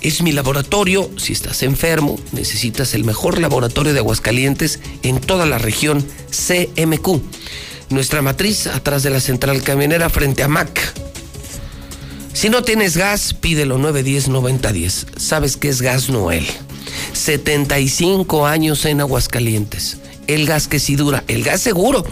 [0.00, 1.10] Es mi laboratorio.
[1.16, 6.04] Si estás enfermo, necesitas el mejor laboratorio de Aguascalientes en toda la región.
[6.30, 7.20] CMQ.
[7.90, 11.11] Nuestra matriz atrás de la central camionera frente a MAC.
[12.32, 15.18] Si no tienes gas, pídelo 910-9010.
[15.18, 16.46] ¿Sabes qué es Gas Noel?
[17.12, 19.98] 75 años en Aguascalientes.
[20.26, 22.04] El gas que sí dura, el gas seguro,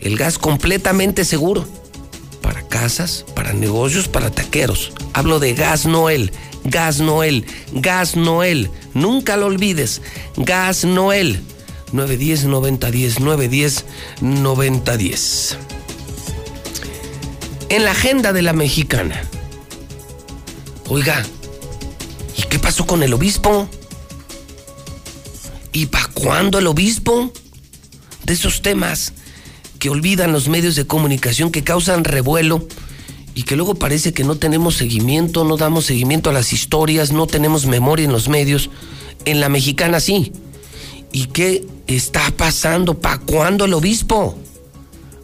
[0.00, 1.66] el gas completamente seguro.
[2.42, 4.92] Para casas, para negocios, para taqueros.
[5.14, 6.32] Hablo de Gas Noel,
[6.64, 8.70] Gas Noel, Gas Noel.
[8.92, 10.02] Nunca lo olvides.
[10.36, 11.40] Gas Noel.
[11.92, 13.84] 910-9010,
[14.20, 15.56] 910-9010.
[17.68, 19.22] En la agenda de la mexicana.
[20.88, 21.24] Oiga,
[22.36, 23.68] ¿y qué pasó con el obispo?
[25.72, 27.32] ¿Y para cuándo el obispo?
[28.24, 29.12] De esos temas
[29.78, 32.66] que olvidan los medios de comunicación, que causan revuelo
[33.34, 37.26] y que luego parece que no tenemos seguimiento, no damos seguimiento a las historias, no
[37.26, 38.70] tenemos memoria en los medios.
[39.24, 40.32] En la mexicana sí.
[41.12, 43.00] ¿Y qué está pasando?
[43.00, 44.38] ¿Para cuándo el obispo?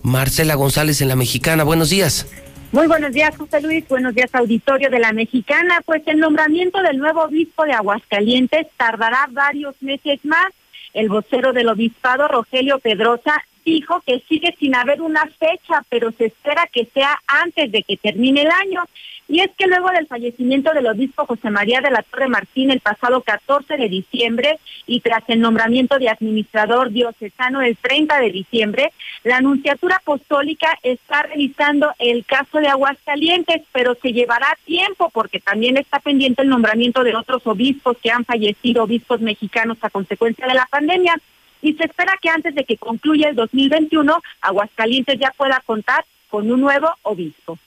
[0.02, 2.26] Marcela González en la mexicana, buenos días.
[2.72, 3.88] Muy buenos días, José Luis.
[3.88, 5.82] Buenos días, auditorio de la Mexicana.
[5.84, 10.52] Pues el nombramiento del nuevo obispo de Aguascalientes tardará varios meses más.
[10.94, 16.26] El vocero del obispado, Rogelio Pedrosa, dijo que sigue sin haber una fecha, pero se
[16.26, 18.84] espera que sea antes de que termine el año.
[19.30, 22.80] Y es que luego del fallecimiento del obispo José María de la Torre Martín el
[22.80, 24.58] pasado 14 de diciembre
[24.88, 28.92] y tras el nombramiento de administrador diocesano el 30 de diciembre,
[29.22, 35.76] la Anunciatura Apostólica está revisando el caso de Aguascalientes, pero se llevará tiempo porque también
[35.76, 40.54] está pendiente el nombramiento de otros obispos que han fallecido, obispos mexicanos a consecuencia de
[40.54, 41.14] la pandemia.
[41.62, 46.50] Y se espera que antes de que concluya el 2021, Aguascalientes ya pueda contar con
[46.50, 47.60] un nuevo obispo.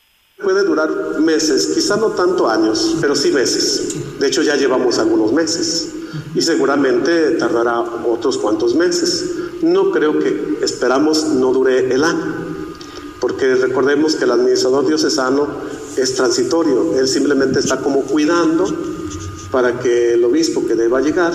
[0.43, 3.95] Puede durar meses, quizá no tanto años, pero sí meses.
[4.19, 5.89] De hecho, ya llevamos algunos meses
[6.35, 9.35] y seguramente tardará otros cuantos meses.
[9.61, 12.35] No creo que esperamos no dure el año,
[13.21, 15.47] porque recordemos que el administrador diocesano
[15.95, 18.65] es transitorio, él simplemente está como cuidando
[19.49, 21.33] para que el obispo que deba llegar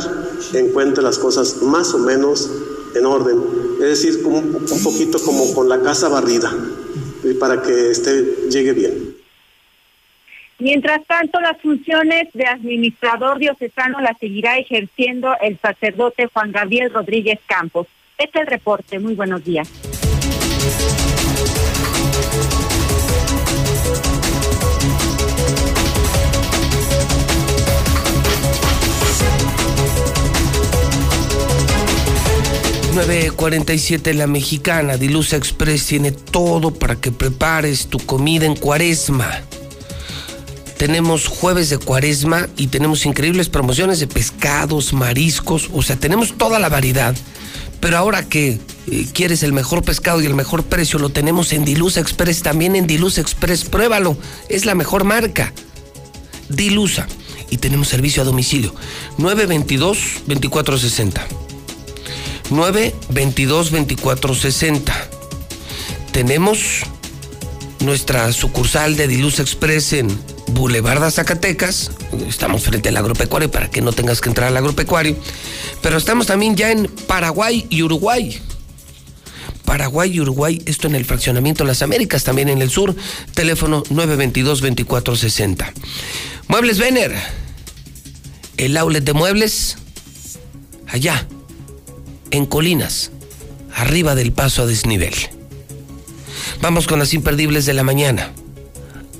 [0.52, 2.50] encuentre las cosas más o menos
[2.94, 3.40] en orden,
[3.80, 6.52] es decir, un, un poquito como con la casa barrida
[7.38, 9.16] para que este llegue bien.
[10.58, 17.38] Mientras tanto, las funciones de administrador diocesano las seguirá ejerciendo el sacerdote Juan Gabriel Rodríguez
[17.46, 17.86] Campos.
[18.18, 18.98] Este es el reporte.
[18.98, 19.70] Muy buenos días.
[32.94, 39.42] 947 La Mexicana, Dilusa Express tiene todo para que prepares tu comida en cuaresma.
[40.78, 46.58] Tenemos jueves de cuaresma y tenemos increíbles promociones de pescados, mariscos, o sea, tenemos toda
[46.58, 47.14] la variedad.
[47.80, 48.58] Pero ahora que
[48.90, 52.74] eh, quieres el mejor pescado y el mejor precio, lo tenemos en Dilusa Express, también
[52.74, 54.16] en Dilusa Express, pruébalo,
[54.48, 55.52] es la mejor marca.
[56.48, 57.06] Dilusa.
[57.50, 58.74] Y tenemos servicio a domicilio.
[59.18, 61.47] 922-2460.
[62.50, 64.92] 922-2460.
[66.12, 66.84] Tenemos
[67.80, 70.08] nuestra sucursal de Dilusa Express en
[70.48, 71.90] Boulevard Zacatecas.
[72.26, 75.16] Estamos frente al agropecuario para que no tengas que entrar al agropecuario.
[75.82, 78.40] Pero estamos también ya en Paraguay y Uruguay.
[79.64, 82.96] Paraguay y Uruguay, esto en el fraccionamiento Las Américas, también en el sur,
[83.34, 85.72] teléfono 922-2460.
[86.48, 87.14] Muebles Vener,
[88.56, 89.76] el outlet de muebles,
[90.86, 91.28] allá,
[92.30, 93.10] en Colinas,
[93.74, 95.14] arriba del paso a desnivel.
[96.60, 98.32] Vamos con las imperdibles de la mañana.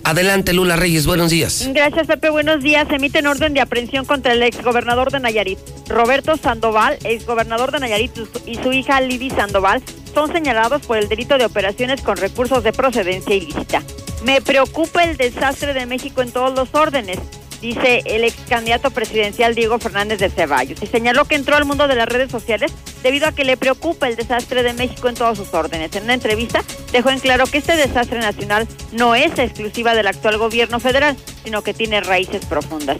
[0.04, 1.68] Adelante, Lula Reyes, buenos días.
[1.74, 2.86] Gracias, Pepe, buenos días.
[2.90, 8.12] Emiten orden de aprehensión contra el exgobernador de Nayarit, Roberto Sandoval, exgobernador de Nayarit
[8.46, 9.82] y su hija Lidy Sandoval
[10.14, 13.82] son señalados por el delito de operaciones con recursos de procedencia ilícita.
[14.24, 17.18] Me preocupa el desastre de México en todos los órdenes
[17.60, 21.88] dice el ex candidato presidencial Diego Fernández de Ceballos, y señaló que entró al mundo
[21.88, 22.72] de las redes sociales
[23.02, 25.94] debido a que le preocupa el desastre de México en todos sus órdenes.
[25.94, 26.62] En una entrevista
[26.92, 31.62] dejó en claro que este desastre nacional no es exclusiva del actual gobierno federal, sino
[31.62, 32.98] que tiene raíces profundas.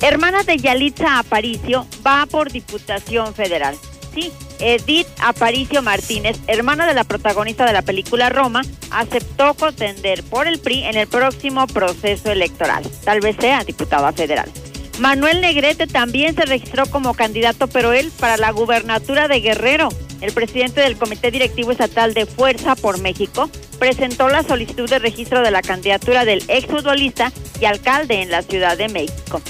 [0.00, 3.76] Hermana de Yalitza Aparicio va por Diputación Federal.
[4.14, 10.46] Sí, Edith Aparicio Martínez, hermana de la protagonista de la película Roma, aceptó contender por
[10.46, 12.84] el PRI en el próximo proceso electoral.
[13.04, 14.50] Tal vez sea diputada federal.
[14.98, 19.88] Manuel Negrete también se registró como candidato, pero él para la gubernatura de Guerrero.
[20.20, 25.42] El presidente del Comité Directivo Estatal de Fuerza por México presentó la solicitud de registro
[25.42, 29.42] de la candidatura del exfutbolista y alcalde en la Ciudad de México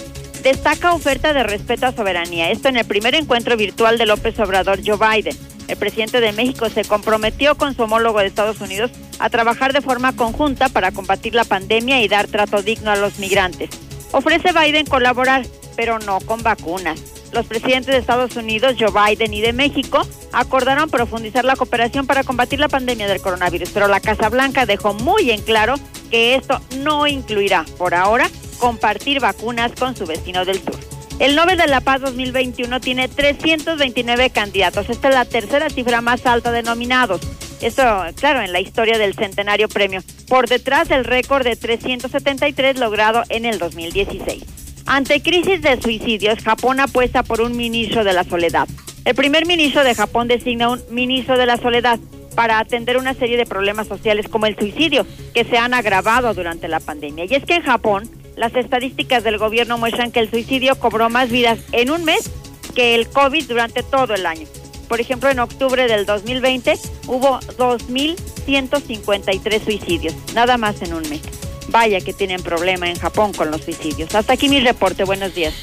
[0.45, 2.51] destaca oferta de respeto a soberanía.
[2.51, 5.35] Esto en el primer encuentro virtual de López Obrador Joe Biden.
[5.69, 9.81] El presidente de México se comprometió con su homólogo de Estados Unidos a trabajar de
[9.81, 13.71] forma conjunta para combatir la pandemia y dar trato digno a los migrantes.
[14.15, 17.03] Ofrece Biden colaborar, pero no con vacunas.
[17.33, 22.23] Los presidentes de Estados Unidos, Joe Biden y de México, acordaron profundizar la cooperación para
[22.23, 25.75] combatir la pandemia del coronavirus, pero la Casa Blanca dejó muy en claro
[26.13, 28.31] que esto no incluirá, por ahora,
[28.61, 30.94] compartir vacunas con su vecino del sur.
[31.21, 34.91] El Nobel de la Paz 2021 tiene 329 candidatos.
[34.91, 37.21] Esta es la tercera cifra más alta de nominados.
[37.61, 37.83] Esto,
[38.17, 43.45] claro, en la historia del centenario premio, por detrás del récord de 373 logrado en
[43.45, 44.43] el 2016.
[44.87, 48.69] Ante crisis de suicidios, Japón apuesta por un ministro de la soledad.
[49.05, 52.01] El primer ministro de Japón designa un ministro de la soledad
[52.35, 56.69] para atender una serie de problemas sociales como el suicidio, que se han agravado durante
[56.69, 57.25] la pandemia.
[57.25, 61.31] Y es que en Japón, las estadísticas del gobierno muestran que el suicidio cobró más
[61.31, 62.31] vidas en un mes
[62.75, 64.47] que el COVID durante todo el año.
[64.89, 66.75] Por ejemplo, en octubre del 2020
[67.07, 71.23] hubo 2.153 suicidios, nada más en un mes.
[71.69, 74.15] Vaya que tienen problema en Japón con los suicidios.
[74.15, 75.03] Hasta aquí mi reporte.
[75.05, 75.55] Buenos días.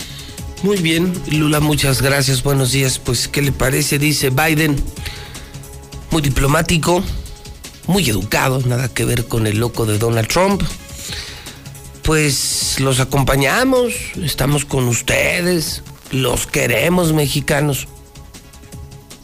[0.63, 2.41] Muy bien, Lula, muchas gracias.
[2.43, 2.97] Buenos días.
[2.99, 3.99] Pues, ¿qué le parece?
[3.99, 4.75] Dice Biden,
[6.09, 7.03] muy diplomático,
[7.87, 10.61] muy educado, nada que ver con el loco de Donald Trump
[12.03, 17.87] pues los acompañamos, estamos con ustedes, los queremos mexicanos.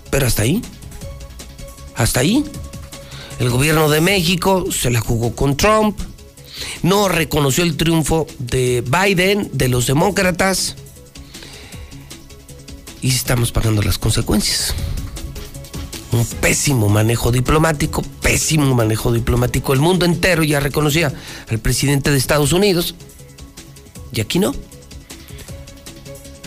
[0.10, 0.62] Pero hasta ahí,
[1.95, 2.45] hasta ahí.
[3.40, 5.99] El gobierno de México se la jugó con Trump,
[6.82, 10.76] no reconoció el triunfo de Biden, de los demócratas,
[13.02, 14.74] y estamos pagando las consecuencias
[16.18, 19.73] un pésimo manejo diplomático, pésimo manejo diplomático.
[19.73, 21.14] El mundo entero ya reconocía
[21.49, 22.95] al presidente de Estados Unidos
[24.11, 24.53] y aquí no.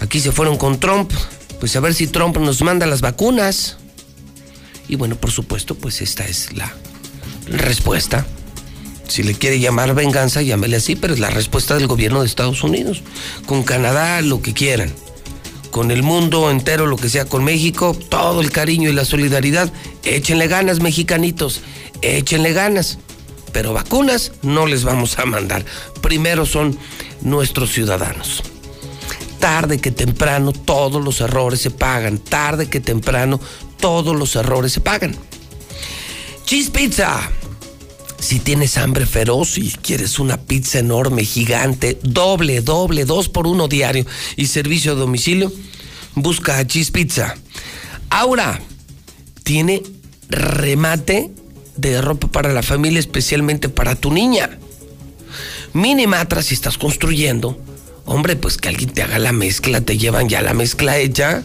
[0.01, 1.12] Aquí se fueron con Trump,
[1.59, 3.78] pues a ver si Trump nos manda las vacunas.
[4.88, 6.72] Y bueno, por supuesto, pues esta es la
[7.47, 8.26] respuesta.
[9.09, 12.62] Si le quiere llamar venganza, llámele así, pero es la respuesta del gobierno de Estados
[12.62, 13.02] Unidos.
[13.47, 14.92] Con Canadá, lo que quieran
[15.70, 19.72] con el mundo entero, lo que sea con México, todo el cariño y la solidaridad.
[20.02, 21.62] Échenle ganas, mexicanitos,
[22.02, 22.98] échenle ganas.
[23.52, 25.64] Pero vacunas no les vamos a mandar.
[26.01, 26.78] Primero son
[27.22, 28.42] nuestros ciudadanos.
[29.40, 32.18] Tarde que temprano todos los errores se pagan.
[32.18, 33.40] Tarde que temprano
[33.78, 35.16] todos los errores se pagan.
[36.44, 37.30] Cheese Pizza.
[38.20, 43.66] Si tienes hambre feroz y quieres una pizza enorme, gigante, doble, doble, dos por uno
[43.66, 44.05] diario
[44.36, 45.51] y servicio a domicilio,
[46.14, 47.34] busca a Cheese Pizza.
[48.10, 48.60] Aura,
[49.42, 49.82] tiene
[50.28, 51.30] remate
[51.76, 54.59] de ropa para la familia, especialmente para tu niña.
[55.72, 57.59] Minimatra, si estás construyendo,
[58.05, 61.42] hombre, pues que alguien te haga la mezcla, te llevan ya la mezcla hecha,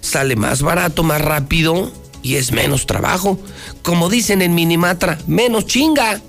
[0.00, 1.92] sale más barato, más rápido
[2.26, 3.38] y es menos trabajo.
[3.82, 6.20] Como dicen en Minimatra, menos chinga.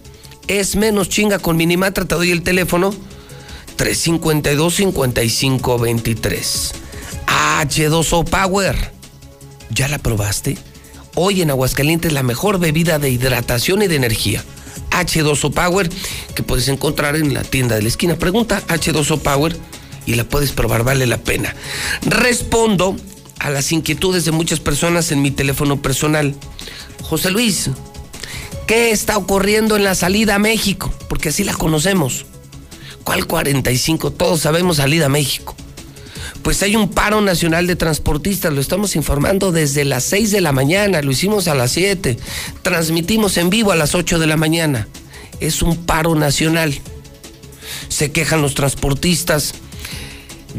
[0.48, 2.94] Es menos chinga con Minimatra, te doy el teléfono
[3.78, 6.74] 352-5523.
[7.26, 8.92] H2O Power.
[9.72, 10.56] ¿Ya la probaste?
[11.16, 14.44] Hoy en Aguascalientes la mejor bebida de hidratación y de energía.
[14.92, 15.90] H2O Power,
[16.36, 18.18] que puedes encontrar en la tienda de la esquina.
[18.18, 19.58] Pregunta H2O Power
[20.06, 21.56] y la puedes probar, vale la pena.
[22.04, 22.96] Respondo
[23.40, 26.36] a las inquietudes de muchas personas en mi teléfono personal.
[27.02, 27.70] José Luis,
[28.66, 30.94] ¿qué está ocurriendo en la salida a México?
[31.08, 32.26] Porque así la conocemos.
[33.04, 34.12] ¿Cuál 45?
[34.12, 35.56] Todos sabemos salida a México.
[36.42, 40.52] Pues hay un paro nacional de transportistas, lo estamos informando desde las 6 de la
[40.52, 42.18] mañana, lo hicimos a las 7,
[42.62, 44.88] transmitimos en vivo a las 8 de la mañana.
[45.40, 46.80] Es un paro nacional.
[47.90, 49.56] Se quejan los transportistas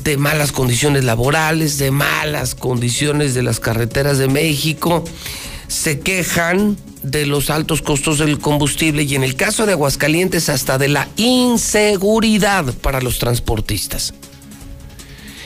[0.02, 5.04] de malas condiciones laborales, de malas condiciones de las carreteras de México,
[5.66, 10.78] se quejan de los altos costos del combustible y en el caso de Aguascalientes hasta
[10.78, 14.14] de la inseguridad para los transportistas.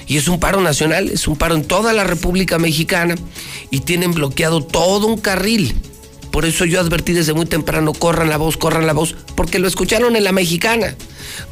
[0.07, 3.15] Y es un paro nacional, es un paro en toda la República Mexicana
[3.71, 5.75] y tienen bloqueado todo un carril.
[6.31, 9.69] Por eso yo advertí desde muy temprano, corran la voz, corran la voz, porque lo
[9.69, 10.95] escucharon en la mexicana,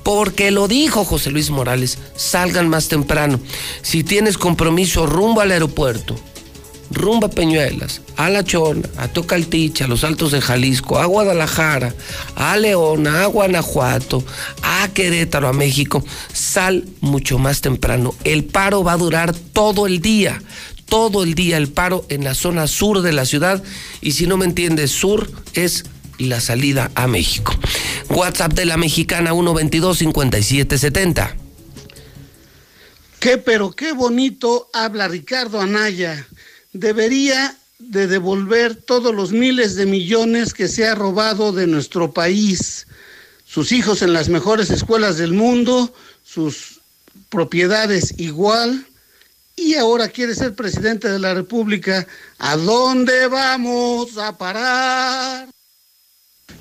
[0.03, 3.41] porque lo dijo José Luis Morales, salgan más temprano.
[3.83, 6.17] Si tienes compromiso rumbo al aeropuerto,
[6.91, 11.95] rumbo a Peñuelas, a La Chona, a Tocalticha, a los Altos de Jalisco, a Guadalajara,
[12.35, 14.25] a León, a Guanajuato,
[14.63, 18.15] a Querétaro, a México, sal mucho más temprano.
[18.25, 20.43] El paro va a durar todo el día,
[20.87, 23.63] todo el día el paro en la zona sur de la ciudad
[24.01, 25.85] y si no me entiendes, sur es
[26.21, 27.55] la salida a México.
[28.09, 31.35] WhatsApp de la mexicana 122-5770.
[33.19, 36.27] Qué, pero qué bonito habla Ricardo Anaya
[36.73, 42.87] debería de devolver todos los miles de millones que se ha robado de nuestro país,
[43.45, 45.93] sus hijos en las mejores escuelas del mundo,
[46.23, 46.81] sus
[47.29, 48.87] propiedades igual,
[49.57, 52.07] y ahora quiere ser presidente de la República.
[52.39, 55.49] ¿A dónde vamos a parar?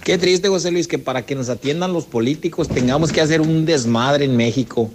[0.03, 3.65] Qué triste, José Luis, que para que nos atiendan los políticos tengamos que hacer un
[3.65, 4.89] desmadre en México.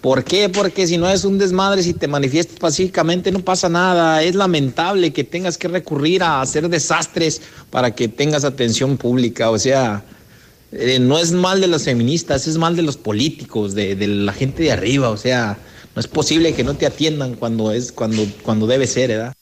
[0.00, 0.50] ¿Por qué?
[0.50, 4.22] Porque si no es un desmadre, si te manifiestas pacíficamente, no pasa nada.
[4.22, 7.40] Es lamentable que tengas que recurrir a hacer desastres
[7.70, 9.50] para que tengas atención pública.
[9.50, 10.04] O sea,
[10.72, 14.34] eh, no es mal de los feministas, es mal de los políticos, de, de, la
[14.34, 15.08] gente de arriba.
[15.08, 15.56] O sea,
[15.94, 19.34] no es posible que no te atiendan cuando es cuando cuando debe ser, ¿verdad?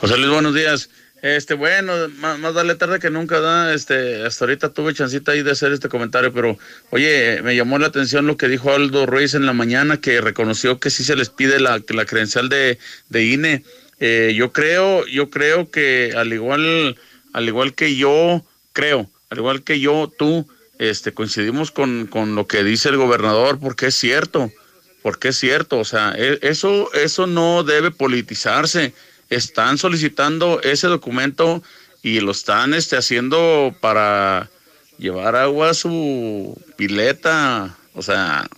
[0.00, 0.88] José Luis, buenos días.
[1.24, 3.72] Este, bueno, más, más darle tarde que nunca, ¿da?
[3.72, 6.58] Este, hasta ahorita tuve chancita ahí de hacer este comentario, pero
[6.90, 10.78] oye, me llamó la atención lo que dijo Aldo Ruiz en la mañana, que reconoció
[10.78, 12.78] que sí se les pide la, la credencial de,
[13.08, 13.64] de INE.
[14.00, 16.98] Eh, yo creo, yo creo que al igual,
[17.32, 18.44] al igual que yo,
[18.74, 20.46] creo, al igual que yo, tú,
[20.78, 24.52] este, coincidimos con, con lo que dice el gobernador, porque es cierto,
[25.00, 28.92] porque es cierto, o sea, e, eso, eso no debe politizarse
[29.30, 31.62] están solicitando ese documento
[32.02, 34.50] y lo están este, haciendo para
[34.98, 37.76] llevar agua a su pileta.
[37.94, 38.48] O sea,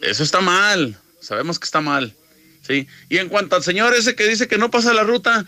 [0.00, 0.96] eso está mal.
[1.20, 2.14] Sabemos que está mal.
[2.66, 2.88] ¿sí?
[3.08, 5.44] Y en cuanto al señor ese que dice que no pasa la ruta,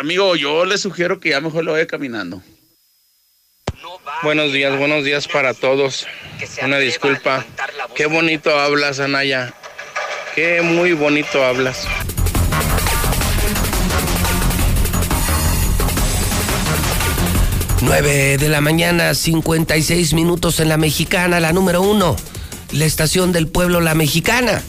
[0.00, 2.42] amigo, yo le sugiero que ya mejor lo vaya caminando.
[4.22, 6.06] Buenos días, buenos días para todos.
[6.62, 7.44] Una disculpa.
[7.94, 9.52] Qué bonito hablas, Anaya.
[10.34, 11.86] Qué muy bonito hablas.
[17.86, 22.16] 9 de la mañana, 56 minutos en la mexicana, la número uno,
[22.72, 24.60] la estación del pueblo La Mexicana,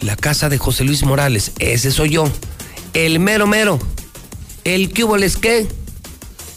[0.00, 2.28] la casa de José Luis Morales, ese soy yo,
[2.94, 3.78] el mero mero,
[4.64, 5.68] el que hubo les que,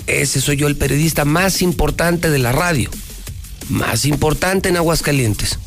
[0.07, 2.89] ese soy yo, el periodista más importante de la radio,
[3.69, 5.59] más importante en Aguascalientes.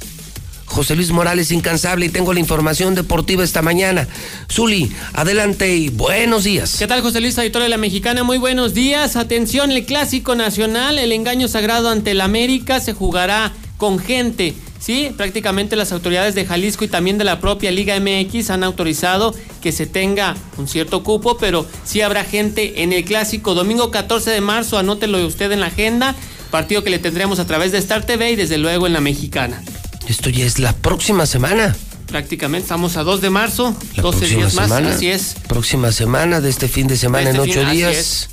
[0.79, 4.07] José Luis Morales incansable y tengo la información deportiva esta mañana.
[4.49, 6.77] Zuli, adelante y buenos días.
[6.79, 8.23] ¿Qué tal José Luis, editor de la Mexicana?
[8.23, 9.17] Muy buenos días.
[9.17, 14.55] Atención, el clásico nacional, el engaño sagrado ante el América se jugará con gente.
[14.79, 19.35] Sí, prácticamente las autoridades de Jalisco y también de la propia Liga MX han autorizado
[19.61, 24.31] que se tenga un cierto cupo, pero sí habrá gente en el clásico domingo 14
[24.31, 26.15] de marzo, anótelo usted en la agenda,
[26.53, 29.61] partido que le tendremos a través de Star TV y desde luego en la Mexicana.
[30.09, 31.77] Esto ya es la próxima semana.
[32.07, 32.65] prácticamente.
[32.65, 34.65] Estamos a 2 de marzo, La 12 próxima días más.
[34.69, 34.95] semana.
[34.95, 35.35] Así es.
[35.47, 38.29] Próxima semana de este fin de semana Este en fin, ocho así días.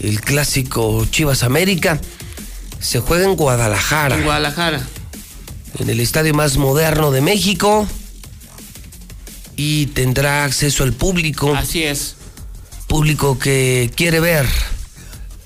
[0.00, 2.00] El clásico Chivas América
[2.80, 4.16] se juega en Guadalajara.
[4.16, 4.80] En Guadalajara.
[5.78, 7.86] en el estadio más moderno de México
[9.56, 11.54] y tendrá acceso al público.
[11.54, 12.16] Así es.
[12.88, 14.46] Público que quiere ver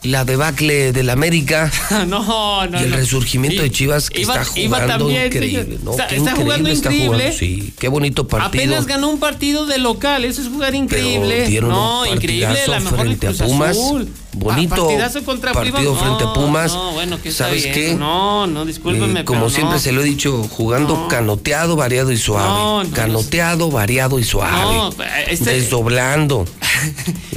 [0.03, 1.71] la debacle del América
[2.09, 2.81] no, no.
[2.81, 2.97] y el no.
[2.97, 5.79] resurgimiento Y- de Chivas que iba- está iba jugando también, increíble.
[5.85, 5.91] ¿no?
[5.93, 7.17] Está- está jugando está increíble.
[7.19, 8.65] jugando, Sí, qué bonito partido.
[8.65, 11.35] Apenas ganó un partido de local, eso es jugar increíble.
[11.37, 13.71] Pero dieron no, un increíble, la mejor frente a Pumas.
[13.77, 14.09] Azul.
[14.33, 16.73] Bonito Ah, partidazo contra partido frente a No, Pumas.
[16.73, 17.75] No, bueno, que ¿Sabes bien.
[17.75, 17.95] qué?
[17.95, 19.81] No, no, discúlpeme, Eh, como pero siempre no.
[19.81, 22.49] se lo he dicho, jugando canoteado, variado y suave.
[22.49, 24.53] No, no, canoteado, variado y suave.
[24.63, 24.91] No,
[25.29, 26.45] este- Desdoblando.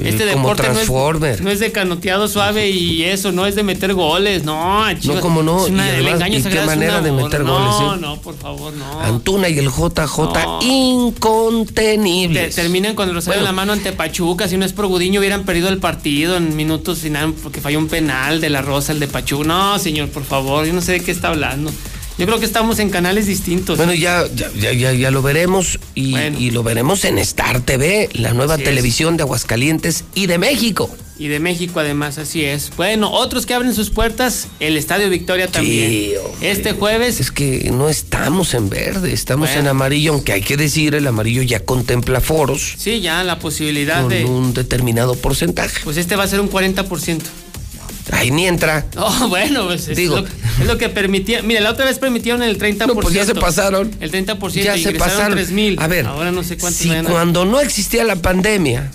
[0.03, 1.33] Este Eh, como deporte no Transformer.
[1.35, 4.83] es, no es de canoteado suave y eso, no es de meter goles, no.
[4.99, 8.01] Chivas, como no, una- y además, ¿y qué manera de meter no, goles, eh?
[8.01, 8.99] No, por favor, no.
[9.01, 10.59] Antuna y el JJ No.
[10.61, 12.55] incontenibles.
[12.55, 14.47] Te- terminan con el rosario en la mano ante Pachuca.
[14.47, 18.41] Si no es por Gudiño, hubieran perdido el partido en minutos porque falló un penal
[18.41, 19.47] de la Rosa, el de Pachuca.
[19.47, 21.71] No, señor, por favor, yo no sé de qué está hablando.
[22.17, 23.77] Yo creo que estamos en canales distintos.
[23.77, 28.33] Bueno, ya, ya, ya, ya, lo veremos y, y lo veremos en Star TV, la
[28.33, 28.69] nueva Así es.
[28.69, 30.89] televisión de Aguascalientes y de México.
[31.17, 32.71] Y de México además, así es.
[32.75, 35.89] Bueno, otros que abren sus puertas, el Estadio Victoria también.
[35.89, 37.19] Sí, este jueves.
[37.19, 39.61] Es que no estamos en verde, estamos Bueno.
[39.61, 44.01] en amarillo, aunque hay que decir, el amarillo ya contempla foros Sí, ya la posibilidad
[44.01, 44.25] con de.
[44.25, 45.81] un determinado porcentaje.
[45.83, 47.21] Pues este va a ser un 40%.
[48.11, 48.85] Ahí ni entra.
[48.97, 50.17] Oh, bueno, pues es, Digo.
[50.17, 51.41] lo, es lo que permitía.
[51.41, 52.87] Mira, la otra vez permitieron el 30%.
[52.87, 53.91] No, pues ya se pasaron.
[53.99, 54.51] El 30%.
[54.63, 55.33] Ya se pasaron.
[55.37, 55.77] 3 mil.
[55.79, 58.91] A ver, Ahora no sé cuántos Si cuando no existía la pandemia,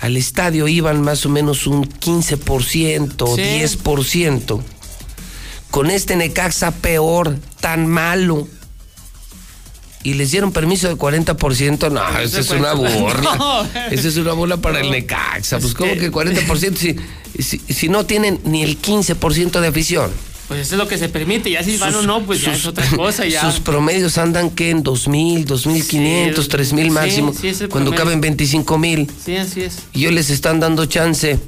[0.00, 3.42] al estadio iban más o menos un 15%, Sí.
[3.42, 4.60] 10%,
[5.70, 8.48] con este Necaxa peor, tan malo,
[10.02, 13.36] y les dieron permiso de 40%, no, eso es una burla.
[13.36, 13.68] No.
[13.90, 15.58] Eso es una bola para el Necaxa.
[15.58, 16.96] Pues, ¿cómo que 40% si,
[17.42, 20.10] si, si no tienen ni el 15% de afición?
[20.48, 21.50] Pues eso es lo que se permite.
[21.50, 23.24] Ya si van o no, pues ya es otra cosa.
[23.24, 23.40] Ya.
[23.40, 28.20] Sus promedios andan que en 2.000, 2.500, Sí, 3.000 sí, máximo, sí, el cuando promedio.
[28.20, 29.08] caben 25.000.
[29.24, 29.78] Sí, así es.
[29.94, 31.38] Y ellos les están dando chance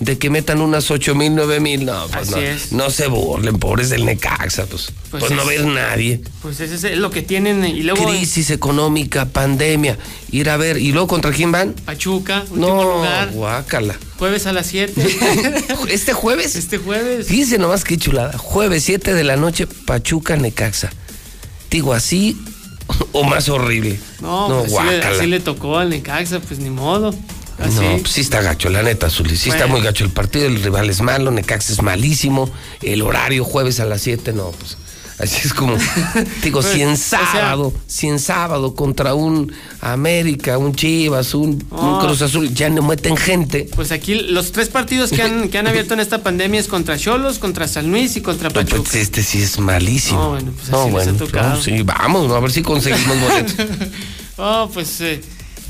[0.00, 1.84] de que metan unas 8.000, 9.000.
[1.84, 2.72] No, pues Así no, es.
[2.72, 4.66] no se burlen, pobres del Necaxa.
[4.66, 6.20] Pues, Pues pues, no es- ver nadie.
[6.42, 7.64] Pues ese es lo que tienen.
[7.64, 9.98] Y luego Crisis económica, pandemia,
[10.30, 10.78] ir a ver.
[10.78, 11.72] ¿Y luego contra quién van?
[11.72, 13.30] Pachuca, último No, lugar.
[13.32, 13.98] guácala.
[14.18, 14.94] Jueves a las 7.
[15.90, 16.54] ¿Este jueves?
[16.56, 17.26] Este jueves.
[17.26, 18.36] Fíjense nomás qué chulada.
[18.38, 20.90] Jueves 7 de la noche, Pachuca, Necaxa.
[21.70, 22.36] Digo, así
[23.12, 23.98] o más horrible.
[24.20, 25.16] No, no pues así, le, guácala.
[25.16, 27.14] así le tocó al Necaxa, pues ni modo.
[27.58, 27.74] Así.
[27.80, 29.36] No, pues sí está gacho, la neta, Zuli.
[29.36, 32.48] Sí está muy gacho el partido, el rival es malo, Necaxa es malísimo,
[32.82, 34.76] el horario jueves a las 7, no, pues
[35.18, 35.76] así es como,
[36.44, 41.34] digo, Pues, si en o sea- sábado, si en sábado contra un América, un Chivas,
[41.34, 41.98] un, un Oh.
[42.00, 45.66] Cruz Azul, ya no meten gente, Pues aquí los tres partidos que han, que han
[45.66, 48.76] abierto en esta pandemia es contra Cholos, contra San Luis y contra no, Pachuca.
[48.82, 50.20] pues este sí es malísimo.
[50.22, 51.48] No, bueno, pues No, así les bueno, ha tocado.
[51.56, 53.54] no, sí, vamos, a ver si conseguimos boletos.
[54.40, 55.20] Oh, pues eh,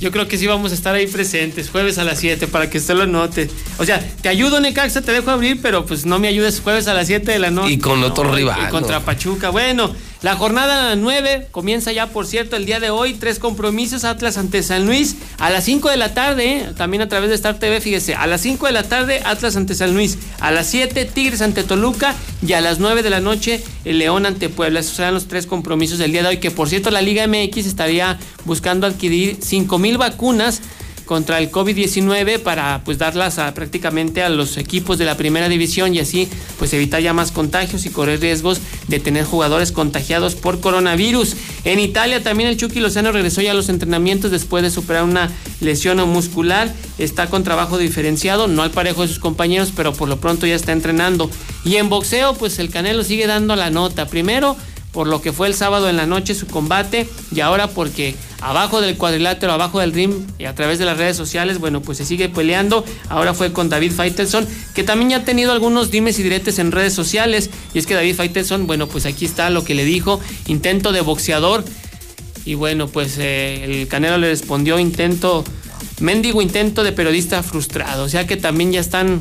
[0.01, 2.79] yo creo que sí vamos a estar ahí presentes, jueves a las 7, para que
[2.79, 3.51] usted lo note.
[3.79, 6.95] O sea, te ayudo, Necaxa, te dejo abrir, pero pues no me ayudes jueves a
[6.95, 7.73] las 7 de la noche.
[7.73, 9.01] Y con otro No, rival, Y contra.
[9.01, 9.51] Pachuca.
[9.51, 13.15] Bueno, la jornada 9 comienza ya, por cierto, el día de hoy.
[13.15, 17.09] Tres compromisos, Atlas ante San Luis, a las 5 de la tarde, eh, también a
[17.09, 20.19] través de Star TV, fíjese, a las 5 de la tarde, Atlas ante San Luis,
[20.41, 24.27] a las 7, Tigres ante Toluca, y a las 9 de la noche, el León
[24.27, 24.81] ante Puebla.
[24.81, 27.67] Esos serán los tres compromisos del día de hoy, que por cierto, la Liga MX
[27.67, 30.63] estaría buscando adquirir 5 mil vacunas
[31.09, 35.95] contra el COVID-19 para pues darlas a, prácticamente a los equipos de la primera división
[35.95, 36.29] y así
[36.59, 41.35] pues evitar ya más contagios y correr riesgos de tener jugadores contagiados por coronavirus.
[41.65, 45.31] En Italia también el Chucky Lozano regresó ya a los entrenamientos después de superar una
[45.61, 50.21] lesión muscular, está con trabajo diferenciado, no al parejo de sus compañeros, pero por lo
[50.21, 51.31] pronto ya está entrenando.
[51.65, 54.07] Y en boxeo pues el Canelo sigue dando la nota.
[54.09, 54.59] Primero
[54.93, 58.81] por lo que fue el sábado en la noche su combate y ahora porque abajo
[58.81, 62.05] del cuadrilátero, abajo del ring y a través de las redes sociales, bueno, pues se
[62.07, 62.85] sigue peleando.
[63.09, 66.73] Ahora fue con David Faitelson, que también ya ha tenido algunos dimes y diretes en
[66.73, 67.51] redes sociales.
[67.75, 71.01] Y es que David Faitelson, bueno, pues aquí está lo que le dijo, intento de
[71.03, 71.65] boxeador.
[72.45, 75.45] Y bueno, pues eh, el Canelo le respondió intento,
[76.01, 78.05] mendigo intento de periodista frustrado.
[78.05, 79.21] O sea que también ya están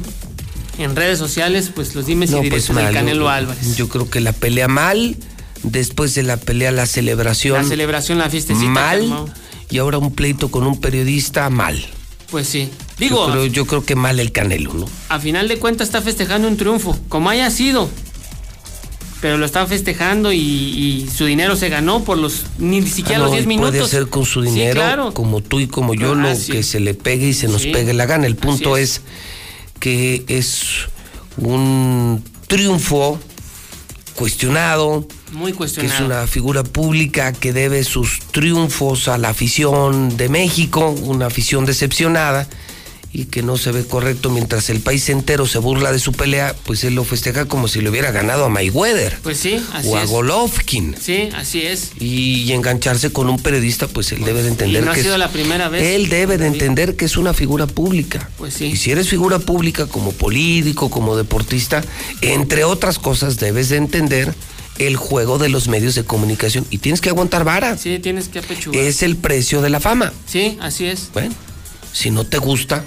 [0.78, 3.76] en redes sociales, pues los dimes No, y pues diretes del mal, Canelo yo- Álvarez.
[3.76, 5.18] Yo creo que la pelea mal,
[5.64, 7.62] después de la pelea la celebración.
[7.64, 8.70] La celebración, la fiestecita.
[8.70, 9.26] mal
[9.70, 11.86] y ahora un pleito con un periodista mal.
[12.32, 12.70] Pues sí.
[12.98, 14.86] Digo, yo creo, yo creo que mal el Canelo, ¿no?
[15.10, 17.90] a final de cuentas está festejando un triunfo, como haya sido.
[19.22, 23.22] pero lo estaba festejando y, y su dinero se ganó por los ni siquiera Ah,
[23.24, 23.72] los no, 10 y minutos.
[23.72, 25.14] Puede hacer con su Sí, dinero, claro.
[25.14, 26.52] como tú y como yo, Ah, lo sí.
[26.52, 27.72] que se le pegue y se nos Sí.
[27.72, 28.26] pegue la gana.
[28.28, 29.02] El punto es.
[29.80, 30.64] que es
[31.38, 33.20] un triunfo
[34.16, 35.94] cuestionado, Muy que cuestionado.
[36.00, 41.66] es una figura pública que debe sus triunfos a la afición de México, una afición
[41.66, 42.48] decepcionada
[43.14, 46.54] y que no se ve correcto mientras el país entero se burla de su pelea,
[46.66, 49.96] pues él lo festeja como si le hubiera ganado a Mayweather Pues sí, así o
[49.98, 50.10] a es.
[50.10, 50.94] Golovkin.
[51.02, 51.92] Sí, así es.
[52.00, 55.14] Y engancharse con un periodista, pues él debe de entender y no ha que sido
[55.14, 55.84] es- la primera vez.
[55.84, 58.30] él debe de entender que es una figura pública.
[58.38, 58.66] Pues sí.
[58.66, 61.82] Y si eres figura pública como político, como deportista,
[62.22, 64.34] entre otras cosas debes de entender
[64.80, 67.78] el juego de los medios de comunicación y tienes que aguantar vara.
[67.78, 68.82] Sí, tienes que apechugar.
[68.82, 70.14] Es el precio de la fama.
[70.26, 71.10] Sí, así es.
[71.14, 71.34] Bueno,
[71.94, 72.84] si no te gusta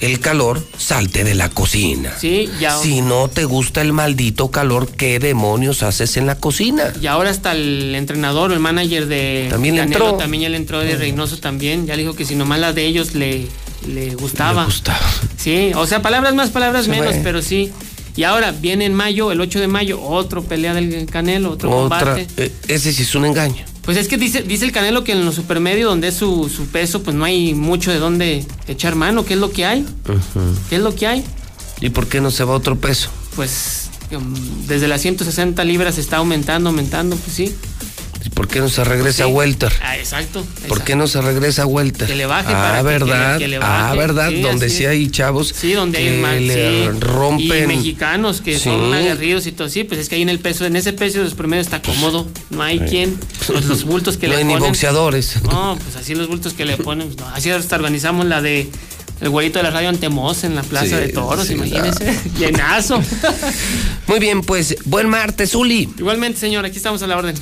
[0.00, 2.12] el calor, salte de la cocina.
[2.18, 2.76] Sí, ya.
[2.76, 6.92] Si no te gusta el maldito calor, ¿qué demonios haces en la cocina?
[7.00, 10.14] Y ahora hasta el entrenador o el manager de También le entró.
[10.14, 11.86] también ya le entró de Reynoso también.
[11.86, 13.46] Ya le dijo que si nomás la de ellos le,
[13.86, 14.62] le gustaba.
[14.62, 15.08] Le gustaba.
[15.36, 17.70] Sí, o sea, palabras más, palabras Sí, menos, pero sí.
[18.16, 21.98] Y ahora viene en mayo, el 8 de mayo, otro pelea del Canelo, otro Otra,
[22.00, 22.26] combate.
[22.36, 23.64] eh, ese sí es un engaño.
[23.82, 26.66] Pues es que dice, dice el Canelo que en los supermedios, donde es su, su
[26.66, 29.24] peso, pues no hay mucho de dónde echar mano.
[29.24, 29.84] ¿Qué es lo que hay?
[30.68, 31.24] ¿Qué es lo que hay?
[31.80, 33.08] ¿Y por qué no se va otro peso?
[33.34, 34.34] Pues um,
[34.68, 37.54] desde las 160 libras está aumentando, aumentando, pues sí.
[38.24, 39.22] ¿Y por qué no se regresa Sí.
[39.22, 39.72] a Welter?
[39.82, 40.46] Ah, exacto.
[40.68, 42.06] ¿Por qué no se regresa a Welter?
[42.06, 43.38] Que le baje ah, para verdad.
[43.38, 44.30] que le- que le ah, verdad.
[44.30, 46.88] Sí, donde sí hay chavos Sí, donde que hay le sí.
[47.00, 47.64] rompen.
[47.70, 49.68] Y mexicanos que son aguerridos y todo.
[49.68, 51.82] Sí, pues es que ahí en el peso, en ese peso de los promedios está
[51.82, 52.28] cómodo.
[52.50, 53.18] No hay quien.
[53.46, 54.68] Pues los bultos que No le hay ni ponen.
[54.68, 55.42] boxeadores.
[55.42, 57.08] No, pues así los bultos que le ponen.
[57.08, 57.28] pues, no.
[57.34, 58.68] Así hasta organizamos la de.
[59.20, 62.18] El güerito de la radio Antemos en la Plaza Sí, de Toros, sí, imagínense.
[62.38, 63.00] Llenazo.
[64.08, 65.88] Muy bien, pues buen martes, Uli.
[65.96, 67.34] Igualmente, señor, aquí estamos a la orden.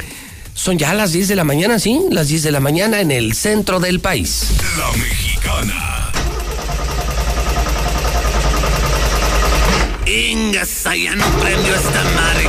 [0.54, 2.00] Son ya las 10 de la mañana, ¿sí?
[2.10, 4.48] Las 10 de la mañana en el centro del país.
[4.78, 6.10] La mexicana.
[10.06, 12.39] Ingas, ya no prendió esta marca.